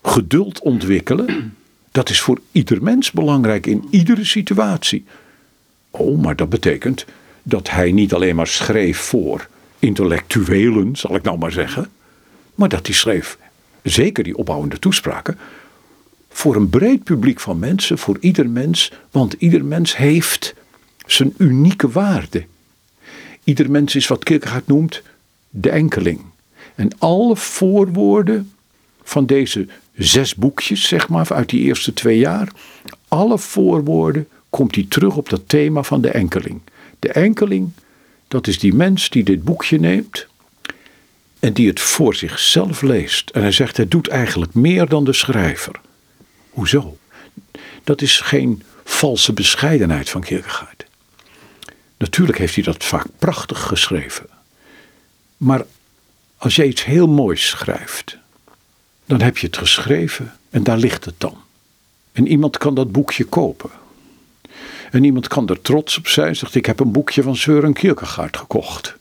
geduld 0.03 0.59
ontwikkelen, 0.59 1.57
dat 1.91 2.09
is 2.09 2.21
voor 2.21 2.39
ieder 2.51 2.83
mens 2.83 3.11
belangrijk 3.11 3.65
in 3.65 3.87
iedere 3.89 4.25
situatie. 4.25 5.05
Oh, 5.91 6.21
maar 6.21 6.35
dat 6.35 6.49
betekent 6.49 7.05
dat 7.43 7.69
hij 7.69 7.91
niet 7.91 8.13
alleen 8.13 8.35
maar 8.35 8.47
schreef 8.47 8.97
voor 8.97 9.47
intellectuelen, 9.79 10.95
zal 10.95 11.15
ik 11.15 11.23
nou 11.23 11.37
maar 11.37 11.51
zeggen, 11.51 11.89
maar 12.55 12.69
dat 12.69 12.85
hij 12.85 12.95
schreef, 12.95 13.37
zeker 13.83 14.23
die 14.23 14.37
opbouwende 14.37 14.79
toespraken, 14.79 15.37
voor 16.29 16.55
een 16.55 16.69
breed 16.69 17.03
publiek 17.03 17.39
van 17.39 17.59
mensen, 17.59 17.97
voor 17.97 18.17
ieder 18.19 18.49
mens, 18.49 18.91
want 19.11 19.33
ieder 19.33 19.65
mens 19.65 19.97
heeft 19.97 20.53
zijn 21.05 21.33
unieke 21.37 21.89
waarde. 21.89 22.45
Ieder 23.43 23.71
mens 23.71 23.95
is 23.95 24.07
wat 24.07 24.23
Kierkegaard 24.23 24.67
noemt 24.67 25.01
de 25.49 25.69
enkeling. 25.69 26.21
En 26.75 26.89
alle 26.97 27.35
voorwoorden 27.35 28.51
van 29.03 29.25
deze 29.25 29.67
zes 29.93 30.35
boekjes, 30.35 30.87
zeg 30.87 31.09
maar, 31.09 31.33
uit 31.33 31.49
die 31.49 31.61
eerste 31.61 31.93
twee 31.93 32.17
jaar, 32.17 32.51
alle 33.07 33.37
voorwoorden 33.37 34.27
komt 34.49 34.75
hij 34.75 34.85
terug 34.89 35.17
op 35.17 35.29
dat 35.29 35.49
thema 35.49 35.83
van 35.83 36.01
de 36.01 36.09
enkeling. 36.09 36.61
De 36.99 37.11
enkeling, 37.11 37.69
dat 38.27 38.47
is 38.47 38.59
die 38.59 38.73
mens 38.73 39.09
die 39.09 39.23
dit 39.23 39.43
boekje 39.43 39.79
neemt 39.79 40.27
en 41.39 41.53
die 41.53 41.67
het 41.67 41.79
voor 41.79 42.15
zichzelf 42.15 42.81
leest. 42.81 43.29
En 43.29 43.41
hij 43.41 43.51
zegt, 43.51 43.77
hij 43.77 43.87
doet 43.87 44.07
eigenlijk 44.07 44.53
meer 44.53 44.87
dan 44.87 45.03
de 45.03 45.13
schrijver. 45.13 45.79
Hoezo? 46.49 46.97
Dat 47.83 48.01
is 48.01 48.19
geen 48.19 48.63
valse 48.83 49.33
bescheidenheid 49.33 50.09
van 50.09 50.21
Kierkegaard. 50.21 50.85
Natuurlijk 51.97 52.37
heeft 52.37 52.55
hij 52.55 52.63
dat 52.63 52.83
vaak 52.83 53.07
prachtig 53.17 53.61
geschreven. 53.61 54.25
Maar 55.37 55.65
als 56.37 56.55
je 56.55 56.67
iets 56.67 56.85
heel 56.85 57.07
moois 57.07 57.47
schrijft, 57.47 58.17
dan 59.05 59.21
heb 59.21 59.37
je 59.37 59.47
het 59.47 59.57
geschreven 59.57 60.33
en 60.49 60.63
daar 60.63 60.77
ligt 60.77 61.05
het 61.05 61.15
dan. 61.17 61.37
En 62.11 62.27
iemand 62.27 62.57
kan 62.57 62.75
dat 62.75 62.91
boekje 62.91 63.23
kopen. 63.23 63.69
En 64.91 65.03
iemand 65.03 65.27
kan 65.27 65.49
er 65.49 65.61
trots 65.61 65.97
op 65.97 66.07
zijn, 66.07 66.35
zegt 66.35 66.55
ik 66.55 66.65
heb 66.65 66.79
een 66.79 66.91
boekje 66.91 67.23
van 67.23 67.35
Søren 67.35 67.73
Kierkegaard 67.73 68.37
gekocht. 68.37 68.95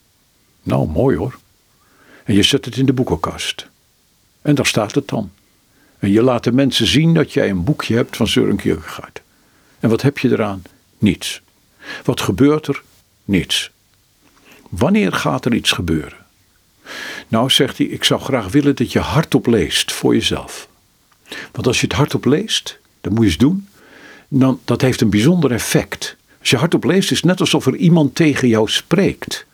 Nou, 0.62 0.89
mooi 0.89 1.16
hoor. 1.16 1.39
En 2.24 2.34
je 2.34 2.43
zet 2.43 2.64
het 2.64 2.76
in 2.76 2.87
de 2.87 2.93
boekenkast. 2.93 3.68
En 4.43 4.55
daar 4.55 4.66
staat 4.66 4.95
het 4.95 5.09
dan. 5.09 5.30
En 5.99 6.11
je 6.11 6.22
laat 6.22 6.45
de 6.45 6.53
mensen 6.53 6.87
zien 6.87 7.14
dat 7.14 7.32
jij 7.32 7.51
een 7.51 7.64
boekje 7.64 7.95
hebt 7.95 8.16
van 8.16 8.26
Søren 8.26 8.57
Kierkegaard. 8.57 9.22
En 9.80 9.89
wat 9.89 10.03
heb 10.03 10.18
je 10.18 10.30
eraan? 10.30 10.62
Niets. 10.99 11.41
Wat 12.05 12.20
gebeurt 12.20 12.66
er? 12.66 12.82
Niets. 13.24 13.70
Wanneer 14.68 15.12
gaat 15.12 15.45
er 15.45 15.55
iets 15.55 15.72
gebeuren? 15.72 16.18
Nou, 17.28 17.51
zegt 17.51 17.78
hij, 17.78 17.87
ik 17.87 18.05
zou 18.05 18.20
graag 18.20 18.49
willen 18.49 18.76
dat 18.76 18.93
je 18.93 18.99
hardop 18.99 19.47
leest 19.47 19.93
voor 19.93 20.14
jezelf. 20.14 20.68
Want 21.53 21.66
als 21.66 21.80
je 21.80 21.87
het 21.87 21.97
hardop 21.97 22.24
leest, 22.24 22.78
dan 23.01 23.12
moet 23.12 23.22
je 23.22 23.28
eens 23.28 23.39
doen, 23.39 23.68
dan, 24.29 24.61
dat 24.64 24.81
heeft 24.81 25.01
een 25.01 25.11
bijzonder 25.11 25.53
effect. 25.53 26.16
Als 26.41 26.51
je 26.51 26.57
hardop 26.57 26.85
leest, 26.85 27.11
is 27.11 27.16
het 27.16 27.27
net 27.27 27.41
alsof 27.41 27.66
er 27.66 27.77
iemand 27.77 28.14
tegen 28.14 28.49
jou 28.49 28.68
spreekt. 28.68 29.47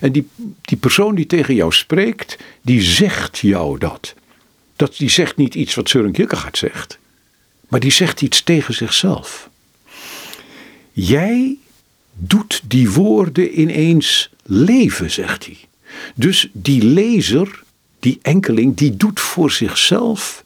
En 0.00 0.12
die, 0.12 0.28
die 0.60 0.78
persoon 0.78 1.14
die 1.14 1.26
tegen 1.26 1.54
jou 1.54 1.72
spreekt, 1.72 2.38
die 2.62 2.82
zegt 2.82 3.38
jou 3.38 3.78
dat. 3.78 4.14
dat 4.76 4.96
die 4.96 5.10
zegt 5.10 5.36
niet 5.36 5.54
iets 5.54 5.74
wat 5.74 5.88
Søren 5.88 6.12
Kierkegaard 6.12 6.58
zegt, 6.58 6.98
maar 7.68 7.80
die 7.80 7.90
zegt 7.90 8.22
iets 8.22 8.42
tegen 8.42 8.74
zichzelf. 8.74 9.50
Jij 10.92 11.56
doet 12.12 12.62
die 12.64 12.90
woorden 12.90 13.60
ineens 13.60 14.30
leven, 14.42 15.10
zegt 15.10 15.44
hij. 15.46 15.58
Dus 16.14 16.48
die 16.52 16.84
lezer, 16.84 17.62
die 17.98 18.18
enkeling, 18.22 18.76
die 18.76 18.96
doet 18.96 19.20
voor 19.20 19.50
zichzelf 19.50 20.44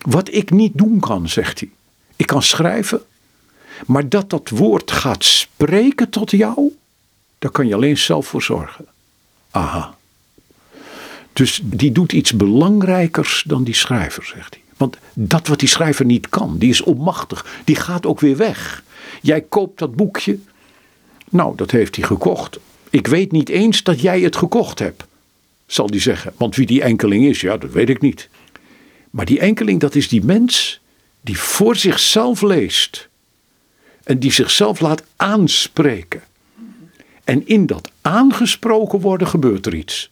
wat 0.00 0.34
ik 0.34 0.50
niet 0.50 0.72
doen 0.74 1.00
kan, 1.00 1.28
zegt 1.28 1.60
hij. 1.60 1.70
Ik 2.16 2.26
kan 2.26 2.42
schrijven, 2.42 3.02
maar 3.86 4.08
dat 4.08 4.30
dat 4.30 4.48
woord 4.48 4.90
gaat 4.90 5.24
spreken 5.24 6.08
tot 6.08 6.30
jou, 6.30 6.76
daar 7.38 7.50
kan 7.50 7.66
je 7.66 7.74
alleen 7.74 7.98
zelf 7.98 8.26
voor 8.26 8.42
zorgen. 8.42 8.86
Aha. 9.50 9.94
Dus 11.32 11.60
die 11.64 11.92
doet 11.92 12.12
iets 12.12 12.32
belangrijkers 12.32 13.44
dan 13.46 13.64
die 13.64 13.74
schrijver, 13.74 14.24
zegt 14.24 14.54
hij. 14.54 14.62
Want 14.76 14.96
dat 15.12 15.46
wat 15.46 15.58
die 15.58 15.68
schrijver 15.68 16.04
niet 16.04 16.28
kan, 16.28 16.58
die 16.58 16.70
is 16.70 16.80
onmachtig, 16.82 17.60
die 17.64 17.76
gaat 17.76 18.06
ook 18.06 18.20
weer 18.20 18.36
weg. 18.36 18.82
Jij 19.22 19.40
koopt 19.40 19.78
dat 19.78 19.96
boekje. 19.96 20.38
Nou, 21.28 21.56
dat 21.56 21.70
heeft 21.70 21.96
hij 21.96 22.04
gekocht. 22.04 22.58
Ik 22.90 23.06
weet 23.06 23.32
niet 23.32 23.48
eens 23.48 23.82
dat 23.82 24.00
jij 24.00 24.20
het 24.20 24.36
gekocht 24.36 24.78
hebt, 24.78 25.04
zal 25.66 25.86
hij 25.88 26.00
zeggen. 26.00 26.32
Want 26.36 26.56
wie 26.56 26.66
die 26.66 26.82
enkeling 26.82 27.24
is, 27.24 27.40
ja, 27.40 27.56
dat 27.56 27.72
weet 27.72 27.88
ik 27.88 28.00
niet. 28.00 28.28
Maar 29.10 29.24
die 29.24 29.40
enkeling, 29.40 29.80
dat 29.80 29.94
is 29.94 30.08
die 30.08 30.24
mens 30.24 30.80
die 31.22 31.38
voor 31.38 31.76
zichzelf 31.76 32.42
leest. 32.42 33.08
En 34.04 34.18
die 34.18 34.32
zichzelf 34.32 34.80
laat 34.80 35.02
aanspreken. 35.16 36.22
En 37.24 37.46
in 37.46 37.66
dat 37.66 37.90
aangesproken 38.00 39.00
worden 39.00 39.26
gebeurt 39.26 39.66
er 39.66 39.74
iets. 39.74 40.10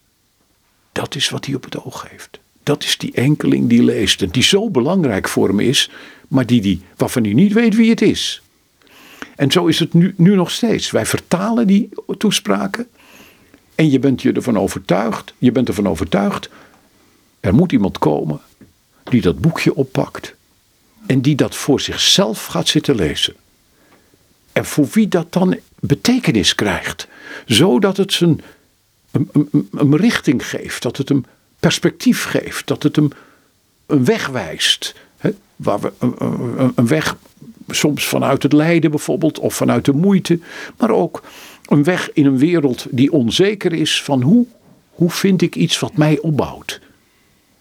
Dat 0.92 1.14
is 1.14 1.28
wat 1.28 1.44
hij 1.44 1.54
op 1.54 1.64
het 1.64 1.84
oog 1.84 2.08
heeft. 2.10 2.40
Dat 2.62 2.84
is 2.84 2.98
die 2.98 3.12
enkeling 3.12 3.68
die 3.68 3.82
leest 3.82 4.22
en 4.22 4.28
die 4.28 4.42
zo 4.42 4.70
belangrijk 4.70 5.28
voor 5.28 5.48
hem 5.48 5.60
is, 5.60 5.90
maar 6.28 6.46
die, 6.46 6.60
die, 6.60 6.82
waarvan 6.96 7.24
hij 7.24 7.32
niet 7.32 7.52
weet 7.52 7.74
wie 7.74 7.90
het 7.90 8.02
is. 8.02 8.42
En 9.36 9.50
zo 9.50 9.66
is 9.66 9.78
het 9.78 9.94
nu, 9.94 10.14
nu 10.16 10.34
nog 10.34 10.50
steeds. 10.50 10.90
Wij 10.90 11.06
vertalen 11.06 11.66
die 11.66 11.88
toespraken 12.18 12.88
en 13.74 13.90
je 13.90 13.98
bent 13.98 14.22
je 14.22 14.32
ervan 14.32 14.58
overtuigd, 14.58 15.34
je 15.38 15.52
bent 15.52 15.68
ervan 15.68 15.88
overtuigd, 15.88 16.50
er 17.40 17.54
moet 17.54 17.72
iemand 17.72 17.98
komen 17.98 18.40
die 19.04 19.20
dat 19.20 19.40
boekje 19.40 19.74
oppakt 19.74 20.34
en 21.10 21.20
die 21.20 21.34
dat 21.34 21.56
voor 21.56 21.80
zichzelf 21.80 22.46
gaat 22.46 22.68
zitten 22.68 22.94
lezen. 22.94 23.34
En 24.52 24.64
voor 24.64 24.88
wie 24.92 25.08
dat 25.08 25.32
dan 25.32 25.58
betekenis 25.80 26.54
krijgt, 26.54 27.08
zodat 27.46 27.96
het 27.96 28.12
zijn 28.12 28.40
een, 29.10 29.28
een, 29.32 29.68
een 29.72 29.96
richting 29.96 30.48
geeft, 30.48 30.82
dat 30.82 30.96
het 30.96 31.08
hem 31.08 31.24
perspectief 31.60 32.24
geeft, 32.24 32.66
dat 32.66 32.82
het 32.82 32.96
hem 32.96 33.10
een 33.86 34.04
weg 34.04 34.28
wijst. 34.28 34.94
Hè, 35.16 35.30
waar 35.56 35.80
we, 35.80 35.92
een, 35.98 36.72
een 36.74 36.86
weg 36.86 37.16
soms 37.68 38.06
vanuit 38.06 38.42
het 38.42 38.52
lijden 38.52 38.90
bijvoorbeeld, 38.90 39.38
of 39.38 39.54
vanuit 39.54 39.84
de 39.84 39.92
moeite, 39.92 40.38
maar 40.76 40.90
ook 40.90 41.22
een 41.64 41.84
weg 41.84 42.12
in 42.12 42.26
een 42.26 42.38
wereld 42.38 42.86
die 42.90 43.12
onzeker 43.12 43.72
is 43.72 44.02
van 44.02 44.22
hoe, 44.22 44.46
hoe 44.90 45.10
vind 45.10 45.42
ik 45.42 45.56
iets 45.56 45.78
wat 45.78 45.96
mij 45.96 46.18
opbouwt. 46.18 46.80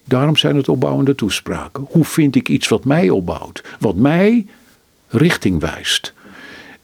Daarom 0.09 0.35
zijn 0.35 0.55
het 0.55 0.69
opbouwende 0.69 1.15
toespraken. 1.15 1.85
Hoe 1.89 2.05
vind 2.05 2.35
ik 2.35 2.49
iets 2.49 2.67
wat 2.67 2.85
mij 2.85 3.09
opbouwt, 3.09 3.63
wat 3.79 3.95
mij 3.95 4.45
richting 5.07 5.59
wijst. 5.59 6.13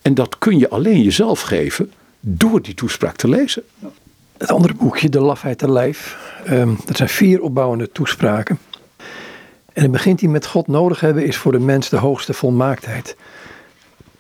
En 0.01 0.13
dat 0.13 0.37
kun 0.37 0.57
je 0.57 0.69
alleen 0.69 1.01
jezelf 1.01 1.41
geven 1.41 1.91
door 2.19 2.61
die 2.61 2.73
toespraak 2.73 3.15
te 3.15 3.29
lezen. 3.29 3.63
Het 4.37 4.51
andere 4.51 4.73
boekje, 4.73 5.09
De 5.09 5.19
Lafheid 5.19 5.57
te 5.57 5.71
Lijf, 5.71 6.17
um, 6.49 6.77
dat 6.85 6.97
zijn 6.97 7.09
vier 7.09 7.41
opbouwende 7.41 7.91
toespraken. 7.91 8.59
En 9.73 9.81
het 9.81 9.91
begint 9.91 10.19
hij 10.19 10.29
met 10.29 10.45
God 10.45 10.67
nodig 10.67 10.99
hebben 10.99 11.25
is 11.25 11.37
voor 11.37 11.51
de 11.51 11.59
mens 11.59 11.89
de 11.89 11.97
hoogste 11.97 12.33
volmaaktheid. 12.33 13.15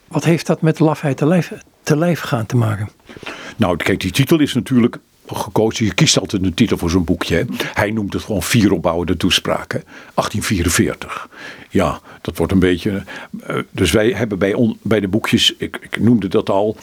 Wat 0.07 0.23
heeft 0.23 0.47
dat 0.47 0.61
met 0.61 0.79
lafheid 0.79 1.17
te 1.17 1.25
lijf, 1.25 1.53
te 1.83 1.97
lijf 1.97 2.19
gaan 2.19 2.45
te 2.45 2.55
maken? 2.55 2.89
Nou, 3.55 3.77
kijk, 3.77 3.99
die 3.99 4.11
titel 4.11 4.39
is 4.39 4.53
natuurlijk 4.53 4.99
gekozen. 5.27 5.85
Je 5.85 5.93
kiest 5.93 6.19
altijd 6.19 6.43
een 6.43 6.53
titel 6.53 6.77
voor 6.77 6.89
zo'n 6.89 7.03
boekje. 7.03 7.35
Hè? 7.35 7.43
Hij 7.73 7.91
noemt 7.91 8.13
het 8.13 8.23
gewoon 8.23 8.43
vier 8.43 8.71
opbouwende 8.71 9.17
toespraken. 9.17 9.83
1844. 10.13 11.29
Ja, 11.69 11.99
dat 12.21 12.37
wordt 12.37 12.51
een 12.51 12.59
beetje. 12.59 13.03
eh, 13.47 13.57
dus 13.71 13.91
wij 13.91 14.09
hebben 14.11 14.37
bij, 14.39 14.53
on- 14.53 14.77
bij 14.81 14.99
de 14.99 15.07
boekjes, 15.07 15.53
ik, 15.57 15.77
ik 15.81 15.99
noemde 15.99 16.27
dat 16.27 16.49
al. 16.49 16.77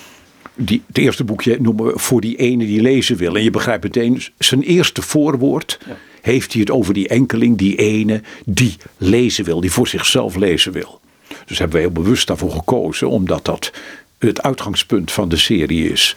Die, 0.55 0.83
het 0.87 0.99
eerste 0.99 1.25
boekje 1.25 1.57
noemen 1.61 1.85
we 1.85 1.93
voor 1.99 2.21
die 2.21 2.37
ene 2.37 2.67
die 2.67 2.81
lezen 2.81 3.17
wil. 3.17 3.37
En 3.37 3.43
je 3.43 3.51
begrijpt 3.51 3.83
meteen, 3.85 4.23
zijn 4.39 4.63
eerste 4.63 5.03
voorwoord 5.03 5.79
heeft 6.21 6.53
hij 6.53 6.61
het 6.61 6.71
over 6.71 6.95
die 6.95 7.09
enkeling, 7.09 7.59
die 7.59 7.77
ene 7.77 8.23
die 8.45 8.77
lezen 8.97 9.45
wil, 9.45 9.61
die 9.61 9.73
voor 9.73 9.89
zichzelf 9.89 10.37
lezen 10.37 10.73
wil. 10.73 11.01
Dus 11.47 11.59
hebben 11.59 11.77
we 11.77 11.83
heel 11.83 11.93
bewust 11.93 12.27
daarvoor 12.27 12.51
gekozen, 12.51 13.09
omdat 13.09 13.45
dat 13.45 13.73
het 14.19 14.43
uitgangspunt 14.43 15.13
van 15.13 15.29
de 15.29 15.37
serie 15.37 15.91
is. 15.91 16.17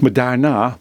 Maar 0.00 0.12
daarna, 0.12 0.78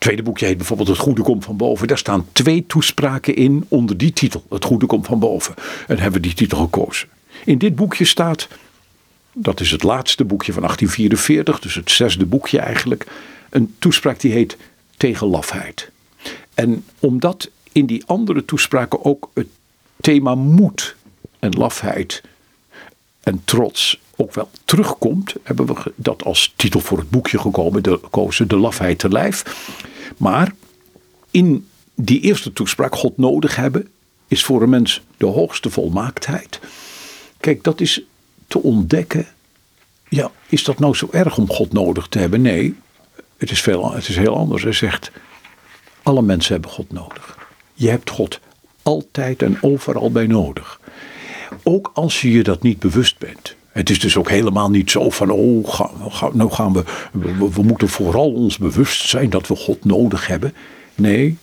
tweede 0.00 0.22
boekje 0.22 0.46
heet 0.46 0.56
bijvoorbeeld 0.56 0.88
Het 0.88 0.98
Goede 0.98 1.22
Komt 1.22 1.44
van 1.44 1.56
Boven. 1.56 1.88
Daar 1.88 1.98
staan 1.98 2.26
twee 2.32 2.64
toespraken 2.66 3.34
in 3.36 3.64
onder 3.68 3.96
die 3.96 4.12
titel, 4.12 4.44
Het 4.50 4.64
Goede 4.64 4.86
Komt 4.86 5.06
van 5.06 5.18
Boven. 5.18 5.54
En 5.86 5.98
hebben 5.98 6.20
we 6.20 6.26
die 6.26 6.36
titel 6.36 6.58
gekozen. 6.58 7.08
In 7.44 7.58
dit 7.58 7.74
boekje 7.76 8.04
staat 8.04 8.48
dat 9.32 9.60
is 9.60 9.70
het 9.70 9.82
laatste 9.82 10.24
boekje 10.24 10.52
van 10.52 10.62
1844, 10.62 11.60
dus 11.60 11.74
het 11.74 11.90
zesde 11.90 12.26
boekje 12.26 12.58
eigenlijk. 12.58 13.06
Een 13.50 13.74
toespraak 13.78 14.20
die 14.20 14.32
heet 14.32 14.56
Tegen 14.96 15.26
lafheid. 15.26 15.90
En 16.54 16.84
omdat 16.98 17.50
in 17.72 17.86
die 17.86 18.02
andere 18.06 18.44
toespraken 18.44 19.04
ook 19.04 19.30
het 19.34 19.48
thema 20.00 20.34
moed 20.34 20.96
en 21.38 21.50
lafheid 21.50 22.22
en 23.22 23.42
trots 23.44 24.00
ook 24.16 24.34
wel 24.34 24.50
terugkomt, 24.64 25.34
hebben 25.42 25.66
we 25.66 25.92
dat 25.94 26.24
als 26.24 26.52
titel 26.56 26.80
voor 26.80 26.98
het 26.98 27.10
boekje 27.10 27.38
gekomen, 27.38 27.84
gekozen, 27.84 28.48
De 28.48 28.56
lafheid 28.56 28.98
te 28.98 29.08
lijf. 29.08 29.44
Maar 30.20 30.52
in 31.30 31.68
die 31.94 32.20
eerste 32.20 32.52
toespraak, 32.52 32.94
God 32.94 33.16
nodig 33.16 33.56
hebben, 33.56 33.88
is 34.28 34.44
voor 34.44 34.62
een 34.62 34.68
mens 34.68 35.02
de 35.16 35.26
hoogste 35.26 35.70
volmaaktheid. 35.70 36.60
Kijk, 37.40 37.64
dat 37.64 37.80
is 37.80 38.02
te 38.46 38.62
ontdekken. 38.62 39.26
Ja, 40.08 40.30
is 40.48 40.64
dat 40.64 40.78
nou 40.78 40.94
zo 40.94 41.08
erg 41.10 41.38
om 41.38 41.50
God 41.50 41.72
nodig 41.72 42.06
te 42.06 42.18
hebben? 42.18 42.42
Nee, 42.42 42.74
het 43.36 43.50
is, 43.50 43.60
veel, 43.60 43.92
het 43.92 44.08
is 44.08 44.16
heel 44.16 44.36
anders. 44.36 44.62
Hij 44.62 44.72
zegt, 44.72 45.10
alle 46.02 46.22
mensen 46.22 46.52
hebben 46.52 46.70
God 46.70 46.92
nodig. 46.92 47.38
Je 47.74 47.88
hebt 47.88 48.10
God 48.10 48.40
altijd 48.82 49.42
en 49.42 49.58
overal 49.60 50.10
bij 50.12 50.26
nodig. 50.26 50.80
Ook 51.62 51.90
als 51.94 52.20
je 52.20 52.30
je 52.30 52.42
dat 52.42 52.62
niet 52.62 52.78
bewust 52.78 53.18
bent. 53.18 53.54
Het 53.72 53.90
is 53.90 54.00
dus 54.00 54.16
ook 54.16 54.28
helemaal 54.28 54.70
niet 54.70 54.90
zo 54.90 55.10
van, 55.10 55.30
oh, 55.30 55.80
nou 56.32 56.50
gaan 56.50 56.72
we, 56.72 56.84
we, 57.12 57.50
we 57.50 57.62
moeten 57.62 57.88
vooral 57.88 58.32
ons 58.32 58.58
bewust 58.58 59.08
zijn 59.08 59.30
dat 59.30 59.46
we 59.46 59.56
God 59.56 59.84
nodig 59.84 60.26
hebben. 60.26 60.54
Nee, 60.94 61.38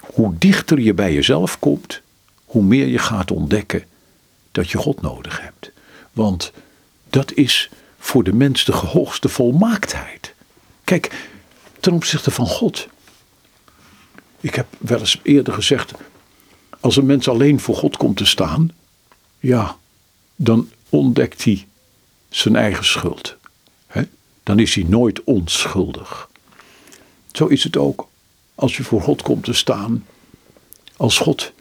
hoe 0.00 0.34
dichter 0.38 0.80
je 0.80 0.94
bij 0.94 1.14
jezelf 1.14 1.58
komt, 1.58 2.00
hoe 2.44 2.62
meer 2.62 2.86
je 2.86 2.98
gaat 2.98 3.30
ontdekken 3.30 3.84
dat 4.52 4.70
je 4.70 4.78
God 4.78 5.00
nodig 5.00 5.40
hebt. 5.40 5.72
Want 6.12 6.52
dat 7.10 7.32
is 7.32 7.70
voor 7.98 8.24
de 8.24 8.32
mens 8.32 8.64
de 8.64 8.72
hoogste 8.72 9.28
volmaaktheid. 9.28 10.34
Kijk, 10.84 11.28
ten 11.80 11.92
opzichte 11.92 12.30
van 12.30 12.46
God. 12.46 12.88
Ik 14.40 14.54
heb 14.54 14.66
wel 14.78 14.98
eens 14.98 15.20
eerder 15.22 15.54
gezegd, 15.54 15.92
als 16.80 16.96
een 16.96 17.06
mens 17.06 17.28
alleen 17.28 17.60
voor 17.60 17.76
God 17.76 17.96
komt 17.96 18.16
te 18.16 18.24
staan, 18.26 18.70
ja, 19.38 19.76
dan 20.36 20.68
ontdekt 20.88 21.44
hij 21.44 21.66
zijn 22.30 22.56
eigen 22.56 22.84
schuld. 22.84 23.38
Dan 24.42 24.58
is 24.58 24.74
hij 24.74 24.84
nooit 24.84 25.24
onschuldig. 25.24 26.28
Zo 27.32 27.46
is 27.46 27.64
het 27.64 27.76
ook 27.76 28.08
als 28.54 28.76
je 28.76 28.84
voor 28.84 29.02
God 29.02 29.22
komt 29.22 29.44
te 29.44 29.52
staan, 29.52 30.06
als 30.96 31.18
God 31.18 31.52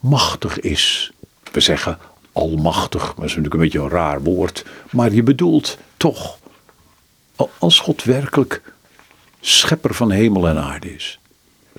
machtig 0.00 0.60
is. 0.60 1.10
We 1.52 1.60
zeggen 1.60 1.98
almachtig, 2.32 3.02
maar 3.02 3.14
dat 3.14 3.24
is 3.24 3.36
natuurlijk 3.36 3.54
een 3.54 3.60
beetje 3.60 3.80
een 3.80 3.88
raar 3.88 4.22
woord. 4.22 4.64
Maar 4.90 5.12
je 5.12 5.22
bedoelt 5.22 5.78
toch, 5.96 6.38
als 7.58 7.78
God 7.78 8.04
werkelijk 8.04 8.62
schepper 9.40 9.94
van 9.94 10.10
hemel 10.10 10.48
en 10.48 10.58
aarde 10.58 10.94
is. 10.94 11.18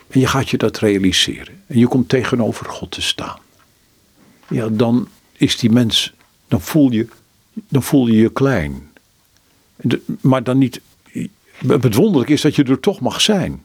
En 0.07 0.19
je 0.19 0.27
gaat 0.27 0.49
je 0.49 0.57
dat 0.57 0.77
realiseren. 0.77 1.63
En 1.67 1.77
je 1.77 1.87
komt 1.87 2.09
tegenover 2.09 2.65
God 2.65 2.91
te 2.91 3.01
staan. 3.01 3.39
Ja, 4.47 4.67
dan 4.67 5.07
is 5.33 5.57
die 5.57 5.69
mens, 5.69 6.13
dan 6.47 6.61
voel 6.61 6.91
je 6.91 7.07
dan 7.53 7.83
voel 7.83 8.07
je 8.07 8.17
je 8.17 8.31
klein. 8.31 8.89
Maar 10.21 10.43
dan 10.43 10.57
niet. 10.57 10.81
Het 11.67 11.95
wonderlijke 11.95 12.33
is 12.33 12.41
dat 12.41 12.55
je 12.55 12.63
er 12.63 12.79
toch 12.79 12.99
mag 12.99 13.21
zijn. 13.21 13.63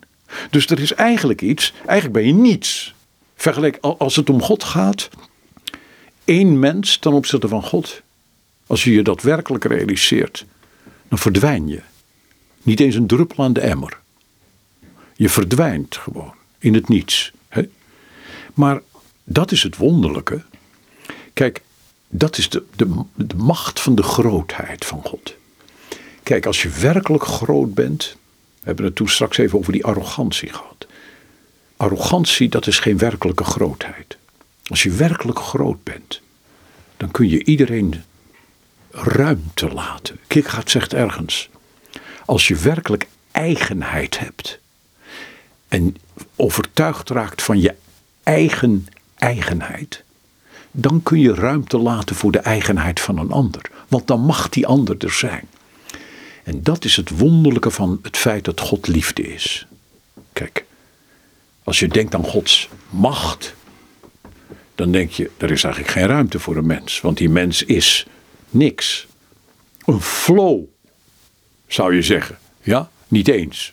Dus 0.51 0.67
er 0.67 0.81
is 0.81 0.93
eigenlijk 0.95 1.43
iets, 1.43 1.73
eigenlijk 1.87 2.13
ben 2.13 2.27
je 2.27 2.33
niets. 2.33 2.95
Vergelijk 3.37 3.79
al- 3.81 3.99
als 3.99 4.17
het 4.17 4.31
om 4.31 4.43
God 4.43 4.65
gaat, 4.65 5.09
één 6.25 6.59
mens 6.59 6.97
ten 6.97 7.13
opzichte 7.13 7.49
van 7.49 7.63
God. 7.63 8.03
Als 8.67 8.85
je 8.85 8.93
je 8.93 9.03
dat 9.03 9.23
werkelijk 9.23 9.65
realiseert, 9.65 10.45
dan 11.09 11.19
verdwijn 11.19 11.69
je. 11.69 11.81
Niet 12.63 12.81
eens 12.81 12.95
een 12.95 13.07
druppel 13.07 13.45
aan 13.45 13.53
de 13.53 13.61
emmer. 13.61 13.99
Je 15.15 15.29
verdwijnt 15.29 15.97
gewoon 15.97 16.35
in 16.59 16.75
het 16.75 16.89
niets. 16.89 17.33
Hè? 17.49 17.63
Maar 18.55 18.81
dat 19.25 19.53
is 19.53 19.63
het 19.63 19.77
wonderlijke. 19.77 20.43
Kijk, 21.33 21.63
dat 22.19 22.39
is 22.39 22.49
de, 22.49 22.65
de, 22.77 23.03
de 23.15 23.37
macht 23.37 23.81
van 23.81 23.95
de 23.95 24.03
grootheid 24.03 24.85
van 24.85 25.03
God. 25.05 25.37
Kijk, 26.23 26.47
als 26.47 26.63
je 26.63 26.69
werkelijk 26.69 27.25
groot 27.25 27.75
bent. 27.75 28.17
We 28.59 28.73
hebben 28.73 28.85
het 28.85 28.95
toen 28.95 29.09
straks 29.09 29.39
even 29.39 29.59
over 29.59 29.73
die 29.73 29.85
arrogantie 29.85 30.49
gehad. 30.49 30.87
Arrogantie, 31.77 32.49
dat 32.49 32.67
is 32.67 32.79
geen 32.79 32.99
werkelijke 32.99 33.45
grootheid. 33.45 34.17
Als 34.67 34.83
je 34.83 34.91
werkelijk 34.91 35.39
groot 35.39 35.83
bent, 35.83 36.21
dan 36.97 37.11
kun 37.11 37.29
je 37.29 37.45
iedereen 37.45 38.05
ruimte 38.91 39.69
laten. 39.69 40.19
Kierkegaard 40.27 40.71
zegt 40.71 40.95
ergens, 40.95 41.49
als 42.25 42.49
je 42.49 42.57
werkelijk 42.57 43.07
eigenheid 43.31 44.19
hebt 44.19 44.59
en 45.69 45.97
overtuigd 46.37 47.11
raakt 47.11 47.43
van 47.43 47.61
je 47.61 47.75
eigen 48.23 48.87
eigenheid, 49.15 50.05
dan 50.79 51.03
kun 51.03 51.21
je 51.21 51.35
ruimte 51.35 51.79
laten 51.79 52.17
voor 52.17 52.33
de 52.33 52.39
eigenheid 52.39 53.01
van 53.01 53.19
een 53.19 53.31
ander. 53.31 53.71
Want 53.89 54.07
dan 54.07 54.21
mag 54.21 54.49
die 54.49 54.67
ander 54.67 54.97
er 54.99 55.13
zijn. 55.13 55.49
En 56.45 56.63
dat 56.63 56.85
is 56.85 56.97
het 56.97 57.19
wonderlijke 57.19 57.71
van 57.71 57.99
het 58.03 58.17
feit 58.17 58.45
dat 58.45 58.61
God 58.61 58.87
liefde 58.87 59.23
is. 59.23 59.67
Kijk, 60.33 60.65
als 61.65 61.79
je 61.79 61.89
denkt 61.89 62.15
aan 62.15 62.25
Gods 62.25 62.69
macht, 62.91 63.55
dan 64.75 64.93
denk 64.93 65.11
je, 65.11 65.31
er 65.37 65.51
is 65.51 65.65
eigenlijk 65.65 65.95
geen 65.95 66.07
ruimte 66.07 66.39
voor 66.39 66.57
een 66.57 66.67
mens. 66.67 67.01
Want 67.01 67.17
die 67.17 67.29
mens 67.29 67.63
is 67.63 68.07
niks. 68.51 69.07
Een 69.85 70.01
flow, 70.01 70.65
zou 71.67 71.95
je 71.95 72.03
zeggen. 72.03 72.39
Ja, 72.63 72.91
niet 73.09 73.29
eens. 73.29 73.73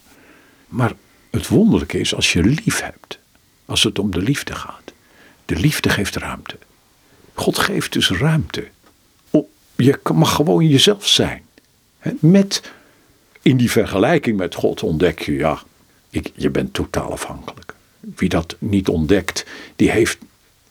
Maar 0.68 0.94
het 1.32 1.48
wonderlijke 1.48 2.00
is 2.00 2.16
als 2.16 2.34
je 2.34 2.44
lief 2.44 2.82
hebt. 2.82 3.20
Als 3.66 3.84
het 3.84 4.00
om 4.00 4.12
de 4.12 4.22
liefde 4.22 4.56
gaat. 4.56 4.94
De 5.46 5.56
liefde 5.56 5.90
geeft 5.90 6.16
ruimte. 6.16 6.58
God 7.34 7.58
geeft 7.58 7.94
dus 7.94 8.10
ruimte. 8.10 8.68
Je 9.76 10.00
mag 10.14 10.36
gewoon 10.36 10.68
jezelf 10.68 11.08
zijn. 11.08 11.44
Met, 12.20 12.72
in 13.42 13.58
die 13.58 13.72
vergelijking 13.72 14.38
met 14.38 14.56
God 14.56 14.84
ontdek 14.84 15.22
je, 15.22 15.34
ja, 15.34 15.62
ik, 16.10 16.32
je 16.36 16.50
bent 16.50 16.74
totaal 16.74 17.12
afhankelijk. 17.12 17.74
Wie 18.00 18.30
dat 18.30 18.56
niet 18.60 18.88
ontdekt, 18.88 19.46
die 19.76 19.92
heeft 19.92 20.18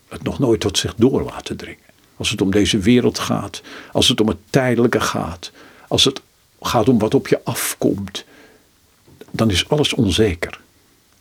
het 0.08 0.22
nog 0.22 0.38
nooit 0.38 0.60
tot 0.60 0.78
zich 0.78 0.94
door 0.94 1.22
laten 1.22 1.56
dringen. 1.56 1.84
Als 2.16 2.30
het 2.30 2.40
om 2.40 2.50
deze 2.50 2.78
wereld 2.78 3.18
gaat, 3.18 3.62
als 3.92 4.08
het 4.08 4.20
om 4.20 4.28
het 4.28 4.38
tijdelijke 4.50 5.00
gaat, 5.00 5.50
als 5.88 6.04
het 6.04 6.20
gaat 6.60 6.88
om 6.88 6.98
wat 6.98 7.14
op 7.14 7.28
je 7.28 7.40
afkomt, 7.44 8.24
dan 9.30 9.50
is 9.50 9.68
alles 9.68 9.92
onzeker. 9.92 10.60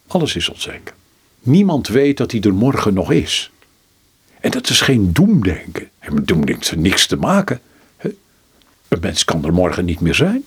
Alles 0.07 0.35
is 0.35 0.49
onzeker. 0.49 0.93
Niemand 1.39 1.87
weet 1.87 2.17
dat 2.17 2.31
hij 2.31 2.41
er 2.41 2.53
morgen 2.53 2.93
nog 2.93 3.11
is. 3.11 3.51
En 4.41 4.51
dat 4.51 4.69
is 4.69 4.81
geen 4.81 5.13
doemdenken. 5.13 5.89
En 5.99 6.13
met 6.13 6.27
doemdenken 6.27 6.69
heeft 6.69 6.75
niks 6.75 7.07
te 7.07 7.15
maken. 7.15 7.61
Een 8.87 8.99
mens 9.01 9.25
kan 9.25 9.45
er 9.45 9.53
morgen 9.53 9.85
niet 9.85 9.99
meer 9.99 10.15
zijn. 10.15 10.43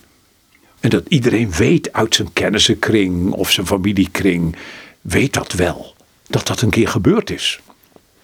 En 0.81 0.91
dat 0.91 1.09
iedereen 1.09 1.51
weet 1.51 1.93
uit 1.93 2.15
zijn 2.15 2.33
kennissenkring 2.33 3.33
of 3.33 3.51
zijn 3.51 3.67
familiekring, 3.67 4.57
weet 5.01 5.33
dat 5.33 5.53
wel. 5.53 5.95
Dat 6.27 6.47
dat 6.47 6.61
een 6.61 6.71
keer 6.71 6.89
gebeurd 6.89 7.31
is. 7.31 7.61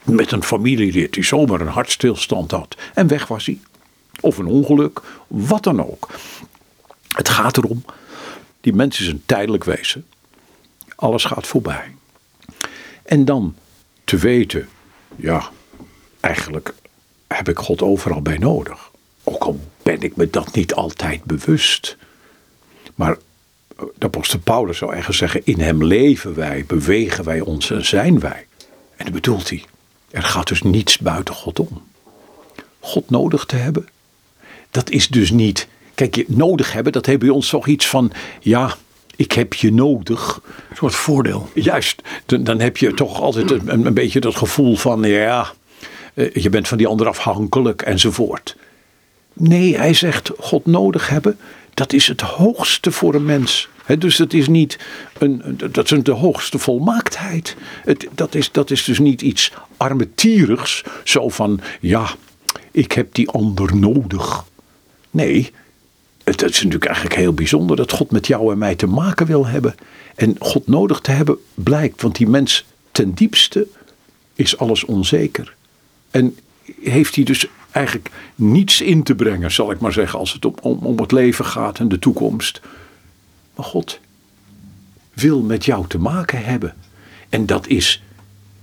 Met 0.02 0.32
een 0.32 0.42
familielid 0.42 1.12
die 1.12 1.24
zomaar 1.24 1.60
een 1.60 1.66
hartstilstand 1.66 2.50
had. 2.50 2.76
En 2.94 3.06
weg 3.06 3.26
was 3.26 3.46
hij. 3.46 3.58
Of 4.20 4.38
een 4.38 4.46
ongeluk, 4.46 5.00
wat 5.26 5.62
dan 5.62 5.86
ook. 5.86 6.08
Het 7.08 7.28
gaat 7.28 7.56
erom, 7.56 7.84
die 8.60 8.72
mens 8.72 9.00
is 9.00 9.06
een 9.06 9.22
tijdelijk 9.26 9.64
wezen. 9.64 10.06
Alles 10.96 11.24
gaat 11.24 11.46
voorbij. 11.46 11.94
En 13.02 13.24
dan 13.24 13.54
te 14.04 14.16
weten, 14.16 14.68
ja, 15.16 15.50
eigenlijk 16.20 16.74
heb 17.26 17.48
ik 17.48 17.58
God 17.58 17.82
overal 17.82 18.22
bij 18.22 18.38
nodig. 18.38 18.90
Ook 19.24 19.42
al 19.42 19.60
ben 19.82 20.02
ik 20.02 20.16
me 20.16 20.30
dat 20.30 20.54
niet 20.54 20.74
altijd 20.74 21.24
bewust. 21.24 21.96
Maar 22.94 23.16
de 23.76 24.06
apostel 24.06 24.38
Paulus 24.38 24.78
zou 24.78 24.92
eigenlijk 24.92 25.20
zeggen, 25.20 25.40
in 25.44 25.60
hem 25.60 25.84
leven 25.84 26.34
wij, 26.34 26.64
bewegen 26.66 27.24
wij 27.24 27.40
ons 27.40 27.70
en 27.70 27.84
zijn 27.84 28.20
wij. 28.20 28.46
En 28.96 29.04
dat 29.04 29.14
bedoelt 29.14 29.48
hij, 29.48 29.64
er 30.10 30.22
gaat 30.22 30.48
dus 30.48 30.62
niets 30.62 30.98
buiten 30.98 31.34
God 31.34 31.60
om. 31.60 31.82
God 32.80 33.10
nodig 33.10 33.44
te 33.44 33.56
hebben, 33.56 33.88
dat 34.70 34.90
is 34.90 35.08
dus 35.08 35.30
niet, 35.30 35.68
kijk, 35.94 36.14
je 36.14 36.24
nodig 36.28 36.72
hebben, 36.72 36.92
dat 36.92 37.06
heeft 37.06 37.18
bij 37.18 37.28
ons 37.28 37.48
toch 37.48 37.66
iets 37.66 37.86
van, 37.86 38.12
ja, 38.40 38.76
ik 39.16 39.32
heb 39.32 39.54
je 39.54 39.72
nodig. 39.72 40.40
Een 40.70 40.76
soort 40.76 40.94
voordeel. 40.94 41.50
Juist, 41.54 42.02
dan, 42.26 42.44
dan 42.44 42.60
heb 42.60 42.76
je 42.76 42.94
toch 42.94 43.20
altijd 43.20 43.50
een, 43.50 43.86
een 43.86 43.94
beetje 43.94 44.20
dat 44.20 44.36
gevoel 44.36 44.76
van, 44.76 45.02
ja, 45.02 45.40
eh, 45.40 45.48
je 46.14 46.48
bent 46.50 46.68
van 46.68 46.78
die 46.78 46.86
ander 46.86 47.08
afhankelijk 47.08 47.82
enzovoort. 47.82 48.56
Nee, 49.32 49.76
hij 49.76 49.94
zegt 49.94 50.30
God 50.38 50.66
nodig 50.66 51.08
hebben, 51.08 51.38
dat 51.74 51.92
is 51.92 52.06
het 52.06 52.20
hoogste 52.20 52.90
voor 52.90 53.14
een 53.14 53.24
mens. 53.24 53.68
dus 53.98 54.16
dat 54.16 54.32
is 54.32 54.48
niet 54.48 54.78
een, 55.18 55.58
dat 55.70 55.90
is 55.92 56.02
de 56.02 56.12
hoogste 56.12 56.58
volmaaktheid. 56.58 57.56
Het, 57.84 58.08
dat, 58.14 58.34
is, 58.34 58.52
dat 58.52 58.70
is 58.70 58.84
dus 58.84 58.98
niet 58.98 59.22
iets 59.22 59.52
armetierigs, 59.76 60.84
zo 61.04 61.28
van 61.28 61.60
ja, 61.80 62.14
ik 62.70 62.92
heb 62.92 63.14
die 63.14 63.30
ander 63.30 63.76
nodig. 63.76 64.44
Nee, 65.10 65.52
het 66.24 66.42
is 66.42 66.56
natuurlijk 66.56 66.84
eigenlijk 66.84 67.16
heel 67.16 67.32
bijzonder 67.32 67.76
dat 67.76 67.92
God 67.92 68.10
met 68.10 68.26
jou 68.26 68.52
en 68.52 68.58
mij 68.58 68.74
te 68.74 68.86
maken 68.86 69.26
wil 69.26 69.46
hebben. 69.46 69.74
En 70.14 70.36
God 70.38 70.66
nodig 70.66 71.00
te 71.00 71.10
hebben 71.10 71.38
blijkt, 71.54 72.02
want 72.02 72.16
die 72.16 72.28
mens 72.28 72.64
ten 72.92 73.14
diepste 73.14 73.66
is 74.34 74.58
alles 74.58 74.84
onzeker. 74.84 75.54
En 76.10 76.38
heeft 76.82 77.14
hij 77.14 77.24
dus 77.24 77.46
eigenlijk 77.70 78.10
niets 78.34 78.80
in 78.80 79.02
te 79.02 79.14
brengen, 79.14 79.52
zal 79.52 79.70
ik 79.70 79.80
maar 79.80 79.92
zeggen, 79.92 80.18
als 80.18 80.32
het 80.32 80.44
om, 80.44 80.78
om, 80.78 80.98
het 81.00 81.12
leven 81.12 81.44
gaat 81.44 81.78
en 81.78 81.88
de 81.88 81.98
toekomst. 81.98 82.60
Maar 83.54 83.64
God 83.64 84.00
wil 85.12 85.42
met 85.42 85.64
jou 85.64 85.86
te 85.86 85.98
maken 85.98 86.44
hebben. 86.44 86.74
En 87.28 87.46
dat 87.46 87.66
is 87.66 88.02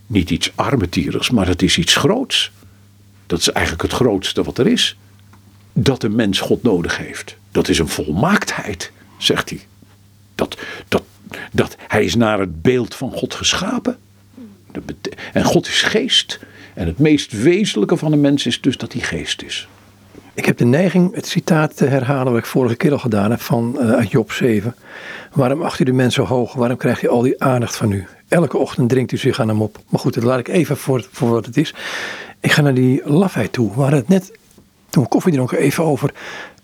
niet 0.07 0.29
iets 0.29 0.51
armetierigs, 0.55 1.29
maar 1.29 1.45
dat 1.45 1.61
is 1.61 1.77
iets 1.77 1.95
groots. 1.95 2.51
Dat 3.25 3.39
is 3.39 3.51
eigenlijk 3.51 3.83
het 3.83 3.93
grootste 3.93 4.43
wat 4.43 4.57
er 4.57 4.67
is. 4.67 4.97
Dat 5.73 6.03
een 6.03 6.15
mens 6.15 6.39
God 6.39 6.63
nodig 6.63 6.97
heeft. 6.97 7.35
Dat 7.51 7.67
is 7.67 7.79
een 7.79 7.87
volmaaktheid, 7.87 8.91
zegt 9.17 9.49
hij. 9.49 9.61
Dat, 10.35 10.57
dat, 10.87 11.03
dat 11.51 11.75
hij 11.87 12.03
is 12.03 12.15
naar 12.15 12.39
het 12.39 12.61
beeld 12.61 12.95
van 12.95 13.11
God 13.11 13.33
geschapen. 13.33 13.97
En 15.33 15.43
God 15.43 15.67
is 15.67 15.81
geest. 15.81 16.39
En 16.78 16.88
het 16.88 16.99
meest 16.99 17.32
wezenlijke 17.32 17.97
van 17.97 18.11
een 18.11 18.21
mens 18.21 18.45
is 18.45 18.61
dus 18.61 18.78
dat 18.78 18.93
hij 18.93 19.01
geest 19.01 19.41
is. 19.41 19.67
Ik 20.34 20.45
heb 20.45 20.57
de 20.57 20.65
neiging 20.65 21.15
het 21.15 21.28
citaat 21.28 21.78
te 21.78 21.86
herhalen 21.86 22.32
wat 22.32 22.41
ik 22.41 22.47
vorige 22.47 22.75
keer 22.75 22.91
al 22.91 22.99
gedaan 22.99 23.32
heb 23.32 23.41
van 23.41 23.78
uh, 23.80 24.05
Job 24.09 24.32
7. 24.32 24.75
Waarom 25.32 25.61
acht 25.61 25.80
u 25.80 25.84
de 25.84 25.93
mens 25.93 26.15
zo 26.15 26.23
hoog? 26.23 26.53
Waarom 26.53 26.78
krijgt 26.78 27.01
hij 27.01 27.09
al 27.09 27.21
die 27.21 27.43
aandacht 27.43 27.75
van 27.75 27.91
u? 27.91 28.07
Elke 28.28 28.57
ochtend 28.57 28.89
drinkt 28.89 29.11
u 29.11 29.17
zich 29.17 29.39
aan 29.39 29.47
hem 29.47 29.61
op. 29.61 29.80
Maar 29.89 29.99
goed, 29.99 30.13
dat 30.13 30.23
laat 30.23 30.39
ik 30.39 30.47
even 30.47 30.78
voor, 30.78 31.07
voor 31.11 31.30
wat 31.30 31.45
het 31.45 31.57
is. 31.57 31.73
Ik 32.39 32.51
ga 32.51 32.61
naar 32.61 32.73
die 32.73 33.01
lafheid 33.05 33.51
toe. 33.51 33.73
We 33.73 33.82
hadden 33.82 33.99
het 33.99 34.07
net, 34.07 34.32
toen 34.89 35.03
we 35.03 35.09
koffie 35.09 35.34
dronken, 35.34 35.57
even 35.57 35.84
over. 35.84 36.13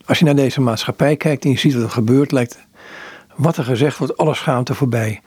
Als 0.06 0.20
je 0.20 0.26
naar 0.26 0.36
deze 0.36 0.62
maatschappij 0.62 1.16
kijkt 1.16 1.44
en 1.44 1.50
je 1.50 1.58
ziet 1.58 1.74
wat 1.74 1.84
er 1.84 1.90
gebeurt, 1.90 2.32
lijkt 2.32 2.58
wat 3.36 3.58
er 3.58 3.64
gezegd 3.64 3.98
wordt, 3.98 4.18
alle 4.18 4.36
schaamte 4.36 4.74
voorbij. 4.74 5.22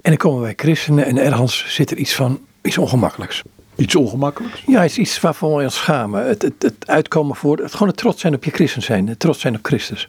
En 0.00 0.10
dan 0.10 0.16
komen 0.16 0.40
wij 0.40 0.52
christenen 0.56 1.04
en 1.04 1.18
ergens 1.18 1.64
zit 1.74 1.90
er 1.90 1.96
iets 1.96 2.14
van, 2.14 2.40
iets 2.62 2.78
ongemakkelijks. 2.78 3.42
Iets 3.76 3.96
ongemakkelijks? 3.96 4.62
Ja, 4.66 4.84
iets, 4.84 4.98
iets 4.98 5.20
waarvoor 5.20 5.56
we 5.56 5.64
ons 5.64 5.74
schamen. 5.74 6.26
Het, 6.26 6.42
het, 6.42 6.62
het 6.62 6.86
uitkomen 6.86 7.36
voor, 7.36 7.58
het, 7.58 7.72
gewoon 7.72 7.88
het 7.88 7.96
trots 7.96 8.20
zijn 8.20 8.34
op 8.34 8.44
je 8.44 8.50
christen 8.50 8.82
zijn. 8.82 9.08
Het 9.08 9.18
trots 9.18 9.40
zijn 9.40 9.54
op 9.54 9.64
Christus. 9.64 10.08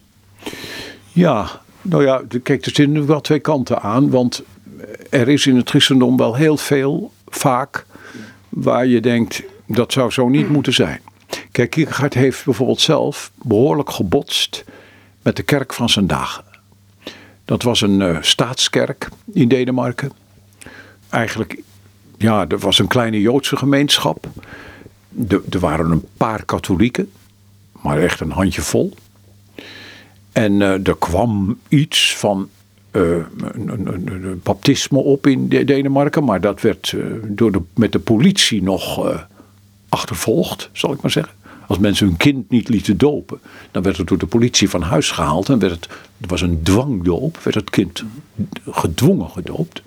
Ja, 1.11 1.61
nou 1.81 2.05
ja, 2.05 2.21
kijk, 2.43 2.65
er 2.65 2.71
zitten 2.73 3.05
wel 3.05 3.21
twee 3.21 3.39
kanten 3.39 3.81
aan. 3.81 4.09
Want 4.09 4.43
er 5.09 5.27
is 5.27 5.47
in 5.47 5.55
het 5.55 5.69
christendom 5.69 6.17
wel 6.17 6.35
heel 6.35 6.57
veel, 6.57 7.11
vaak, 7.27 7.85
waar 8.49 8.85
je 8.85 8.99
denkt, 8.99 9.43
dat 9.67 9.93
zou 9.93 10.11
zo 10.11 10.29
niet 10.29 10.49
moeten 10.49 10.73
zijn. 10.73 11.01
Kijk, 11.51 11.69
Kierkegaard 11.69 12.13
heeft 12.13 12.45
bijvoorbeeld 12.45 12.81
zelf 12.81 13.31
behoorlijk 13.35 13.89
gebotst 13.89 14.63
met 15.21 15.35
de 15.35 15.43
kerk 15.43 15.73
van 15.73 15.89
zijn 15.89 16.07
dagen. 16.07 16.43
Dat 17.45 17.63
was 17.63 17.81
een 17.81 17.99
uh, 17.99 18.17
staatskerk 18.21 19.07
in 19.33 19.47
Denemarken. 19.47 20.11
Eigenlijk 21.09 21.61
ja, 22.23 22.47
er 22.47 22.59
was 22.59 22.79
een 22.79 22.87
kleine 22.87 23.21
Joodse 23.21 23.55
gemeenschap. 23.55 24.27
Er, 25.27 25.59
waren 25.59 25.91
een 25.91 26.05
paar 26.17 26.45
katholieken, 26.45 27.11
maar 27.81 27.99
echt 27.99 28.19
een 28.19 28.31
handjevol. 28.31 28.93
En 30.31 30.53
uh, 30.53 30.87
er 30.87 30.95
kwam 30.99 31.59
iets 31.67 32.15
van 32.15 32.49
uh, 32.91 33.01
een, 33.37 33.69
een, 33.69 34.07
een, 34.07 34.39
baptisme 34.43 34.97
op 34.97 35.27
in 35.27 35.47
Denemarken, 35.47 36.23
maar 36.23 36.41
dat 36.41 36.61
werd 36.61 36.91
uh, 36.91 37.05
door 37.27 37.51
de, 37.51 37.61
met 37.75 37.91
de 37.91 37.99
politie 37.99 38.63
nog 38.63 39.13
achtervolgd, 39.89 40.69
zal 40.71 40.93
ik 40.93 41.01
maar 41.01 41.11
zeggen. 41.11 41.33
Als 41.67 41.77
mensen 41.77 42.07
hun 42.07 42.17
kind 42.17 42.49
niet 42.49 42.69
lieten 42.69 42.97
dopen, 42.97 43.39
dan 43.71 43.83
werd 43.83 43.97
het 43.97 44.07
door 44.07 44.17
de 44.17 44.25
politie 44.25 44.69
van 44.69 44.81
huis 44.81 45.11
gehaald 45.11 45.49
en 45.49 45.59
werd 45.59 45.73
het, 45.73 45.87
er 46.21 46.27
was 46.27 46.41
een 46.41 46.63
dwangdoop, 46.63 47.37
werd 47.43 47.55
het 47.55 47.69
kind 47.69 48.03
gedwongen 48.69 49.29
gedoopt. 49.29 49.81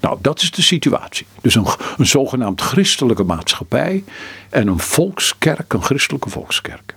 Nou, 0.00 0.18
dat 0.20 0.42
is 0.42 0.50
de 0.50 0.62
situatie. 0.62 1.26
Dus 1.40 1.54
een, 1.54 1.66
een 1.96 2.06
zogenaamd 2.06 2.60
christelijke 2.60 3.24
maatschappij 3.24 4.04
en 4.50 4.68
een 4.68 4.78
volkskerk, 4.78 5.72
een 5.72 5.82
christelijke 5.82 6.30
volkskerk. 6.30 6.94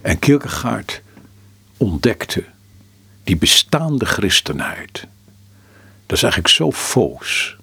En 0.00 0.18
Kierkegaard 0.18 1.02
ontdekte 1.76 2.44
die 3.24 3.36
bestaande 3.36 4.04
christenheid. 4.04 5.06
Dat 6.06 6.16
is 6.16 6.22
eigenlijk 6.22 6.54
zo 6.54 6.72
foos. 6.72 7.56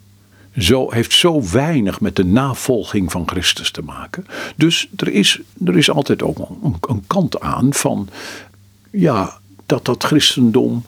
Zo, 0.58 0.92
heeft 0.92 1.14
zo 1.14 1.50
weinig 1.52 2.02
met 2.02 2.16
de 2.16 2.26
navolging 2.26 3.12
van 3.12 3.28
Christus 3.28 3.72
te 3.72 3.82
maken. 3.82 4.26
Dus 4.56 4.88
er 4.96 5.08
is, 5.08 5.40
er 5.66 5.78
is 5.78 5.90
altijd 5.90 6.22
ook 6.22 6.38
een, 6.38 6.76
een 6.82 7.04
kant 7.08 7.40
aan 7.40 7.74
van 7.74 8.10
ja, 8.92 9.38
dat 9.66 9.86
dat 9.86 10.04
christendom 10.04 10.84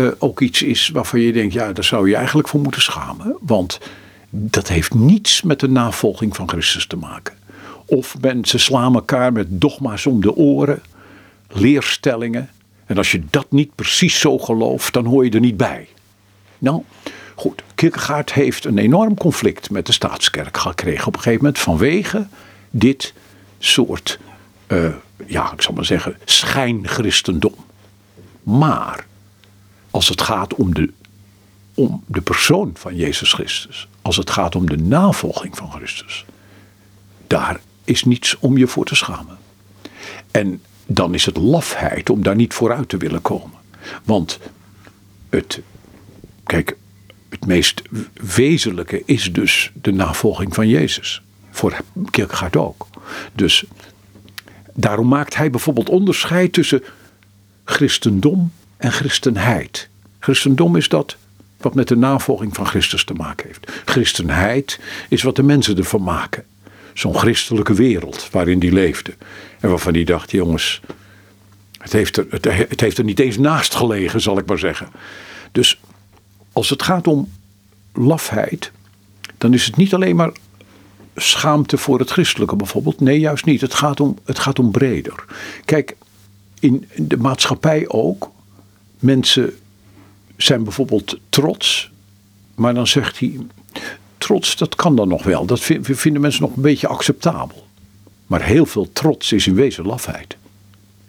uh, 0.00 0.08
ook 0.18 0.40
iets 0.40 0.62
is 0.62 0.88
waarvan 0.88 1.20
je 1.20 1.32
denkt, 1.32 1.52
ja, 1.52 1.72
daar 1.72 1.84
zou 1.84 2.08
je 2.08 2.16
eigenlijk 2.16 2.48
voor 2.48 2.60
moeten 2.60 2.82
schamen. 2.82 3.36
Want 3.40 3.80
dat 4.30 4.68
heeft 4.68 4.94
niets 4.94 5.42
met 5.42 5.60
de 5.60 5.68
navolging 5.68 6.36
van 6.36 6.48
Christus 6.48 6.86
te 6.86 6.96
maken. 6.96 7.34
Of 7.86 8.16
mensen 8.20 8.60
slaan 8.60 8.94
elkaar 8.94 9.32
met 9.32 9.46
dogma's 9.48 10.06
om 10.06 10.20
de 10.20 10.34
oren, 10.36 10.82
leerstellingen. 11.48 12.50
En 12.86 12.96
als 12.96 13.12
je 13.12 13.22
dat 13.30 13.46
niet 13.50 13.74
precies 13.74 14.20
zo 14.20 14.38
gelooft, 14.38 14.92
dan 14.92 15.04
hoor 15.04 15.24
je 15.24 15.30
er 15.30 15.40
niet 15.40 15.56
bij. 15.56 15.88
Nou, 16.58 16.82
goed. 17.34 17.62
Kierkegaard 17.74 18.32
heeft 18.32 18.64
een 18.64 18.78
enorm 18.78 19.14
conflict 19.14 19.70
met 19.70 19.86
de 19.86 19.92
staatskerk 19.92 20.56
gekregen 20.56 21.06
op 21.06 21.14
een 21.14 21.20
gegeven 21.20 21.44
moment 21.44 21.62
vanwege 21.62 22.26
dit 22.70 23.14
soort, 23.58 24.18
uh, 24.68 24.94
ja, 25.26 25.52
ik 25.52 25.62
zal 25.62 25.74
maar 25.74 25.84
zeggen, 25.84 26.16
schijnchristendom. 26.24 27.54
Maar 28.42 29.06
als 29.90 30.08
het 30.08 30.22
gaat 30.22 30.54
om 30.54 30.74
de, 30.74 30.92
om 31.74 32.04
de 32.06 32.20
persoon 32.20 32.70
van 32.74 32.96
Jezus 32.96 33.32
Christus, 33.32 33.88
als 34.02 34.16
het 34.16 34.30
gaat 34.30 34.54
om 34.54 34.68
de 34.68 34.76
navolging 34.76 35.56
van 35.56 35.70
Christus, 35.70 36.24
daar 37.26 37.60
is 37.84 38.04
niets 38.04 38.36
om 38.38 38.58
je 38.58 38.66
voor 38.66 38.84
te 38.84 38.94
schamen. 38.94 39.38
En 40.30 40.62
dan 40.86 41.14
is 41.14 41.26
het 41.26 41.36
lafheid 41.36 42.10
om 42.10 42.22
daar 42.22 42.36
niet 42.36 42.54
vooruit 42.54 42.88
te 42.88 42.96
willen 42.96 43.22
komen. 43.22 43.58
Want 44.04 44.38
het, 45.28 45.60
kijk, 46.44 46.76
het 47.28 47.46
meest 47.46 47.82
wezenlijke 48.14 49.02
is 49.04 49.32
dus 49.32 49.72
de 49.74 49.92
navolging 49.92 50.54
van 50.54 50.68
Jezus. 50.68 51.22
Voor 51.50 51.76
Kierkegaard 52.10 52.56
ook. 52.56 52.86
Dus 53.32 53.64
daarom 54.74 55.08
maakt 55.08 55.36
hij 55.36 55.50
bijvoorbeeld 55.50 55.88
onderscheid 55.88 56.52
tussen 56.52 56.82
christendom 57.64 58.52
en 58.80 58.92
christenheid. 58.92 59.88
Christendom 60.18 60.76
is 60.76 60.88
dat 60.88 61.16
wat 61.56 61.74
met 61.74 61.88
de 61.88 61.96
navolging 61.96 62.54
van 62.54 62.66
Christus 62.66 63.04
te 63.04 63.14
maken 63.14 63.46
heeft. 63.46 63.72
Christenheid 63.84 64.80
is 65.08 65.22
wat 65.22 65.36
de 65.36 65.42
mensen 65.42 65.76
ervan 65.76 66.02
maken. 66.02 66.44
Zo'n 66.94 67.16
christelijke 67.16 67.74
wereld 67.74 68.28
waarin 68.30 68.58
die 68.58 68.72
leefde. 68.72 69.14
En 69.60 69.68
waarvan 69.68 69.92
die 69.92 70.04
dacht, 70.04 70.30
jongens, 70.30 70.80
het 71.78 71.92
heeft, 71.92 72.16
er, 72.16 72.26
het, 72.30 72.44
het 72.44 72.80
heeft 72.80 72.98
er 72.98 73.04
niet 73.04 73.20
eens 73.20 73.38
naast 73.38 73.74
gelegen, 73.74 74.20
zal 74.20 74.38
ik 74.38 74.46
maar 74.46 74.58
zeggen. 74.58 74.88
Dus 75.52 75.80
als 76.52 76.70
het 76.70 76.82
gaat 76.82 77.06
om 77.06 77.32
lafheid, 77.92 78.70
dan 79.38 79.54
is 79.54 79.64
het 79.64 79.76
niet 79.76 79.94
alleen 79.94 80.16
maar 80.16 80.32
schaamte 81.16 81.78
voor 81.78 81.98
het 81.98 82.10
christelijke 82.10 82.56
bijvoorbeeld. 82.56 83.00
Nee, 83.00 83.20
juist 83.20 83.44
niet. 83.44 83.60
Het 83.60 83.74
gaat 83.74 84.00
om, 84.00 84.18
het 84.24 84.38
gaat 84.38 84.58
om 84.58 84.70
breder. 84.70 85.24
Kijk, 85.64 85.96
in 86.60 86.88
de 86.96 87.16
maatschappij 87.16 87.88
ook 87.88 88.30
Mensen 89.00 89.58
zijn 90.36 90.62
bijvoorbeeld 90.64 91.18
trots, 91.28 91.90
maar 92.54 92.74
dan 92.74 92.86
zegt 92.86 93.18
hij: 93.18 93.38
trots, 94.18 94.56
dat 94.56 94.74
kan 94.74 94.96
dan 94.96 95.08
nog 95.08 95.22
wel. 95.22 95.46
Dat 95.46 95.60
vinden 95.80 96.20
mensen 96.20 96.42
nog 96.42 96.56
een 96.56 96.62
beetje 96.62 96.86
acceptabel. 96.86 97.66
Maar 98.26 98.42
heel 98.42 98.66
veel 98.66 98.90
trots 98.92 99.32
is 99.32 99.46
in 99.46 99.54
wezen 99.54 99.86
lafheid. 99.86 100.36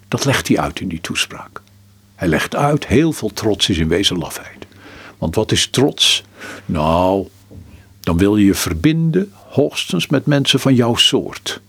Dat 0.07 0.25
legt 0.25 0.47
hij 0.47 0.59
uit 0.59 0.79
in 0.79 0.87
die 0.87 1.01
toespraak. 1.01 1.61
Hij 2.15 2.27
legt 2.27 2.55
uit, 2.55 2.87
heel 2.87 3.11
veel 3.11 3.33
trots 3.33 3.69
is 3.69 3.77
in 3.77 3.87
wezen 3.87 4.17
lafheid. 4.17 4.65
Want 5.17 5.35
wat 5.35 5.51
is 5.51 5.67
trots? 5.67 6.23
Nou, 6.65 7.27
dan 7.99 8.17
wil 8.17 8.37
je 8.37 8.45
je 8.45 8.53
verbinden 8.53 9.31
hoogstens 9.33 10.07
met 10.07 10.25
mensen 10.25 10.59
van 10.59 10.75
jouw 10.75 10.95
soort. 10.95 11.61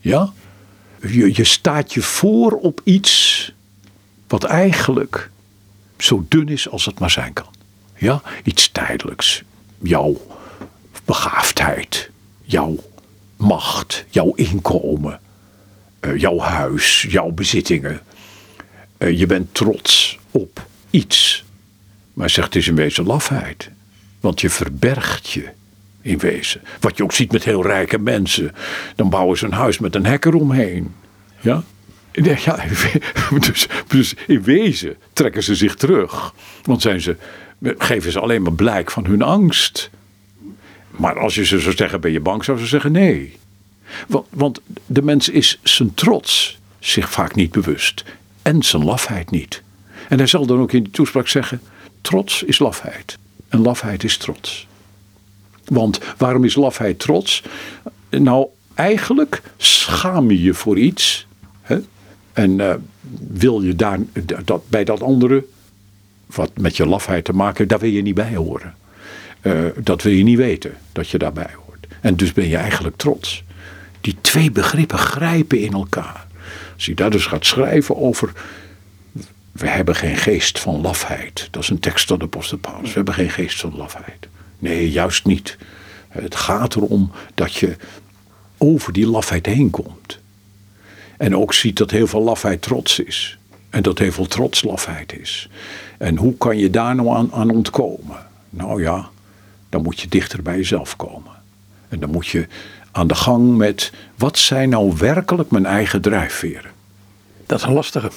Ja? 0.00 0.32
Je, 1.00 1.30
je 1.34 1.44
staat 1.44 1.92
je 1.92 2.02
voor 2.02 2.52
op 2.52 2.80
iets 2.84 3.52
wat 4.26 4.44
eigenlijk 4.44 5.30
zo 6.02 6.26
dun 6.28 6.48
is 6.48 6.68
als 6.68 6.84
het 6.84 6.98
maar 6.98 7.10
zijn 7.10 7.32
kan. 7.32 7.54
Ja? 7.96 8.22
Iets 8.44 8.72
tijdelijks. 8.72 9.42
Jouw 9.78 10.20
begaafdheid, 11.04 12.10
jouw 12.42 12.76
macht, 13.36 14.04
jouw 14.08 14.32
inkomen, 14.34 15.20
eh, 16.00 16.16
jouw 16.16 16.38
huis, 16.38 17.06
jouw 17.08 17.30
bezittingen. 17.30 18.00
Eh, 18.96 19.18
je 19.18 19.26
bent 19.26 19.54
trots 19.54 20.18
op 20.30 20.66
iets. 20.90 21.44
Maar 22.12 22.30
zegt 22.30 22.46
het 22.46 22.56
is 22.56 22.68
in 22.68 22.74
wezen 22.74 23.06
lafheid. 23.06 23.70
Want 24.20 24.40
je 24.40 24.50
verbergt 24.50 25.30
je 25.30 25.48
in 26.00 26.18
wezen. 26.18 26.60
Wat 26.80 26.96
je 26.96 27.02
ook 27.02 27.12
ziet 27.12 27.32
met 27.32 27.44
heel 27.44 27.62
rijke 27.62 27.98
mensen. 27.98 28.54
Dan 28.96 29.10
bouwen 29.10 29.38
ze 29.38 29.44
een 29.44 29.52
huis 29.52 29.78
met 29.78 29.94
een 29.94 30.06
hek 30.06 30.24
eromheen. 30.24 30.94
Ja? 31.40 31.62
Ja, 32.22 32.64
dus, 33.46 33.66
dus 33.86 34.14
in 34.26 34.42
wezen 34.42 34.96
trekken 35.12 35.42
ze 35.42 35.54
zich 35.54 35.74
terug. 35.74 36.34
Want 36.62 36.82
zijn 36.82 37.00
ze, 37.00 37.16
geven 37.62 38.12
ze 38.12 38.20
alleen 38.20 38.42
maar 38.42 38.52
blijk 38.52 38.90
van 38.90 39.04
hun 39.06 39.22
angst. 39.22 39.90
Maar 40.90 41.18
als 41.18 41.34
je 41.34 41.44
ze 41.44 41.60
zou 41.60 41.76
zeggen, 41.76 42.00
ben 42.00 42.12
je 42.12 42.20
bang, 42.20 42.44
zou 42.44 42.58
ze 42.58 42.66
zeggen 42.66 42.92
nee. 42.92 43.36
Want, 44.06 44.26
want 44.30 44.60
de 44.86 45.02
mens 45.02 45.28
is 45.28 45.58
zijn 45.62 45.94
trots 45.94 46.58
zich 46.78 47.10
vaak 47.10 47.34
niet 47.34 47.50
bewust. 47.50 48.04
En 48.42 48.62
zijn 48.62 48.84
lafheid 48.84 49.30
niet. 49.30 49.62
En 50.08 50.18
hij 50.18 50.26
zal 50.26 50.46
dan 50.46 50.60
ook 50.60 50.72
in 50.72 50.82
die 50.82 50.92
toespraak 50.92 51.28
zeggen, 51.28 51.60
trots 52.00 52.42
is 52.42 52.58
lafheid. 52.58 53.18
En 53.48 53.62
lafheid 53.62 54.04
is 54.04 54.16
trots. 54.16 54.66
Want 55.64 56.00
waarom 56.16 56.44
is 56.44 56.54
lafheid 56.54 56.98
trots? 56.98 57.42
Nou, 58.10 58.46
eigenlijk 58.74 59.42
schaam 59.56 60.30
je 60.30 60.42
je 60.42 60.54
voor 60.54 60.78
iets. 60.78 61.26
En 62.38 62.58
uh, 62.58 62.74
wil 63.28 63.62
je 63.62 63.76
daar, 63.76 63.98
dat, 64.44 64.68
bij 64.68 64.84
dat 64.84 65.02
andere, 65.02 65.44
wat 66.26 66.50
met 66.58 66.76
je 66.76 66.86
lafheid 66.86 67.24
te 67.24 67.32
maken, 67.32 67.68
daar 67.68 67.78
wil 67.78 67.90
je 67.90 68.02
niet 68.02 68.14
bij 68.14 68.34
horen. 68.34 68.74
Uh, 69.42 69.64
dat 69.76 70.02
wil 70.02 70.12
je 70.12 70.22
niet 70.22 70.36
weten, 70.36 70.76
dat 70.92 71.08
je 71.08 71.18
daarbij 71.18 71.50
hoort. 71.64 71.86
En 72.00 72.16
dus 72.16 72.32
ben 72.32 72.48
je 72.48 72.56
eigenlijk 72.56 72.96
trots. 72.96 73.44
Die 74.00 74.16
twee 74.20 74.50
begrippen 74.50 74.98
grijpen 74.98 75.60
in 75.60 75.72
elkaar. 75.72 76.26
Als 76.74 76.86
je 76.86 76.94
daar 76.94 77.10
dus 77.10 77.26
gaat 77.26 77.46
schrijven 77.46 77.96
over. 77.96 78.32
We 79.52 79.68
hebben 79.68 79.94
geen 79.94 80.16
geest 80.16 80.58
van 80.58 80.80
lafheid. 80.80 81.48
Dat 81.50 81.62
is 81.62 81.68
een 81.68 81.78
tekst 81.78 82.08
van 82.08 82.18
de 82.18 82.24
apostel 82.24 82.58
Paulus. 82.58 82.88
We 82.88 82.94
hebben 82.94 83.14
geen 83.14 83.30
geest 83.30 83.60
van 83.60 83.76
lafheid. 83.76 84.28
Nee, 84.58 84.90
juist 84.90 85.26
niet. 85.26 85.58
Het 86.08 86.34
gaat 86.34 86.76
erom 86.76 87.10
dat 87.34 87.54
je 87.54 87.76
over 88.58 88.92
die 88.92 89.06
lafheid 89.06 89.46
heen 89.46 89.70
komt. 89.70 90.18
En 91.18 91.36
ook 91.36 91.54
ziet 91.54 91.76
dat 91.76 91.90
heel 91.90 92.06
veel 92.06 92.22
lafheid 92.22 92.62
trots 92.62 93.00
is. 93.00 93.38
En 93.70 93.82
dat 93.82 93.98
heel 93.98 94.12
veel 94.12 94.26
trots 94.26 94.62
lafheid 94.62 95.18
is. 95.20 95.48
En 95.98 96.16
hoe 96.16 96.36
kan 96.36 96.58
je 96.58 96.70
daar 96.70 96.94
nou 96.94 97.08
aan, 97.08 97.32
aan 97.32 97.50
ontkomen? 97.50 98.16
Nou 98.50 98.82
ja, 98.82 99.08
dan 99.68 99.82
moet 99.82 100.00
je 100.00 100.08
dichter 100.08 100.42
bij 100.42 100.56
jezelf 100.56 100.96
komen. 100.96 101.32
En 101.88 102.00
dan 102.00 102.10
moet 102.10 102.26
je 102.26 102.46
aan 102.92 103.06
de 103.06 103.14
gang 103.14 103.56
met 103.56 103.92
wat 104.14 104.38
zijn 104.38 104.68
nou 104.68 104.94
werkelijk 104.96 105.50
mijn 105.50 105.66
eigen 105.66 106.00
drijfveren? 106.00 106.70
Dat 107.46 107.58
is 107.58 107.64
een 107.64 107.72
lastige. 107.72 108.10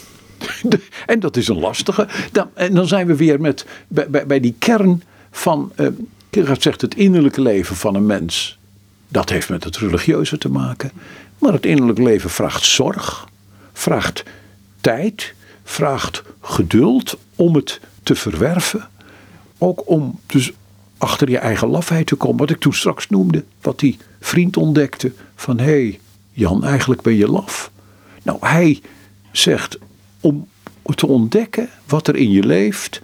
en 1.05 1.19
dat 1.19 1.37
is 1.37 1.47
een 1.47 1.59
lastige. 1.59 2.07
Dan, 2.31 2.49
en 2.53 2.73
dan 2.73 2.87
zijn 2.87 3.07
we 3.07 3.15
weer 3.15 3.41
met, 3.41 3.65
bij, 3.87 4.09
bij, 4.09 4.25
bij 4.25 4.39
die 4.39 4.55
kern 4.59 5.03
van, 5.31 5.71
uh, 5.75 5.87
Kierkegaard 6.29 6.61
zegt 6.61 6.81
het 6.81 6.95
innerlijke 6.95 7.41
leven 7.41 7.75
van 7.75 7.95
een 7.95 8.05
mens. 8.05 8.59
Dat 9.07 9.29
heeft 9.29 9.49
met 9.49 9.63
het 9.63 9.77
religieuze 9.77 10.37
te 10.37 10.49
maken. 10.49 10.91
Maar 11.41 11.53
het 11.53 11.65
innerlijke 11.65 12.03
leven 12.03 12.29
vraagt 12.29 12.63
zorg, 12.63 13.27
vraagt 13.73 14.23
tijd, 14.81 15.33
vraagt 15.63 16.23
geduld 16.41 17.17
om 17.35 17.55
het 17.55 17.79
te 18.03 18.15
verwerven. 18.15 18.87
Ook 19.57 19.89
om 19.89 20.19
dus 20.25 20.51
achter 20.97 21.29
je 21.29 21.37
eigen 21.37 21.67
lafheid 21.67 22.07
te 22.07 22.15
komen. 22.15 22.37
Wat 22.37 22.49
ik 22.49 22.59
toen 22.59 22.73
straks 22.73 23.09
noemde. 23.09 23.43
Wat 23.61 23.79
die 23.79 23.97
vriend 24.19 24.57
ontdekte. 24.57 25.11
Van 25.35 25.59
hé 25.59 25.97
Jan, 26.31 26.63
eigenlijk 26.63 27.01
ben 27.01 27.15
je 27.15 27.27
laf. 27.27 27.71
Nou, 28.23 28.37
hij 28.41 28.81
zegt 29.31 29.77
om 30.19 30.47
te 30.95 31.07
ontdekken 31.07 31.69
wat 31.85 32.07
er 32.07 32.15
in 32.15 32.31
je 32.31 32.43
leeft. 32.43 32.99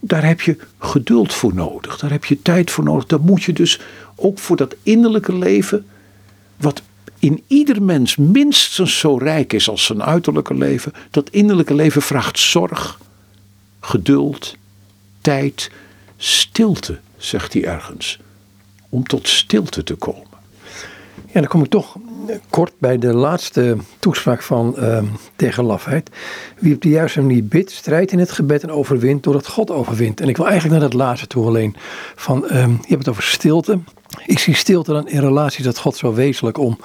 Daar 0.00 0.24
heb 0.24 0.40
je 0.40 0.56
geduld 0.78 1.34
voor 1.34 1.54
nodig. 1.54 1.98
Daar 1.98 2.10
heb 2.10 2.24
je 2.24 2.42
tijd 2.42 2.70
voor 2.70 2.84
nodig. 2.84 3.06
Dan 3.06 3.20
moet 3.20 3.42
je 3.42 3.52
dus 3.52 3.80
ook 4.14 4.38
voor 4.38 4.56
dat 4.56 4.74
innerlijke 4.82 5.36
leven. 5.36 5.86
Wat 6.56 6.82
in 7.18 7.42
ieder 7.46 7.82
mens 7.82 8.16
minstens 8.16 8.98
zo 8.98 9.16
rijk 9.16 9.52
is 9.52 9.68
als 9.68 9.84
zijn 9.84 10.02
uiterlijke 10.02 10.54
leven. 10.54 10.92
Dat 11.10 11.30
innerlijke 11.30 11.74
leven 11.74 12.02
vraagt 12.02 12.38
zorg, 12.38 13.00
geduld, 13.80 14.56
tijd, 15.20 15.70
stilte 16.16 16.98
zegt 17.16 17.52
hij 17.52 17.64
ergens. 17.64 18.18
Om 18.88 19.06
tot 19.06 19.28
stilte 19.28 19.82
te 19.82 19.94
komen. 19.94 20.26
Ja, 21.26 21.40
dan 21.40 21.46
kom 21.46 21.62
ik 21.62 21.70
toch 21.70 21.96
kort 22.50 22.72
bij 22.78 22.98
de 22.98 23.14
laatste 23.14 23.76
toespraak 23.98 24.42
van 24.42 24.74
uh, 24.78 25.02
tegen 25.36 25.64
lafheid. 25.64 26.10
Wie 26.58 26.74
op 26.74 26.82
de 26.82 26.88
juiste 26.88 27.20
manier 27.20 27.44
bidt, 27.44 27.70
strijdt 27.70 28.12
in 28.12 28.18
het 28.18 28.32
gebed 28.32 28.62
en 28.62 28.70
overwint 28.70 29.22
doordat 29.22 29.46
God 29.46 29.70
overwint. 29.70 30.20
En 30.20 30.28
ik 30.28 30.36
wil 30.36 30.48
eigenlijk 30.48 30.80
naar 30.80 30.90
dat 30.90 30.98
laatste 30.98 31.26
toe 31.26 31.46
alleen. 31.46 31.76
Van, 32.14 32.44
um, 32.44 32.70
je 32.70 32.88
hebt 32.88 32.98
het 32.98 33.08
over 33.08 33.22
stilte. 33.22 33.78
Ik 34.26 34.38
zie 34.38 34.54
stilte 34.54 34.92
dan 34.92 35.08
in 35.08 35.20
relatie 35.20 35.64
tot 35.64 35.78
God 35.78 35.96
zo 35.96 36.14
wezenlijk 36.14 36.58
om 36.58 36.78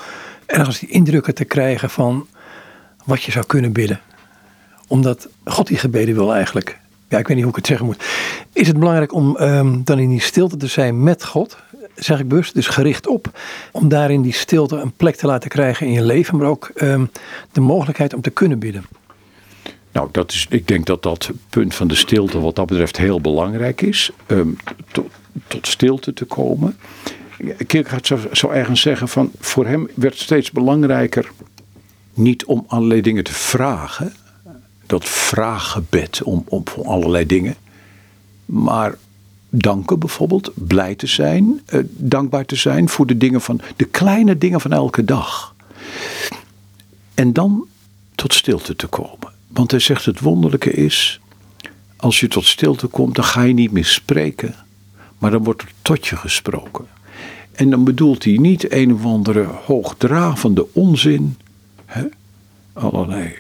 ergens 0.45 0.79
die 0.79 0.89
indrukken 0.89 1.36
te 1.36 1.45
krijgen 1.45 1.89
van 1.89 2.27
wat 3.05 3.23
je 3.23 3.31
zou 3.31 3.45
kunnen 3.45 3.71
bidden. 3.71 4.01
Omdat 4.88 5.27
God 5.43 5.67
die 5.67 5.77
gebeden 5.77 6.15
wil 6.15 6.34
eigenlijk 6.34 6.81
ja, 7.13 7.19
ik 7.19 7.27
weet 7.27 7.36
niet 7.36 7.45
hoe 7.45 7.53
ik 7.53 7.59
het 7.59 7.67
zeggen 7.67 7.86
moet. 7.86 8.03
Is 8.53 8.67
het 8.67 8.79
belangrijk 8.79 9.13
om 9.13 9.38
um, 9.41 9.81
dan 9.84 9.99
in 9.99 10.09
die 10.09 10.21
stilte 10.21 10.57
te 10.57 10.67
zijn 10.67 11.03
met 11.03 11.25
God? 11.25 11.57
Zeg 11.95 12.19
ik 12.19 12.27
bewust, 12.27 12.53
dus 12.53 12.67
gericht 12.67 13.07
op. 13.07 13.39
Om 13.71 13.88
daarin 13.88 14.21
die 14.21 14.34
stilte 14.34 14.75
een 14.75 14.91
plek 14.91 15.15
te 15.15 15.27
laten 15.27 15.49
krijgen 15.49 15.88
in 15.88 15.93
je 15.93 16.03
leven, 16.03 16.38
maar 16.38 16.47
ook 16.47 16.71
um, 16.75 17.09
de 17.51 17.61
mogelijkheid 17.61 18.13
om 18.13 18.21
te 18.21 18.29
kunnen 18.29 18.59
bidden. 18.59 18.86
Nou, 19.91 20.09
dat 20.11 20.31
is, 20.31 20.45
ik 20.49 20.67
denk 20.67 20.86
dat 20.86 21.03
dat 21.03 21.29
punt 21.49 21.75
van 21.75 21.88
de 21.88 21.95
stilte 21.95 22.39
wat 22.39 22.55
dat 22.55 22.65
betreft 22.65 22.97
heel 22.97 23.21
belangrijk 23.21 23.81
is. 23.81 24.11
Um, 24.27 24.57
tot, 24.91 25.07
tot 25.47 25.67
stilte 25.67 26.13
te 26.13 26.25
komen. 26.25 26.77
Kierkegaard 27.67 28.07
zou, 28.07 28.21
zou 28.31 28.53
ergens 28.53 28.81
zeggen 28.81 29.07
van 29.07 29.31
voor 29.39 29.67
hem 29.67 29.89
werd 29.95 30.17
steeds 30.17 30.51
belangrijker 30.51 31.31
niet 32.13 32.45
om 32.45 32.63
allerlei 32.67 33.01
dingen 33.01 33.23
te 33.23 33.34
vragen, 33.34 34.13
dat 34.86 35.05
vraaggebed 35.05 36.23
om, 36.23 36.43
om 36.47 36.63
allerlei 36.84 37.25
dingen. 37.25 37.55
Maar 38.45 38.97
danken 39.49 39.99
bijvoorbeeld, 39.99 40.51
blij 40.53 40.95
te 40.95 41.07
zijn, 41.07 41.61
eh, 41.65 41.79
dankbaar 41.88 42.45
te 42.45 42.55
zijn 42.55 42.89
voor 42.89 43.05
de 43.07 43.17
dingen 43.17 43.41
van 43.41 43.61
de 43.75 43.86
kleine 43.86 44.38
dingen 44.38 44.61
van 44.61 44.71
elke 44.71 45.03
dag. 45.03 45.55
En 47.13 47.34
dan 47.34 47.67
tot 48.15 48.34
stilte 48.34 48.75
te 48.75 48.88
komen. 48.88 49.31
Want 49.47 49.71
hij 49.71 49.79
zegt 49.79 50.05
het 50.05 50.19
wonderlijke 50.19 50.71
is, 50.71 51.19
als 51.95 52.19
je 52.19 52.27
tot 52.27 52.45
stilte 52.45 52.88
komt, 52.88 53.15
dan 53.15 53.23
ga 53.23 53.41
je 53.41 53.53
niet 53.53 53.71
meer 53.71 53.86
spreken, 53.86 54.55
maar 55.17 55.31
dan 55.31 55.43
wordt 55.43 55.61
er 55.61 55.71
tot 55.81 56.07
je 56.07 56.15
gesproken. 56.15 56.88
En 57.54 57.70
dan 57.70 57.84
bedoelt 57.84 58.24
hij 58.24 58.38
niet 58.38 58.72
een 58.72 58.93
of 58.93 59.06
andere 59.06 59.43
hoogdravende 59.43 60.68
onzin, 60.74 61.38
hè? 61.86 62.04
allerlei 62.74 63.36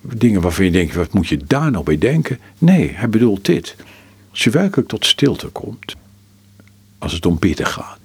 dingen 0.00 0.40
waarvan 0.40 0.64
je 0.64 0.70
denkt, 0.70 0.94
wat 0.94 1.12
moet 1.12 1.28
je 1.28 1.36
daar 1.46 1.70
nou 1.70 1.84
bij 1.84 1.98
denken? 1.98 2.38
Nee, 2.58 2.90
hij 2.94 3.08
bedoelt 3.08 3.44
dit. 3.44 3.76
Als 4.30 4.44
je 4.44 4.50
werkelijk 4.50 4.88
tot 4.88 5.06
stilte 5.06 5.48
komt, 5.48 5.96
als 6.98 7.12
het 7.12 7.26
om 7.26 7.38
bidden 7.38 7.66
gaat, 7.66 7.98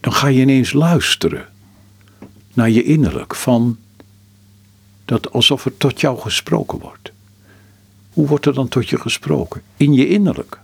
dan 0.00 0.12
ga 0.12 0.26
je 0.26 0.40
ineens 0.40 0.72
luisteren 0.72 1.48
naar 2.54 2.70
je 2.70 2.82
innerlijk 2.82 3.34
van 3.34 3.78
dat 5.04 5.32
alsof 5.32 5.64
er 5.64 5.76
tot 5.76 6.00
jou 6.00 6.18
gesproken 6.18 6.78
wordt. 6.78 7.12
Hoe 8.12 8.26
wordt 8.26 8.46
er 8.46 8.54
dan 8.54 8.68
tot 8.68 8.88
je 8.88 8.98
gesproken? 8.98 9.62
In 9.76 9.92
je 9.92 10.08
innerlijk. 10.08 10.60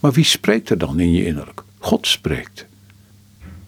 Maar 0.00 0.12
wie 0.12 0.24
spreekt 0.24 0.70
er 0.70 0.78
dan 0.78 1.00
in 1.00 1.12
je 1.12 1.26
innerlijk? 1.26 1.62
God 1.78 2.06
spreekt. 2.06 2.66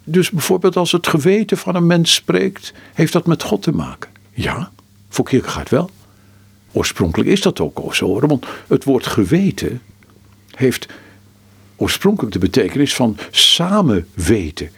Dus 0.09 0.30
bijvoorbeeld 0.30 0.76
als 0.76 0.92
het 0.92 1.07
geweten 1.07 1.57
van 1.57 1.74
een 1.74 1.86
mens 1.86 2.14
spreekt, 2.14 2.72
heeft 2.92 3.12
dat 3.12 3.26
met 3.26 3.42
God 3.42 3.62
te 3.62 3.72
maken. 3.72 4.11
Ja, 4.32 4.70
voor 5.09 5.24
Kierkegaard 5.24 5.68
wel. 5.68 5.90
Oorspronkelijk 6.72 7.28
is 7.28 7.40
dat 7.40 7.61
ook 7.61 7.94
zo, 7.94 8.20
want 8.20 8.46
het 8.66 8.84
woord 8.84 9.07
geweten 9.07 9.82
heeft 10.50 10.86
oorspronkelijk 11.76 12.32
de 12.32 12.38
betekenis 12.38 12.94
van 12.94 13.16
samen 13.30 14.07
weten. 14.14 14.70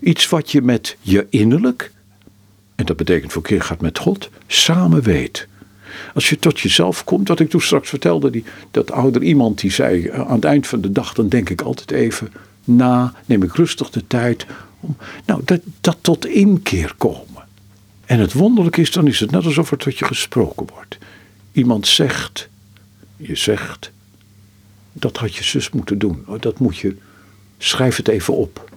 Iets 0.00 0.28
wat 0.28 0.50
je 0.50 0.62
met 0.62 0.96
je 1.00 1.26
innerlijk, 1.30 1.92
en 2.74 2.84
dat 2.84 2.96
betekent 2.96 3.32
voor 3.32 3.42
gaat 3.46 3.80
met 3.80 3.98
God, 3.98 4.30
samen 4.46 5.02
weet. 5.02 5.48
Als 6.14 6.28
je 6.28 6.38
tot 6.38 6.60
jezelf 6.60 7.04
komt, 7.04 7.28
wat 7.28 7.40
ik 7.40 7.50
toen 7.50 7.60
straks 7.60 7.88
vertelde, 7.88 8.30
die, 8.30 8.44
dat 8.70 8.90
ouder 8.90 9.22
iemand 9.22 9.60
die 9.60 9.70
zei 9.70 10.06
eh, 10.06 10.20
aan 10.20 10.34
het 10.34 10.44
eind 10.44 10.66
van 10.66 10.80
de 10.80 10.92
dag, 10.92 11.14
dan 11.14 11.28
denk 11.28 11.50
ik 11.50 11.60
altijd 11.60 11.90
even 11.90 12.32
na, 12.64 13.12
neem 13.26 13.42
ik 13.42 13.54
rustig 13.54 13.90
de 13.90 14.06
tijd 14.06 14.46
nou, 15.26 15.40
dat, 15.44 15.60
dat 15.80 15.96
tot 16.00 16.26
inkeer 16.26 16.94
komen. 16.98 17.42
En 18.04 18.18
het 18.18 18.32
wonderlijke 18.32 18.80
is, 18.80 18.90
dan 18.90 19.06
is 19.06 19.20
het 19.20 19.30
net 19.30 19.44
alsof 19.44 19.70
er 19.70 19.78
tot 19.78 19.98
je 19.98 20.04
gesproken 20.04 20.66
wordt. 20.74 20.98
Iemand 21.52 21.86
zegt, 21.86 22.48
je 23.16 23.36
zegt, 23.36 23.90
dat 24.92 25.16
had 25.16 25.34
je 25.34 25.44
zus 25.44 25.70
moeten 25.70 25.98
doen. 25.98 26.22
Oh, 26.26 26.40
dat 26.40 26.58
moet 26.58 26.76
je, 26.76 26.96
schrijf 27.58 27.96
het 27.96 28.08
even 28.08 28.34
op. 28.34 28.72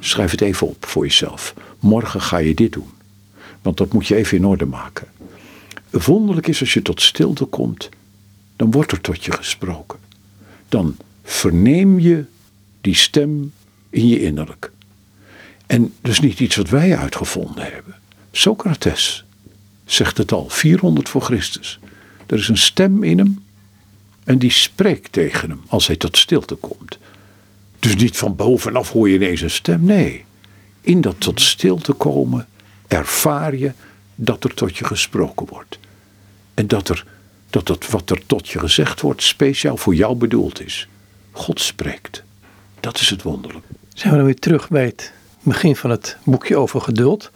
Schrijf 0.00 0.30
het 0.30 0.40
even 0.40 0.66
op 0.66 0.86
voor 0.86 1.04
jezelf. 1.04 1.54
Morgen 1.78 2.20
ga 2.20 2.38
je 2.38 2.54
dit 2.54 2.72
doen. 2.72 2.90
Want 3.62 3.76
dat 3.76 3.92
moet 3.92 4.06
je 4.06 4.14
even 4.14 4.36
in 4.36 4.46
orde 4.46 4.66
maken. 4.66 5.08
Wonderlijk 5.90 6.46
is 6.46 6.60
als 6.60 6.72
je 6.72 6.82
tot 6.82 7.02
stilte 7.02 7.44
komt, 7.44 7.88
dan 8.56 8.70
wordt 8.70 8.92
er 8.92 9.00
tot 9.00 9.24
je 9.24 9.32
gesproken. 9.32 9.98
Dan 10.68 10.96
verneem 11.22 11.98
je 11.98 12.24
die 12.80 12.94
stem 12.94 13.52
in 13.90 14.08
je 14.08 14.20
innerlijk. 14.20 14.70
En 15.68 15.94
dus 16.00 16.20
niet 16.20 16.40
iets 16.40 16.56
wat 16.56 16.68
wij 16.68 16.96
uitgevonden 16.96 17.64
hebben. 17.64 17.94
Socrates 18.32 19.24
zegt 19.84 20.18
het 20.18 20.32
al, 20.32 20.48
400 20.48 21.08
voor 21.08 21.22
Christus. 21.22 21.78
Er 22.26 22.38
is 22.38 22.48
een 22.48 22.58
stem 22.58 23.02
in 23.02 23.18
hem 23.18 23.44
en 24.24 24.38
die 24.38 24.50
spreekt 24.50 25.12
tegen 25.12 25.50
hem 25.50 25.60
als 25.66 25.86
hij 25.86 25.96
tot 25.96 26.16
stilte 26.16 26.54
komt. 26.54 26.98
Dus 27.78 27.96
niet 27.96 28.16
van 28.16 28.36
bovenaf 28.36 28.90
hoor 28.90 29.08
je 29.08 29.14
ineens 29.14 29.40
een 29.40 29.50
stem. 29.50 29.84
Nee, 29.84 30.24
in 30.80 31.00
dat 31.00 31.20
tot 31.20 31.40
stilte 31.40 31.92
komen 31.92 32.46
ervaar 32.86 33.56
je 33.56 33.72
dat 34.14 34.44
er 34.44 34.54
tot 34.54 34.76
je 34.76 34.84
gesproken 34.84 35.46
wordt. 35.46 35.78
En 36.54 36.66
dat, 36.66 36.88
er, 36.88 37.04
dat 37.50 37.68
het 37.68 37.90
wat 37.90 38.10
er 38.10 38.26
tot 38.26 38.48
je 38.48 38.58
gezegd 38.58 39.00
wordt 39.00 39.22
speciaal 39.22 39.76
voor 39.76 39.94
jou 39.94 40.16
bedoeld 40.16 40.64
is. 40.64 40.88
God 41.30 41.60
spreekt. 41.60 42.22
Dat 42.80 43.00
is 43.00 43.10
het 43.10 43.22
wonderlijk. 43.22 43.66
Zijn 43.94 44.10
we 44.10 44.16
dan 44.16 44.26
weer 44.26 44.38
terug 44.38 44.68
bij 44.68 44.84
het 44.84 45.12
begin 45.42 45.76
van 45.76 45.90
het 45.90 46.16
boekje 46.24 46.56
over 46.56 46.80
geduld. 46.80 47.30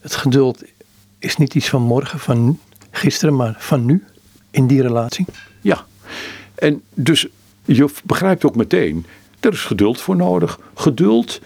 Het 0.00 0.14
geduld 0.14 0.62
is 1.18 1.36
niet 1.36 1.54
iets 1.54 1.68
van 1.68 1.82
morgen, 1.82 2.18
van 2.18 2.58
gisteren, 2.90 3.36
maar 3.36 3.54
van 3.58 3.84
nu 3.84 4.04
in 4.50 4.66
die 4.66 4.82
relatie. 4.82 5.26
Ja, 5.60 5.86
en 6.54 6.82
dus 6.94 7.26
je 7.64 7.88
begrijpt 8.04 8.44
ook 8.44 8.56
meteen, 8.56 9.06
er 9.40 9.52
is 9.52 9.60
geduld 9.60 10.00
voor 10.00 10.16
nodig. 10.16 10.58
Geduld 10.74 11.40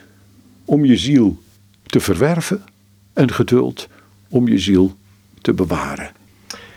om 0.65 0.85
je 0.85 0.97
ziel 0.97 1.43
te 1.83 2.01
verwerven 2.01 2.65
en 3.13 3.33
geduld 3.33 3.89
om 4.29 4.49
je 4.49 4.59
ziel 4.59 4.97
te 5.41 5.53
bewaren. 5.53 6.11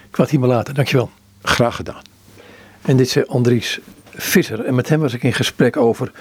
Ik 0.09 0.15
wat 0.15 0.30
hier 0.30 0.39
maar 0.39 0.49
later, 0.49 0.74
dankjewel. 0.74 1.09
Graag 1.41 1.76
gedaan. 1.76 2.01
En 2.82 2.97
dit 2.97 3.05
is 3.05 3.28
Andries 3.28 3.80
Visser 4.13 4.65
en 4.65 4.76
met 4.76 4.89
hem 4.89 4.99
was 4.99 5.13
ik 5.13 5.24
in 5.24 5.34
gesprek 5.34 5.78
over 5.78 6.11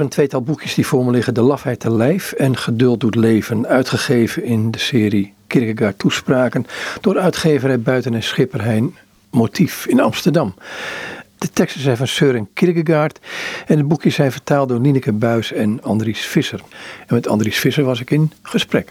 een 0.00 0.08
tweetal 0.08 0.42
boekjes 0.42 0.74
die 0.74 0.86
voor 0.86 1.04
me 1.04 1.10
liggen. 1.10 1.34
De 1.34 1.40
lafheid 1.40 1.80
te 1.80 1.92
lijf 1.92 2.32
en 2.32 2.56
Geduld 2.56 3.00
doet 3.00 3.14
leven. 3.14 3.66
Uitgegeven 3.66 4.44
in 4.44 4.70
de 4.70 4.78
serie 4.78 5.32
Kierkegaard 5.46 5.98
Toespraken. 5.98 6.66
Door 7.00 7.18
uitgeverij 7.18 7.80
Buiten 7.80 8.14
en 8.14 8.22
Schipperheijn 8.22 8.96
Motief 9.30 9.86
in 9.86 10.00
Amsterdam. 10.00 10.54
De 11.38 11.50
teksten 11.50 11.80
zijn 11.80 11.96
van 11.96 12.06
Søren 12.06 12.48
Kierkegaard. 12.54 13.18
En 13.66 13.76
de 13.76 13.84
boekjes 13.84 14.14
zijn 14.14 14.32
vertaald 14.32 14.68
door 14.68 14.80
Nieneke 14.80 15.12
Buis 15.12 15.52
en 15.52 15.82
Andries 15.82 16.26
Visser. 16.26 16.60
En 17.06 17.14
met 17.14 17.28
Andries 17.28 17.58
Visser 17.58 17.84
was 17.84 18.00
ik 18.00 18.10
in 18.10 18.32
gesprek. 18.42 18.86